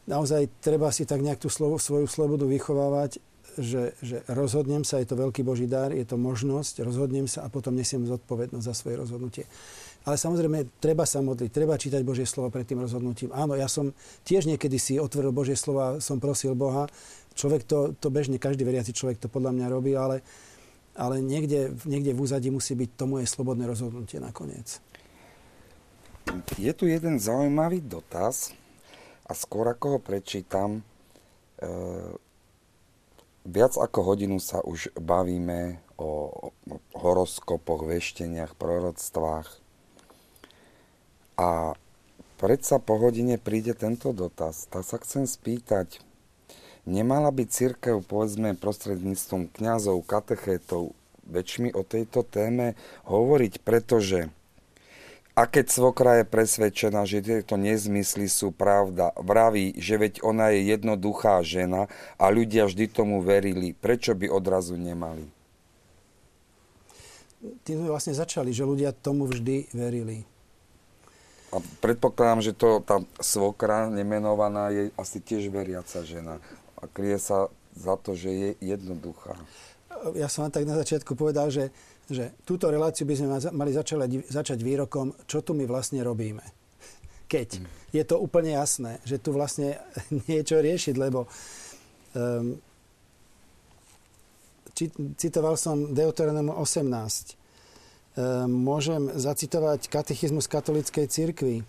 naozaj 0.07 0.47
treba 0.63 0.87
si 0.95 1.03
tak 1.03 1.19
nejak 1.19 1.43
tú 1.43 1.51
slovo, 1.51 1.75
svoju 1.75 2.07
slobodu 2.07 2.47
vychovávať, 2.47 3.19
že, 3.57 3.97
že 3.99 4.21
rozhodnem 4.29 4.85
sa, 4.85 5.01
je 5.01 5.09
to 5.09 5.17
veľký 5.17 5.41
Boží 5.41 5.65
dar, 5.65 5.89
je 5.91 6.05
to 6.05 6.15
možnosť, 6.15 6.85
rozhodnem 6.85 7.25
sa 7.25 7.43
a 7.43 7.51
potom 7.51 7.73
nesiem 7.73 8.05
zodpovednosť 8.05 8.65
za 8.65 8.73
svoje 8.77 8.95
rozhodnutie. 9.01 9.43
Ale 10.07 10.15
samozrejme, 10.15 10.79
treba 10.79 11.03
sa 11.03 11.19
modliť, 11.19 11.49
treba 11.51 11.75
čítať 11.75 11.99
Božie 12.05 12.23
slovo 12.23 12.47
pred 12.47 12.63
tým 12.63 12.79
rozhodnutím. 12.79 13.33
Áno, 13.35 13.59
ja 13.59 13.67
som 13.67 13.91
tiež 14.23 14.47
niekedy 14.47 14.79
si 14.79 14.95
otvoril 14.95 15.35
Božie 15.35 15.59
slova, 15.59 15.99
som 15.99 16.21
prosil 16.21 16.55
Boha. 16.55 16.87
Človek 17.35 17.67
to, 17.67 17.91
to 17.99 18.07
bežne, 18.07 18.39
každý 18.39 18.63
veriaci 18.63 18.95
človek 18.95 19.19
to 19.19 19.27
podľa 19.27 19.51
mňa 19.51 19.67
robí, 19.67 19.91
ale 19.99 20.23
ale 20.97 21.21
niekde, 21.21 21.77
niekde 21.85 22.11
v 22.17 22.21
úzadí 22.25 22.49
musí 22.49 22.73
byť 22.73 22.89
to 22.97 23.05
moje 23.05 23.29
slobodné 23.29 23.69
rozhodnutie 23.69 24.17
nakoniec. 24.17 24.81
Je 26.59 26.73
tu 26.73 26.89
jeden 26.89 27.21
zaujímavý 27.21 27.79
dotaz 27.85 28.51
a 29.29 29.31
skôr 29.37 29.69
ako 29.71 29.95
ho 29.95 29.99
prečítam, 30.01 30.81
e, 30.81 31.71
viac 33.47 33.79
ako 33.79 33.99
hodinu 34.03 34.41
sa 34.41 34.59
už 34.59 34.91
bavíme 34.97 35.79
o 35.95 36.51
horoskopoch, 36.97 37.87
vešteniach, 37.87 38.59
proroctvách 38.59 39.47
a 41.37 41.77
predsa 42.41 42.77
po 42.81 42.99
hodine 42.99 43.39
príde 43.39 43.71
tento 43.77 44.11
dotaz. 44.11 44.67
Tak 44.67 44.83
sa 44.83 44.97
chcem 44.99 45.23
spýtať, 45.23 46.01
Nemala 46.87 47.35
by 47.35 47.43
církev, 47.43 47.99
povedzme, 48.07 48.55
prostredníctvom 48.55 49.51
kňazov, 49.51 50.07
katechétov 50.07 50.95
väčšmi 51.27 51.75
o 51.75 51.83
tejto 51.83 52.23
téme 52.23 52.79
hovoriť, 53.03 53.59
pretože 53.59 54.31
a 55.37 55.45
keď 55.45 55.69
svokra 55.69 56.11
je 56.17 56.25
presvedčená, 56.25 57.05
že 57.05 57.21
tieto 57.21 57.61
nezmysly 57.61 58.25
sú 58.25 58.49
pravda, 58.49 59.13
vraví, 59.21 59.77
že 59.77 59.93
veď 60.01 60.25
ona 60.25 60.49
je 60.49 60.65
jednoduchá 60.65 61.45
žena 61.45 61.85
a 62.17 62.25
ľudia 62.33 62.65
vždy 62.65 62.89
tomu 62.89 63.21
verili, 63.21 63.77
prečo 63.77 64.17
by 64.17 64.33
odrazu 64.33 64.73
nemali? 64.73 65.29
Tým 67.61 67.85
sme 67.85 67.93
vlastne 67.93 68.17
začali, 68.17 68.49
že 68.49 68.65
ľudia 68.65 68.89
tomu 68.97 69.29
vždy 69.29 69.69
verili. 69.77 70.25
A 71.53 71.61
predpokladám, 71.85 72.41
že 72.41 72.57
to 72.57 72.81
tá 72.81 73.05
svokra 73.21 73.93
nemenovaná 73.93 74.73
je 74.73 74.89
asi 74.97 75.21
tiež 75.21 75.53
veriaca 75.53 76.01
žena. 76.01 76.41
A 76.77 76.85
kryje 76.85 77.17
sa 77.17 77.37
za 77.73 77.97
to, 77.97 78.13
že 78.13 78.29
je 78.29 78.49
jednoduchá. 78.61 79.37
Ja 80.13 80.29
som 80.29 80.45
vám 80.45 80.53
tak 80.53 80.69
na 80.69 80.77
začiatku 80.77 81.17
povedal, 81.17 81.49
že 81.49 81.73
že 82.07 82.39
túto 82.47 82.71
reláciu 82.71 83.03
by 83.03 83.15
sme 83.19 83.27
mali 83.51 83.75
začať, 83.75 84.31
začať 84.31 84.59
výrokom, 84.63 85.11
čo 85.27 85.43
tu 85.43 85.51
my 85.51 85.67
vlastne 85.67 85.99
robíme. 85.99 86.43
Keď 87.27 87.59
mm. 87.59 87.67
je 87.91 88.03
to 88.07 88.15
úplne 88.15 88.55
jasné, 88.55 89.03
že 89.03 89.19
tu 89.19 89.35
vlastne 89.35 89.75
niečo 90.31 90.55
riešiť, 90.63 90.95
lebo 90.95 91.27
um, 92.15 92.55
či, 94.71 94.87
citoval 95.19 95.59
som 95.59 95.91
Deuteronomu 95.91 96.55
18. 96.55 96.87
Um, 96.87 98.47
môžem 98.47 99.11
zacitovať 99.11 99.91
katechizmus 99.91 100.47
katolíckej 100.47 101.11
cirkvi, 101.11 101.67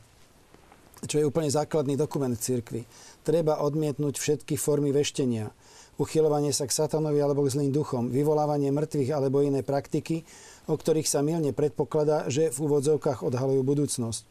čo 1.02 1.18
je 1.18 1.26
úplne 1.26 1.50
základný 1.50 1.98
dokument 1.98 2.34
cirkvi. 2.38 2.86
Treba 3.26 3.60
odmietnúť 3.60 4.16
všetky 4.16 4.54
formy 4.56 4.94
veštenia 4.94 5.52
uchylovanie 5.98 6.54
sa 6.54 6.64
k 6.64 6.72
satanovi 6.72 7.18
alebo 7.18 7.42
k 7.44 7.52
zlým 7.58 7.74
duchom, 7.74 8.08
vyvolávanie 8.08 8.70
mŕtvych 8.70 9.10
alebo 9.10 9.42
iné 9.42 9.66
praktiky, 9.66 10.22
o 10.70 10.78
ktorých 10.78 11.10
sa 11.10 11.26
milne 11.26 11.50
predpokladá, 11.50 12.30
že 12.30 12.54
v 12.54 12.58
úvodzovkách 12.70 13.26
odhalujú 13.26 13.62
budúcnosť. 13.66 14.22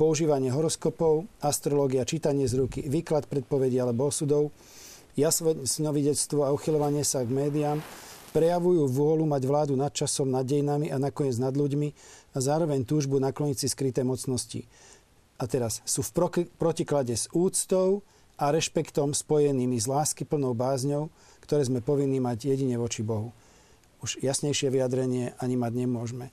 Používanie 0.00 0.48
horoskopov, 0.48 1.28
astrológia, 1.44 2.08
čítanie 2.08 2.48
z 2.48 2.56
ruky, 2.56 2.80
výklad 2.88 3.28
predpovedí 3.28 3.76
alebo 3.76 4.08
osudov, 4.08 4.48
jasnovidectvo 5.20 6.48
a 6.48 6.56
uchylovanie 6.56 7.04
sa 7.04 7.20
k 7.20 7.28
médiám 7.28 7.84
prejavujú 8.30 8.86
vôľu 8.88 9.26
mať 9.26 9.42
vládu 9.44 9.74
nad 9.74 9.90
časom, 9.90 10.30
nad 10.30 10.46
dejinami 10.46 10.88
a 10.88 10.96
nakoniec 10.96 11.36
nad 11.36 11.52
ľuďmi 11.52 11.88
a 12.32 12.38
zároveň 12.38 12.86
túžbu 12.86 13.18
nakloniť 13.18 13.56
si 13.58 13.66
skryté 13.68 14.06
mocnosti. 14.06 14.64
A 15.36 15.50
teraz 15.50 15.82
sú 15.82 16.06
v 16.06 16.38
protiklade 16.54 17.18
s 17.18 17.26
úctou, 17.34 18.06
a 18.40 18.48
rešpektom 18.48 19.12
spojenými 19.12 19.76
s 19.76 19.84
láskyplnou 19.84 20.56
bázňou, 20.56 21.12
ktoré 21.44 21.68
sme 21.68 21.84
povinní 21.84 22.24
mať 22.24 22.56
jedine 22.56 22.80
voči 22.80 23.04
Bohu. 23.04 23.36
Už 24.00 24.16
jasnejšie 24.24 24.72
vyjadrenie 24.72 25.36
ani 25.36 25.60
mať 25.60 25.72
nemôžeme. 25.76 26.32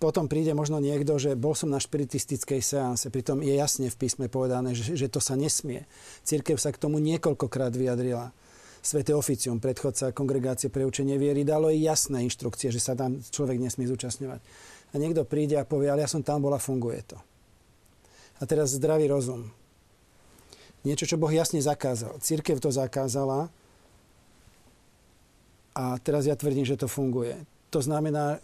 potom 0.00 0.24
príde 0.24 0.56
možno 0.56 0.80
niekto, 0.80 1.20
že 1.20 1.36
bol 1.36 1.52
som 1.52 1.68
na 1.68 1.76
špiritistickej 1.76 2.64
seanse, 2.64 3.12
pritom 3.12 3.44
je 3.44 3.60
jasne 3.60 3.92
v 3.92 3.96
písme 4.00 4.32
povedané, 4.32 4.72
že, 4.72 4.96
že 4.96 5.12
to 5.12 5.20
sa 5.20 5.36
nesmie. 5.36 5.84
Církev 6.24 6.56
sa 6.56 6.72
k 6.72 6.80
tomu 6.80 6.96
niekoľkokrát 7.04 7.76
vyjadrila. 7.76 8.32
Sveté 8.80 9.12
oficium, 9.12 9.60
predchodca 9.60 10.16
kongregácie 10.16 10.72
pre 10.72 10.86
učenie 10.86 11.20
viery, 11.20 11.44
dalo 11.44 11.68
jej 11.68 11.82
jasné 11.84 12.24
inštrukcie, 12.24 12.72
že 12.72 12.80
sa 12.80 12.96
tam 12.96 13.20
človek 13.20 13.60
nesmie 13.60 13.84
zúčastňovať. 13.84 14.40
A 14.92 14.94
niekto 14.96 15.28
príde 15.28 15.60
a 15.60 15.68
povie, 15.68 15.92
ale 15.92 16.06
ja 16.06 16.08
som 16.08 16.24
tam 16.24 16.40
bola, 16.40 16.56
funguje 16.56 17.02
to. 17.04 17.18
A 18.40 18.46
teraz 18.48 18.78
zdravý 18.78 19.10
rozum 19.10 19.50
niečo, 20.82 21.08
čo 21.08 21.16
Boh 21.16 21.30
jasne 21.30 21.62
zakázal. 21.62 22.18
Církev 22.20 22.60
to 22.60 22.68
zakázala 22.68 23.48
a 25.76 26.00
teraz 26.00 26.24
ja 26.24 26.36
tvrdím, 26.36 26.64
že 26.64 26.80
to 26.80 26.88
funguje. 26.88 27.36
To 27.72 27.84
znamená, 27.84 28.40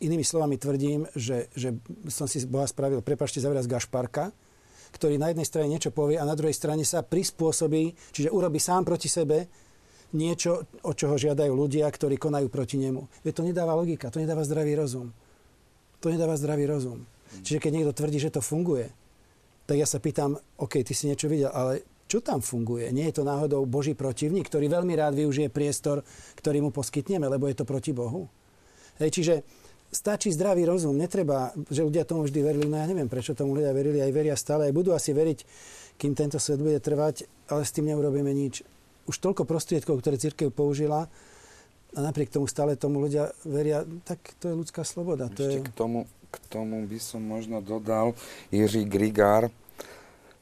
inými 0.00 0.24
slovami 0.24 0.56
tvrdím, 0.56 1.04
že, 1.12 1.52
že 1.52 1.76
som 2.08 2.24
si 2.24 2.40
Boha 2.48 2.64
spravil, 2.64 3.04
prepašte 3.04 3.38
za 3.38 3.52
Gašparka, 3.52 4.32
ktorý 4.90 5.20
na 5.20 5.30
jednej 5.30 5.46
strane 5.46 5.68
niečo 5.70 5.92
povie 5.94 6.16
a 6.16 6.26
na 6.26 6.34
druhej 6.34 6.56
strane 6.56 6.82
sa 6.82 7.04
prispôsobí, 7.04 7.94
čiže 8.10 8.32
urobí 8.32 8.58
sám 8.58 8.88
proti 8.88 9.06
sebe 9.06 9.46
niečo, 10.10 10.66
o 10.82 10.90
čoho 10.90 11.14
žiadajú 11.14 11.54
ľudia, 11.54 11.86
ktorí 11.86 12.18
konajú 12.18 12.50
proti 12.50 12.80
nemu. 12.80 13.06
Veď 13.22 13.32
to 13.38 13.46
nedáva 13.46 13.78
logika, 13.78 14.10
to 14.10 14.18
nedáva 14.18 14.42
zdravý 14.42 14.74
rozum. 14.74 15.14
To 16.02 16.10
nedáva 16.10 16.34
zdravý 16.34 16.66
rozum. 16.66 17.06
Čiže 17.46 17.62
keď 17.62 17.70
niekto 17.70 17.94
tvrdí, 17.94 18.18
že 18.18 18.34
to 18.34 18.42
funguje, 18.42 18.90
tak 19.70 19.78
ja 19.78 19.86
sa 19.86 20.02
pýtam, 20.02 20.34
OK, 20.58 20.82
ty 20.82 20.90
si 20.90 21.06
niečo 21.06 21.30
videl, 21.30 21.54
ale 21.54 21.86
čo 22.10 22.18
tam 22.18 22.42
funguje? 22.42 22.90
Nie 22.90 23.14
je 23.14 23.22
to 23.22 23.24
náhodou 23.24 23.62
Boží 23.70 23.94
protivník, 23.94 24.50
ktorý 24.50 24.66
veľmi 24.66 24.98
rád 24.98 25.14
využije 25.14 25.46
priestor, 25.46 26.02
ktorý 26.34 26.58
mu 26.58 26.74
poskytneme, 26.74 27.30
lebo 27.30 27.46
je 27.46 27.54
to 27.54 27.62
proti 27.62 27.94
Bohu? 27.94 28.26
Hej, 28.98 29.14
čiže 29.14 29.34
stačí 29.94 30.34
zdravý 30.34 30.66
rozum. 30.66 30.98
Netreba, 30.98 31.54
že 31.70 31.86
ľudia 31.86 32.02
tomu 32.02 32.26
vždy 32.26 32.42
verili. 32.42 32.66
No 32.66 32.82
ja 32.82 32.90
neviem, 32.90 33.06
prečo 33.06 33.38
tomu 33.38 33.54
ľudia 33.54 33.70
verili, 33.70 34.02
aj 34.02 34.10
veria 34.10 34.34
stále, 34.34 34.66
aj 34.66 34.74
budú 34.74 34.90
asi 34.90 35.14
veriť, 35.14 35.38
kým 36.02 36.18
tento 36.18 36.42
svet 36.42 36.58
bude 36.58 36.82
trvať, 36.82 37.30
ale 37.46 37.62
s 37.62 37.70
tým 37.70 37.86
neurobíme 37.94 38.34
nič. 38.34 38.66
Už 39.06 39.22
toľko 39.22 39.46
prostriedkov, 39.46 40.02
ktoré 40.02 40.18
církev 40.18 40.50
použila, 40.50 41.06
a 41.94 41.98
napriek 41.98 42.30
tomu 42.30 42.46
stále 42.46 42.78
tomu 42.78 43.02
ľudia 43.02 43.34
veria, 43.42 43.82
tak 44.06 44.18
to 44.38 44.50
je 44.50 44.54
ľudská 44.54 44.86
sloboda. 44.86 45.26
To 45.34 45.42
Ešte 45.42 45.62
je... 45.62 45.66
k, 45.66 45.70
tomu, 45.74 46.06
k 46.30 46.36
tomu 46.46 46.86
by 46.86 46.98
som 47.02 47.22
možno 47.22 47.58
dodal 47.58 48.14
Jiří 48.54 48.86
Grigár, 48.86 49.50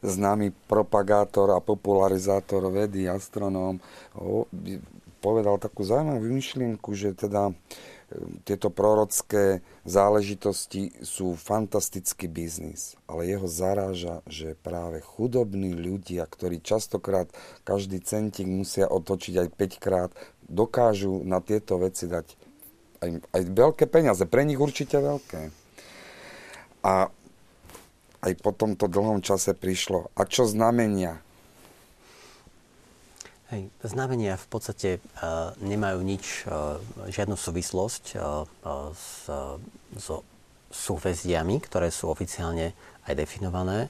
známy 0.03 0.55
propagátor 0.71 1.51
a 1.55 1.65
popularizátor 1.65 2.71
vedy, 2.71 3.11
astronóm, 3.11 3.83
povedal 5.19 5.59
takú 5.59 5.83
zaujímavú 5.83 6.31
myšlienku, 6.31 6.95
že 6.95 7.11
teda 7.15 7.51
e, 7.51 7.55
tieto 8.47 8.71
prorocké 8.71 9.67
záležitosti 9.83 10.95
sú 11.03 11.35
fantastický 11.35 12.31
biznis, 12.31 12.95
ale 13.11 13.27
jeho 13.27 13.51
zaráža, 13.51 14.23
že 14.31 14.55
práve 14.63 15.03
chudobní 15.03 15.75
ľudia, 15.75 16.23
ktorí 16.23 16.63
častokrát 16.63 17.27
každý 17.67 17.99
centík 17.99 18.47
musia 18.47 18.87
otočiť 18.87 19.35
aj 19.43 19.49
5 19.51 19.85
krát, 19.85 20.11
dokážu 20.47 21.27
na 21.27 21.43
tieto 21.43 21.77
veci 21.83 22.07
dať 22.07 22.27
aj, 22.99 23.11
aj 23.31 23.43
veľké 23.55 23.85
peniaze, 23.87 24.23
pre 24.27 24.43
nich 24.43 24.59
určite 24.59 24.99
veľké. 24.99 25.55
A 26.83 27.11
aj 28.23 28.33
po 28.43 28.51
tomto 28.51 28.91
dlhom 28.91 29.23
čase 29.23 29.55
prišlo. 29.55 30.11
A 30.19 30.27
čo 30.27 30.45
znamenia? 30.49 31.23
Hej, 33.49 33.73
znamenia 33.81 34.37
v 34.37 34.47
podstate 34.53 34.91
uh, 35.01 35.57
nemajú 35.65 36.05
nič, 36.05 36.45
uh, 36.45 36.77
žiadnu 37.09 37.33
súvislosť 37.33 38.21
uh, 38.21 38.45
uh, 38.45 38.93
s, 38.93 39.25
uh, 39.33 39.57
so 39.97 40.21
ktoré 41.65 41.89
sú 41.89 42.13
oficiálne 42.13 42.77
aj 43.09 43.15
definované. 43.17 43.89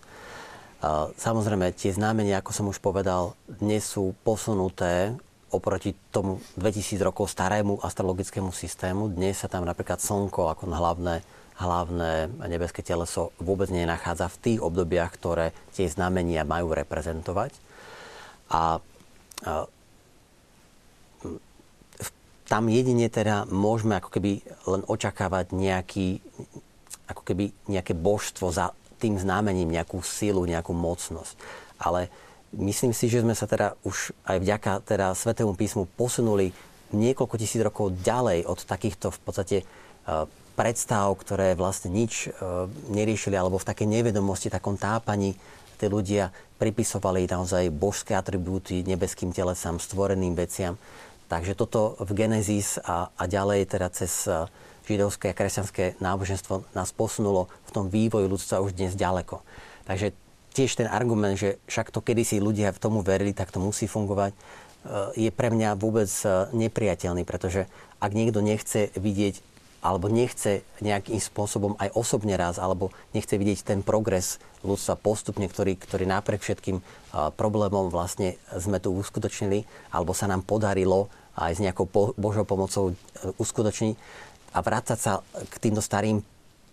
Uh, 0.79 1.11
samozrejme, 1.19 1.75
tie 1.75 1.91
znamenia, 1.91 2.39
ako 2.39 2.55
som 2.55 2.71
už 2.71 2.79
povedal, 2.79 3.35
dnes 3.51 3.83
sú 3.83 4.15
posunuté 4.23 5.11
oproti 5.51 5.97
tomu 6.15 6.39
2000 6.55 7.03
rokov 7.03 7.27
starému 7.33 7.83
astrologickému 7.83 8.55
systému. 8.55 9.11
Dnes 9.11 9.43
sa 9.43 9.51
tam 9.51 9.67
napríklad 9.67 9.99
Slnko 9.99 10.55
ako 10.55 10.71
hlavné 10.71 11.27
hlavné 11.59 12.31
nebeské 12.47 12.87
teleso 12.87 13.35
vôbec 13.43 13.67
nenachádza 13.69 14.31
v 14.31 14.41
tých 14.41 14.59
obdobiach, 14.63 15.11
ktoré 15.11 15.51
tie 15.75 15.91
znamenia 15.91 16.47
majú 16.47 16.71
reprezentovať. 16.71 17.53
A, 18.55 18.79
tam 22.49 22.65
jedine 22.73 23.13
teda 23.13 23.45
môžeme 23.53 24.01
ako 24.01 24.09
keby 24.09 24.41
len 24.65 24.83
očakávať 24.89 25.53
nejaký, 25.53 26.25
ako 27.11 27.23
keby 27.27 27.53
nejaké 27.69 27.93
božstvo 27.93 28.49
za 28.49 28.73
tým 28.97 29.21
znamením, 29.21 29.69
nejakú 29.69 30.01
silu, 30.01 30.49
nejakú 30.49 30.73
mocnosť. 30.73 31.37
Ale 31.77 32.09
myslím 32.57 32.97
si, 32.97 33.13
že 33.13 33.21
sme 33.21 33.37
sa 33.37 33.45
teda 33.45 33.77
už 33.85 34.17
aj 34.25 34.41
vďaka 34.41 34.73
teda 34.89 35.13
Svetému 35.13 35.55
písmu 35.55 35.85
posunuli 35.93 36.57
niekoľko 36.97 37.37
tisíc 37.37 37.61
rokov 37.61 38.01
ďalej 38.01 38.49
od 38.49 38.65
takýchto 38.65 39.13
v 39.13 39.19
podstate 39.21 39.57
predstav, 40.59 41.15
ktoré 41.15 41.55
vlastne 41.55 41.95
nič 41.95 42.27
e, 42.27 42.35
neriešili, 42.91 43.39
alebo 43.39 43.63
v 43.63 43.69
takej 43.71 43.87
nevedomosti, 43.87 44.51
takom 44.51 44.75
tápaní 44.75 45.39
tí 45.79 45.87
ľudia 45.87 46.35
pripisovali 46.59 47.31
naozaj 47.31 47.71
božské 47.71 48.19
atribúty 48.19 48.83
nebeským 48.83 49.31
telesám, 49.31 49.79
stvoreným 49.79 50.35
veciam. 50.35 50.75
Takže 51.31 51.55
toto 51.55 51.95
v 52.03 52.11
Genesis 52.19 52.83
a, 52.83 53.15
a 53.15 53.25
ďalej 53.31 53.71
teda 53.71 53.87
cez 53.95 54.27
e, 54.27 54.51
židovské 54.91 55.31
a 55.31 55.39
kresťanské 55.39 55.95
náboženstvo 56.03 56.67
nás 56.75 56.91
posunulo 56.91 57.47
v 57.71 57.71
tom 57.71 57.87
vývoji 57.87 58.27
ľudstva 58.27 58.59
už 58.59 58.75
dnes 58.75 58.99
ďaleko. 58.99 59.39
Takže 59.87 60.11
tiež 60.59 60.75
ten 60.75 60.91
argument, 60.91 61.39
že 61.39 61.63
však 61.71 61.95
to 61.95 62.03
kedysi 62.03 62.43
ľudia 62.43 62.75
v 62.75 62.83
tomu 62.83 63.07
verili, 63.07 63.31
tak 63.31 63.55
to 63.55 63.63
musí 63.63 63.87
fungovať, 63.87 64.35
e, 64.35 64.39
je 65.15 65.31
pre 65.31 65.55
mňa 65.55 65.79
vôbec 65.79 66.11
nepriateľný, 66.51 67.23
pretože 67.23 67.71
ak 68.03 68.11
niekto 68.11 68.43
nechce 68.43 68.91
vidieť 68.99 69.39
alebo 69.79 70.11
nechce 70.11 70.67
nejakým 70.83 71.23
spôsobom 71.23 71.79
aj 71.79 71.95
osobne 71.95 72.35
raz, 72.35 72.59
alebo 72.59 72.91
nechce 73.15 73.39
vidieť 73.39 73.63
ten 73.63 73.81
progres 73.87 74.43
ľudstva 74.67 74.99
postupne, 74.99 75.47
ktorý, 75.47 75.79
ktorý 75.79 76.05
napriek 76.07 76.43
všetkým 76.43 76.83
problémom 77.39 77.87
vlastne 77.89 78.35
sme 78.59 78.83
tu 78.83 78.91
uskutočnili, 78.91 79.63
alebo 79.95 80.13
sa 80.13 80.27
nám 80.27 80.43
podarilo 80.43 81.07
aj 81.39 81.53
s 81.55 81.63
nejakou 81.63 81.87
Božou 82.19 82.43
pomocou 82.43 82.91
e, 82.91 82.95
uskutoční 83.39 83.95
a 84.51 84.59
vrácať 84.59 84.99
sa 84.99 85.13
k 85.23 85.55
týmto 85.63 85.79
starým 85.79 86.19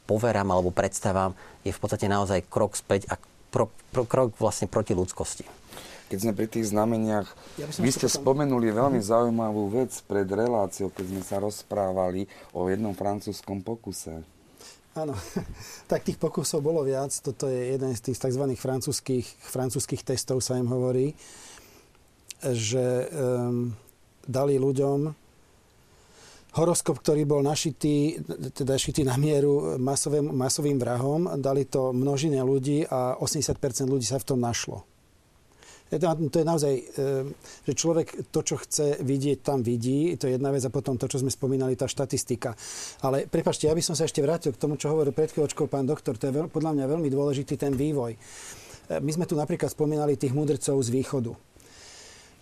poverám 0.09 0.49
alebo 0.49 0.73
predstavám 0.73 1.37
je 1.61 1.69
v 1.69 1.81
podstate 1.81 2.09
naozaj 2.09 2.49
krok 2.49 2.73
späť 2.73 3.05
a 3.13 3.21
pro, 3.53 3.69
krok 3.93 4.33
vlastne 4.41 4.65
proti 4.65 4.97
ľudskosti. 4.97 5.45
Keď 6.05 6.17
sme 6.21 6.33
pri 6.37 6.47
tých 6.47 6.69
znameniach, 6.69 7.27
ja 7.57 7.65
vy 7.65 7.89
ste 7.89 8.05
potom... 8.05 8.21
spomenuli 8.21 8.69
veľmi 8.69 9.01
mm. 9.01 9.09
zaujímavú 9.09 9.73
vec 9.73 9.89
pred 10.05 10.29
reláciou, 10.29 10.93
keď 10.93 11.05
sme 11.09 11.21
sa 11.25 11.37
rozprávali 11.41 12.29
o 12.53 12.69
jednom 12.69 12.93
francúzskom 12.93 13.65
pokuse. 13.65 14.21
Áno, 14.95 15.17
tak 15.91 16.07
tých 16.07 16.21
pokusov 16.21 16.63
bolo 16.63 16.85
viac. 16.85 17.11
Toto 17.19 17.51
je 17.51 17.75
jeden 17.75 17.91
z 17.91 18.01
tých 18.11 18.21
tzv. 18.21 18.43
francúzských, 18.55 19.27
francúzských 19.43 20.05
testov, 20.05 20.39
sa 20.39 20.55
im 20.61 20.69
hovorí, 20.69 21.11
že 22.39 23.09
um, 23.11 23.73
dali 24.23 24.61
ľuďom 24.61 25.25
horoskop, 26.55 27.03
ktorý 27.03 27.27
bol 27.27 27.43
našitý, 27.43 28.23
teda 28.55 28.79
šitý 28.79 29.03
na 29.03 29.19
mieru 29.19 29.75
masovým, 29.75 30.31
masovým 30.31 30.79
vrahom. 30.79 31.27
Dali 31.43 31.67
to 31.67 31.91
množine 31.91 32.39
ľudí 32.39 32.87
a 32.87 33.19
80% 33.19 33.91
ľudí 33.91 34.07
sa 34.07 34.21
v 34.21 34.27
tom 34.31 34.39
našlo. 34.39 34.87
To 35.85 36.37
je 36.41 36.45
naozaj, 36.45 36.73
eh, 36.73 36.83
že 37.61 37.73
človek 37.77 38.33
to, 38.33 38.41
čo 38.41 38.57
chce 38.57 39.05
vidieť, 39.05 39.45
tam 39.45 39.61
vidí. 39.61 40.17
To 40.17 40.25
je 40.25 40.35
jedna 40.35 40.49
vec 40.49 40.65
a 40.65 40.73
potom 40.73 40.97
to, 40.97 41.05
čo 41.05 41.21
sme 41.21 41.29
spomínali, 41.29 41.77
tá 41.77 41.85
štatistika. 41.85 42.57
Ale 43.05 43.29
prepačte, 43.29 43.69
ja 43.69 43.77
by 43.77 43.85
som 43.85 43.93
sa 43.93 44.09
ešte 44.09 44.25
vrátil 44.25 44.51
k 44.51 44.61
tomu, 44.61 44.81
čo 44.81 44.89
hovoril 44.89 45.13
pred 45.13 45.29
chvíľočkou 45.29 45.69
pán 45.69 45.85
doktor. 45.85 46.17
To 46.17 46.25
je 46.25 46.33
podľa 46.49 46.73
mňa 46.73 46.85
veľmi 46.89 47.09
dôležitý 47.13 47.55
ten 47.55 47.77
vývoj. 47.77 48.17
Eh, 48.17 48.97
my 48.97 49.11
sme 49.13 49.29
tu 49.29 49.37
napríklad 49.37 49.69
spomínali 49.69 50.17
tých 50.17 50.33
mudrcov 50.33 50.81
z 50.81 50.89
východu 50.89 51.55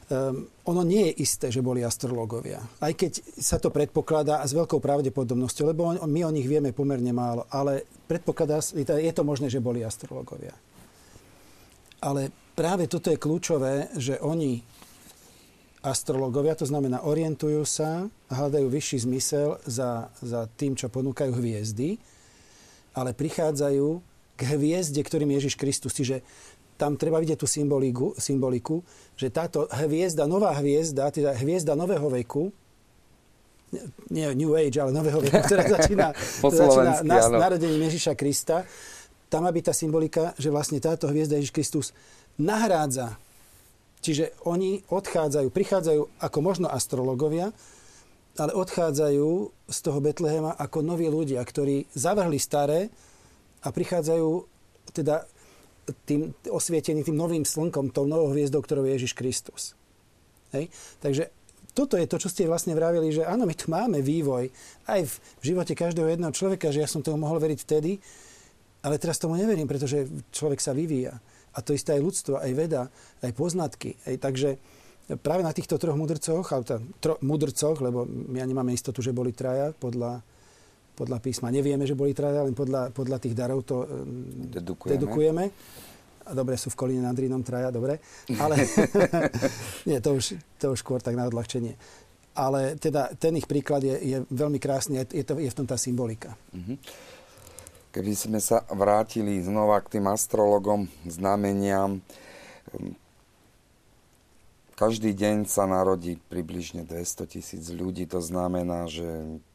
um, 0.09 0.47
ono 0.65 0.81
nie 0.83 1.11
je 1.11 1.13
isté, 1.23 1.47
že 1.51 1.63
boli 1.65 1.83
astrologovia. 1.83 2.61
Aj 2.79 2.93
keď 2.93 3.23
sa 3.39 3.57
to 3.59 3.73
predpokladá 3.73 4.43
s 4.43 4.51
veľkou 4.55 4.79
pravdepodobnosťou, 4.79 5.65
lebo 5.73 5.81
on, 5.89 5.97
my 6.07 6.21
o 6.27 6.31
nich 6.33 6.47
vieme 6.47 6.75
pomerne 6.75 7.11
málo, 7.15 7.47
ale 7.49 7.87
predpokladá, 8.07 8.59
je 8.75 9.13
to 9.13 9.23
možné, 9.23 9.47
že 9.47 9.63
boli 9.63 9.81
astrologovia. 9.81 10.53
Ale 12.03 12.35
práve 12.53 12.89
toto 12.89 13.09
je 13.09 13.21
kľúčové, 13.21 13.93
že 13.97 14.17
oni 14.21 14.61
astrologovia, 15.83 16.55
to 16.55 16.63
znamená 16.63 17.03
orientujú 17.03 17.67
sa 17.67 18.07
hľadajú 18.31 18.71
vyšší 18.71 18.97
zmysel 19.03 19.59
za, 19.67 20.07
za 20.23 20.47
tým, 20.55 20.79
čo 20.79 20.87
ponúkajú 20.87 21.35
hviezdy, 21.35 21.99
ale 22.95 23.11
prichádzajú 23.11 23.87
k 24.33 24.41
hviezde, 24.55 25.01
ktorým 25.03 25.35
Ježiš 25.35 25.59
Kristus. 25.59 25.91
Čiže 25.91 26.23
tam 26.79 26.95
treba 26.95 27.19
vidieť 27.19 27.37
tú 27.37 27.45
symboliku, 27.45 28.15
symboliku, 28.15 28.81
že 29.19 29.29
táto 29.29 29.67
hviezda, 29.69 30.25
nová 30.25 30.55
hviezda, 30.57 31.11
teda 31.11 31.35
hviezda 31.37 31.75
nového 31.75 32.07
veku, 32.09 32.49
nie 34.13 34.25
New 34.37 34.53
Age, 34.53 34.77
ale 34.77 34.93
nového 34.93 35.19
veku, 35.19 35.41
ktorá 35.49 35.63
začína, 35.65 36.07
začína 36.63 36.93
nás, 37.03 37.27
narodením 37.29 37.89
Ježiša 37.89 38.13
Krista, 38.13 38.63
tam 39.33 39.49
má 39.49 39.51
byť 39.51 39.65
tá 39.65 39.73
symbolika, 39.73 40.23
že 40.37 40.53
vlastne 40.53 40.77
táto 40.77 41.09
hviezda 41.09 41.41
Ježiš 41.41 41.53
Kristus 41.53 41.87
nahrádza. 42.39 43.17
Čiže 44.03 44.35
oni 44.43 44.83
odchádzajú, 44.91 45.47
prichádzajú 45.47 46.01
ako 46.19 46.39
možno 46.43 46.67
astrologovia, 46.67 47.55
ale 48.35 48.51
odchádzajú 48.51 49.29
z 49.69 49.77
toho 49.79 49.99
Betlehema 50.01 50.57
ako 50.57 50.81
noví 50.81 51.07
ľudia, 51.07 51.39
ktorí 51.39 51.87
zavrhli 51.93 52.41
staré 52.41 52.89
a 53.63 53.69
prichádzajú 53.69 54.27
teda 54.91 55.23
tým 56.07 56.31
osvietený 56.47 57.03
tým 57.03 57.15
novým 57.15 57.43
slnkom, 57.43 57.91
tou 57.91 58.07
novou 58.07 58.31
hviezdou, 58.31 58.63
ktorou 58.63 58.87
je 58.87 58.95
Ježiš 58.99 59.13
Kristus. 59.15 59.75
Hej? 60.55 60.71
Takže 61.03 61.29
toto 61.73 61.97
je 61.97 62.05
to, 62.05 62.21
čo 62.21 62.29
ste 62.29 62.47
vlastne 62.47 62.77
vravili, 62.77 63.09
že 63.09 63.25
áno, 63.25 63.49
my 63.49 63.55
tu 63.57 63.67
máme 63.73 63.99
vývoj 63.99 64.53
aj 64.85 64.99
v 65.09 65.13
živote 65.41 65.73
každého 65.73 66.05
jedného 66.05 66.33
človeka, 66.33 66.69
že 66.69 66.85
ja 66.85 66.89
som 66.89 67.01
tomu 67.01 67.25
mohol 67.25 67.41
veriť 67.41 67.59
vtedy, 67.65 67.97
ale 68.85 69.01
teraz 69.01 69.17
tomu 69.17 69.35
neverím, 69.35 69.65
pretože 69.65 70.05
človek 70.29 70.61
sa 70.61 70.71
vyvíja. 70.71 71.17
A 71.53 71.61
to 71.61 71.77
isté 71.77 71.93
aj 71.93 72.01
ľudstvo, 72.01 72.33
aj 72.41 72.51
veda, 72.57 72.89
aj 73.21 73.31
poznatky. 73.37 73.97
Hej? 74.09 74.17
Takže 74.17 74.49
práve 75.21 75.45
na 75.45 75.53
týchto 75.53 75.77
troch 75.77 75.97
mudrcoch, 75.97 76.45
ale 76.49 76.63
teda, 76.65 76.79
tro, 76.97 77.13
mudrcoch, 77.21 77.77
lebo 77.83 78.05
my 78.07 78.41
ani 78.41 78.51
nemáme 78.55 78.73
istotu, 78.73 79.03
že 79.05 79.13
boli 79.13 79.31
traja 79.31 79.71
podľa 79.75 80.23
podľa 80.93 81.17
písma. 81.19 81.49
Nevieme, 81.49 81.89
že 81.89 81.97
boli 81.97 82.13
traja, 82.13 82.45
len 82.45 82.53
podľa, 82.53 82.93
podľa 82.93 83.17
tých 83.17 83.33
darov 83.33 83.65
to 83.65 83.81
dedukujeme. 84.53 84.93
dedukujeme. 84.93 85.43
Dobre, 86.23 86.55
sú 86.55 86.71
v 86.71 86.79
Kolíne 86.79 87.03
nad 87.03 87.17
Rínom 87.17 87.43
traja, 87.43 87.67
dobre. 87.67 87.99
Ale 88.39 88.55
nie, 89.89 89.99
to 89.99 90.15
už, 90.15 90.39
to 90.55 90.71
už 90.71 90.79
skôr 90.79 91.03
tak 91.03 91.19
na 91.19 91.27
odľahčenie. 91.27 91.75
Ale 92.33 92.79
teda 92.79 93.11
ten 93.19 93.35
ich 93.35 93.49
príklad 93.49 93.83
je, 93.83 93.93
je 93.99 94.17
veľmi 94.31 94.57
krásny, 94.57 95.03
je, 95.03 95.25
to, 95.25 95.37
je 95.37 95.49
v 95.51 95.57
tom 95.57 95.67
tá 95.67 95.75
symbolika. 95.75 96.33
Mm-hmm. 96.55 96.77
Keby 97.93 98.13
sme 98.17 98.39
sa 98.41 98.65
vrátili 98.73 99.37
znova 99.45 99.77
k 99.85 100.01
tým 100.01 100.09
astrologom, 100.09 100.89
znameniam, 101.05 102.01
každý 104.73 105.13
deň 105.13 105.45
sa 105.45 105.69
narodí 105.69 106.17
približne 106.25 106.89
200 106.89 107.29
tisíc 107.29 107.69
ľudí, 107.69 108.09
to 108.09 108.17
znamená, 108.17 108.89
že 108.89 109.05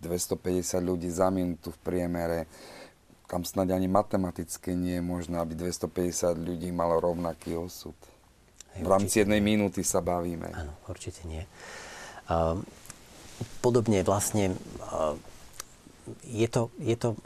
250 0.07 0.79
ľudí 0.79 1.11
za 1.11 1.35
minútu 1.35 1.75
v 1.75 1.79
priemere, 1.83 2.47
kam 3.27 3.43
snáď 3.43 3.75
ani 3.75 3.91
matematicky 3.91 4.73
nie 4.79 5.03
je 5.03 5.05
možné, 5.05 5.43
aby 5.43 5.59
250 5.59 6.39
ľudí 6.39 6.71
malo 6.71 7.03
rovnaký 7.03 7.59
osud. 7.59 7.99
Hej, 8.79 8.87
v 8.87 8.89
rámci 8.89 9.15
jednej 9.19 9.43
nie. 9.43 9.59
minúty 9.59 9.83
sa 9.83 9.99
bavíme. 9.99 10.55
Áno, 10.55 10.79
určite 10.87 11.27
nie. 11.27 11.43
Uh, 12.31 12.63
podobne 13.59 14.07
vlastne 14.07 14.55
uh, 14.87 15.19
je 16.23 16.47
to, 16.47 16.71
je 16.79 16.95
to 16.95 17.19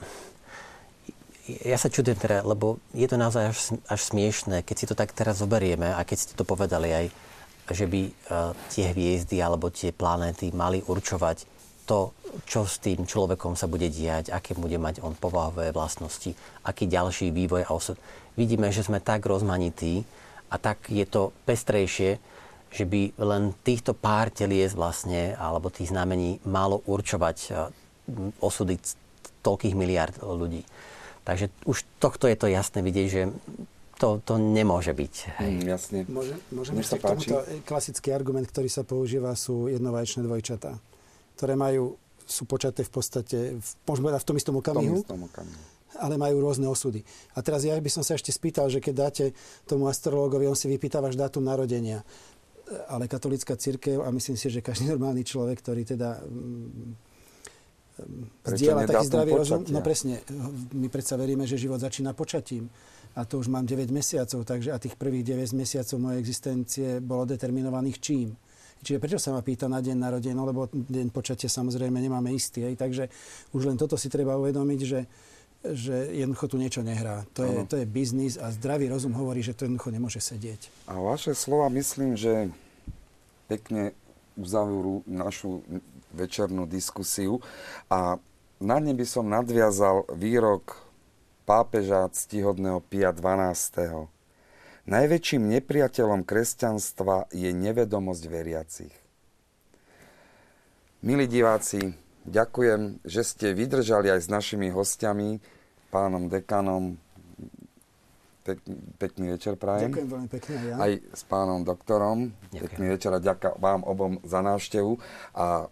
ja 1.47 1.74
sa 1.74 1.90
čudujem 1.90 2.19
teda, 2.19 2.47
lebo 2.47 2.78
je 2.94 3.06
to 3.10 3.19
naozaj 3.19 3.51
až, 3.51 3.59
až 3.90 4.01
smiešné, 4.14 4.62
keď 4.62 4.77
si 4.78 4.86
to 4.86 4.94
tak 4.94 5.10
teraz 5.10 5.43
zoberieme 5.43 5.90
a 5.90 6.01
keď 6.06 6.19
ste 6.19 6.32
to 6.39 6.47
povedali 6.47 6.90
aj 6.94 7.06
že 7.70 7.86
by 7.86 8.02
uh, 8.05 8.52
tie 8.74 8.90
hviezdy 8.90 9.39
alebo 9.39 9.70
tie 9.70 9.94
planéty 9.94 10.51
mali 10.51 10.82
určovať 10.82 11.47
to, 11.86 12.10
čo 12.47 12.66
s 12.66 12.78
tým 12.78 13.06
človekom 13.06 13.55
sa 13.55 13.66
bude 13.70 13.86
diať, 13.86 14.31
aké 14.35 14.55
bude 14.55 14.77
mať 14.78 15.02
on 15.02 15.14
povahové 15.14 15.70
vlastnosti, 15.70 16.35
aký 16.62 16.86
ďalší 16.86 17.31
vývoj 17.31 17.66
a 17.66 17.74
osud. 17.74 17.98
Vidíme, 18.35 18.70
že 18.74 18.86
sme 18.86 19.02
tak 19.02 19.27
rozmanití 19.27 20.02
a 20.51 20.59
tak 20.59 20.90
je 20.90 21.06
to 21.06 21.31
pestrejšie, 21.47 22.19
že 22.73 22.85
by 22.89 23.14
len 23.20 23.52
týchto 23.62 23.93
pár 23.93 24.32
telies 24.32 24.73
vlastne, 24.73 25.36
alebo 25.36 25.69
tých 25.69 25.93
znamení 25.93 26.43
malo 26.43 26.81
určovať 26.86 27.36
uh, 27.51 27.70
osudy 28.43 28.78
toľkých 29.43 29.74
miliard 29.74 30.14
ľudí. 30.23 30.66
Takže 31.23 31.55
už 31.65 31.86
tohto 32.03 32.27
je 32.27 32.36
to 32.36 32.51
jasné 32.51 32.82
vidieť, 32.82 33.07
že 33.07 33.23
to, 34.03 34.19
to 34.27 34.35
nemôže 34.35 34.90
byť. 34.90 35.15
Hej. 35.39 35.53
Mm, 35.62 35.66
jasne. 35.70 35.99
Môže, 36.11 36.35
môžem 36.51 36.74
ešte 36.82 36.99
k 36.99 37.07
tomuto 37.07 37.36
klasický 37.62 38.11
argument, 38.11 38.51
ktorý 38.51 38.66
sa 38.66 38.82
používa, 38.82 39.31
sú 39.39 39.70
jednovaječné 39.70 40.27
dvojčatá, 40.27 40.74
ktoré 41.39 41.55
majú, 41.55 41.94
sú 42.27 42.43
počaté 42.51 42.82
v 42.82 42.90
podstate, 42.90 43.39
v, 43.55 43.69
môžeme 43.86 44.11
v 44.11 44.27
tom 44.27 44.35
istom 44.35 44.59
okamihu, 44.59 45.03
v 45.03 45.07
tom 45.07 45.23
istom 45.23 45.23
okamihu 45.31 45.62
ale 46.01 46.16
majú 46.16 46.40
rôzne 46.40 46.65
osudy. 46.65 47.05
A 47.36 47.44
teraz 47.44 47.69
ja 47.69 47.77
by 47.77 47.90
som 47.93 48.01
sa 48.01 48.16
ešte 48.16 48.32
spýtal, 48.32 48.73
že 48.73 48.81
keď 48.81 48.94
dáte 48.97 49.24
tomu 49.69 49.93
astrologovi, 49.93 50.49
on 50.49 50.57
si 50.57 50.65
vypýta 50.65 51.05
váš 51.05 51.20
dátum 51.20 51.44
narodenia, 51.44 52.01
ale 52.89 53.11
katolická 53.11 53.55
církev 53.61 54.01
a 54.01 54.09
myslím 54.09 54.40
si, 54.40 54.49
že 54.49 54.65
každý 54.65 54.89
normálny 54.89 55.27
človek, 55.27 55.61
ktorý 55.61 55.85
teda 55.85 56.24
mm, 56.24 57.11
zdieľa 58.46 58.88
taký 58.88 59.06
zdravý 59.08 59.32
rozum, 59.36 59.62
no 59.70 59.80
presne, 59.80 60.22
my 60.74 60.88
predsa 60.92 61.14
veríme, 61.18 61.46
že 61.46 61.60
život 61.60 61.80
začína 61.80 62.12
počatím 62.12 62.70
a 63.12 63.28
to 63.28 63.38
už 63.38 63.52
mám 63.52 63.68
9 63.68 63.92
mesiacov, 63.92 64.44
takže 64.48 64.72
a 64.72 64.80
tých 64.80 64.96
prvých 64.96 65.36
9 65.36 65.52
mesiacov 65.52 65.96
mojej 66.00 66.18
existencie 66.18 66.88
bolo 67.04 67.28
determinovaných 67.28 67.98
čím. 68.00 68.32
Čiže 68.82 68.98
prečo 68.98 69.18
sa 69.22 69.30
ma 69.30 69.46
pýta 69.46 69.70
na 69.70 69.78
deň 69.78 69.94
narodenia? 69.94 70.34
No 70.34 70.42
lebo 70.42 70.66
deň 70.66 71.14
počatia 71.14 71.46
samozrejme 71.46 72.02
nemáme 72.02 72.34
istý. 72.34 72.66
Aj, 72.66 72.74
takže 72.74 73.06
už 73.54 73.70
len 73.70 73.78
toto 73.78 73.94
si 73.94 74.10
treba 74.10 74.34
uvedomiť, 74.34 74.80
že, 74.82 75.00
že 75.62 76.10
jednoducho 76.18 76.50
tu 76.50 76.56
niečo 76.58 76.82
nehrá. 76.82 77.22
To 77.38 77.46
je, 77.46 77.56
to 77.70 77.76
je 77.78 77.86
biznis 77.86 78.34
a 78.42 78.50
zdravý 78.50 78.90
rozum 78.90 79.14
hovorí, 79.14 79.38
že 79.38 79.54
to 79.54 79.70
jednoducho 79.70 79.94
nemôže 79.94 80.18
sedieť. 80.18 80.90
A 80.90 80.98
vaše 80.98 81.30
slova 81.38 81.70
myslím, 81.70 82.18
že 82.18 82.50
pekne 83.46 83.94
uzavrú 84.34 85.06
našu 85.06 85.62
večernú 86.12 86.68
diskusiu 86.68 87.40
a 87.89 88.20
na 88.62 88.78
ne 88.78 88.94
by 88.94 89.02
som 89.02 89.26
nadviazal 89.26 90.06
výrok 90.14 90.78
pápeža 91.43 92.06
ctihodného 92.14 92.78
Pia 92.86 93.10
XII. 93.10 94.06
Najväčším 94.82 95.43
nepriateľom 95.59 96.22
kresťanstva 96.22 97.30
je 97.34 97.51
nevedomosť 97.51 98.24
veriacich. 98.30 98.94
Milí 101.02 101.26
diváci, 101.26 101.94
ďakujem, 102.22 103.02
že 103.02 103.26
ste 103.26 103.55
vydržali 103.55 104.10
aj 104.10 104.26
s 104.26 104.28
našimi 104.30 104.70
hostiami, 104.70 105.43
pánom 105.90 106.30
dekanom. 106.30 106.94
Pekný 108.98 109.39
večer 109.39 109.55
prajem. 109.55 109.90
Ďakujem 109.90 110.09
veľmi 110.10 110.28
pekne 110.30 110.55
aj 110.55 110.66
ja. 110.66 110.76
Aj 110.78 110.93
s 111.14 111.22
pánom 111.26 111.62
doktorom. 111.62 112.30
Ďakujem. 112.30 112.62
Pekný 112.62 112.86
večer 112.94 113.10
a 113.14 113.22
ďakujem 113.22 113.55
vám 113.59 113.82
obom 113.86 114.18
za 114.26 114.43
návštevu. 114.43 114.98
A 115.39 115.70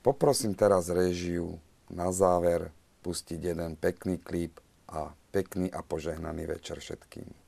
Poprosím 0.00 0.56
teraz 0.56 0.88
režiu 0.88 1.60
na 1.92 2.08
záver 2.08 2.72
pustiť 3.04 3.40
jeden 3.52 3.76
pekný 3.76 4.16
klip 4.20 4.60
a 4.88 5.12
pekný 5.32 5.68
a 5.72 5.84
požehnaný 5.84 6.48
večer 6.48 6.80
všetkým. 6.80 7.39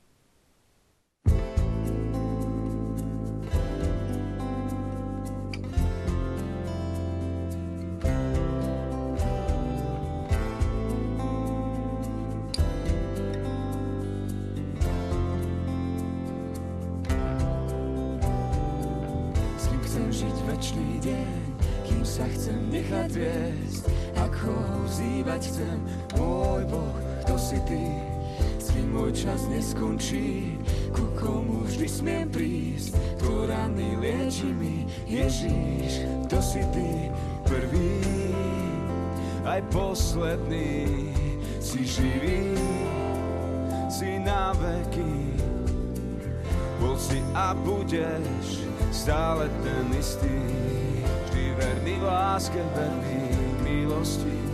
ležíš, 35.33 36.05
to 36.29 36.37
si 36.41 36.61
ty 36.69 37.09
prvý, 37.41 38.05
aj 39.45 39.61
posledný, 39.73 41.09
si 41.57 41.85
živý, 41.85 42.53
si 43.89 44.21
na 44.21 44.53
veky. 44.53 45.33
Bol 46.77 46.93
si 47.01 47.17
a 47.33 47.57
budeš 47.57 48.61
stále 48.93 49.49
ten 49.65 49.85
istý, 49.97 50.37
vždy 51.25 51.43
verný 51.57 51.95
láske, 52.05 52.61
verný 52.77 53.25
milosti. 53.65 54.52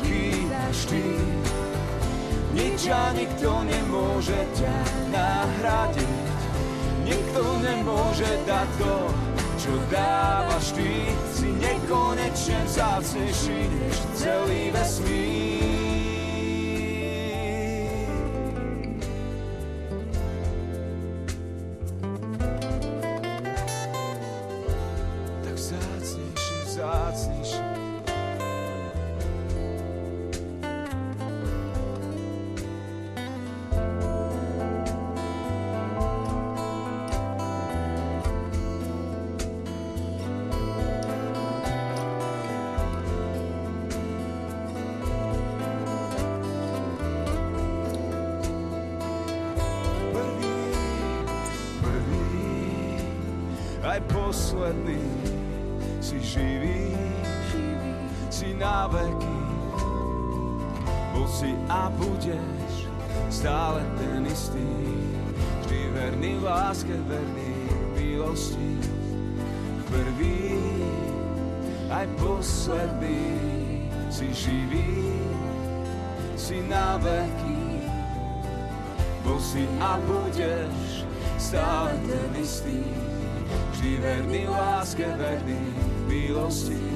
chýbaš 0.00 0.78
ty. 0.88 1.04
Nič 2.52 2.80
a 2.92 3.12
nikto 3.16 3.64
nemôže 3.64 4.40
ťa 4.56 4.76
nahradiť. 5.08 6.22
Nikto 7.02 7.42
nemôže 7.64 8.30
dať 8.46 8.68
to, 8.78 8.96
čo 9.56 9.72
dávaš 9.88 10.76
ty. 10.76 11.10
Si 11.32 11.48
nekonečne 11.48 12.58
vzácnejší 12.68 13.60
než 13.72 13.96
celý 14.16 14.70
vesmír. 14.70 15.71
si 74.22 74.46
živý, 74.46 74.86
si 76.38 76.62
na 76.70 76.94
veky. 77.02 77.82
Bol 79.26 79.38
si 79.42 79.66
a 79.82 79.98
budeš 80.06 81.06
stále 81.38 81.98
ten 82.06 82.30
istý, 82.38 82.86
vždy 83.74 83.90
verný, 83.98 84.42
láske 84.46 85.06
verný, 85.18 85.58
milosti. 86.06 86.91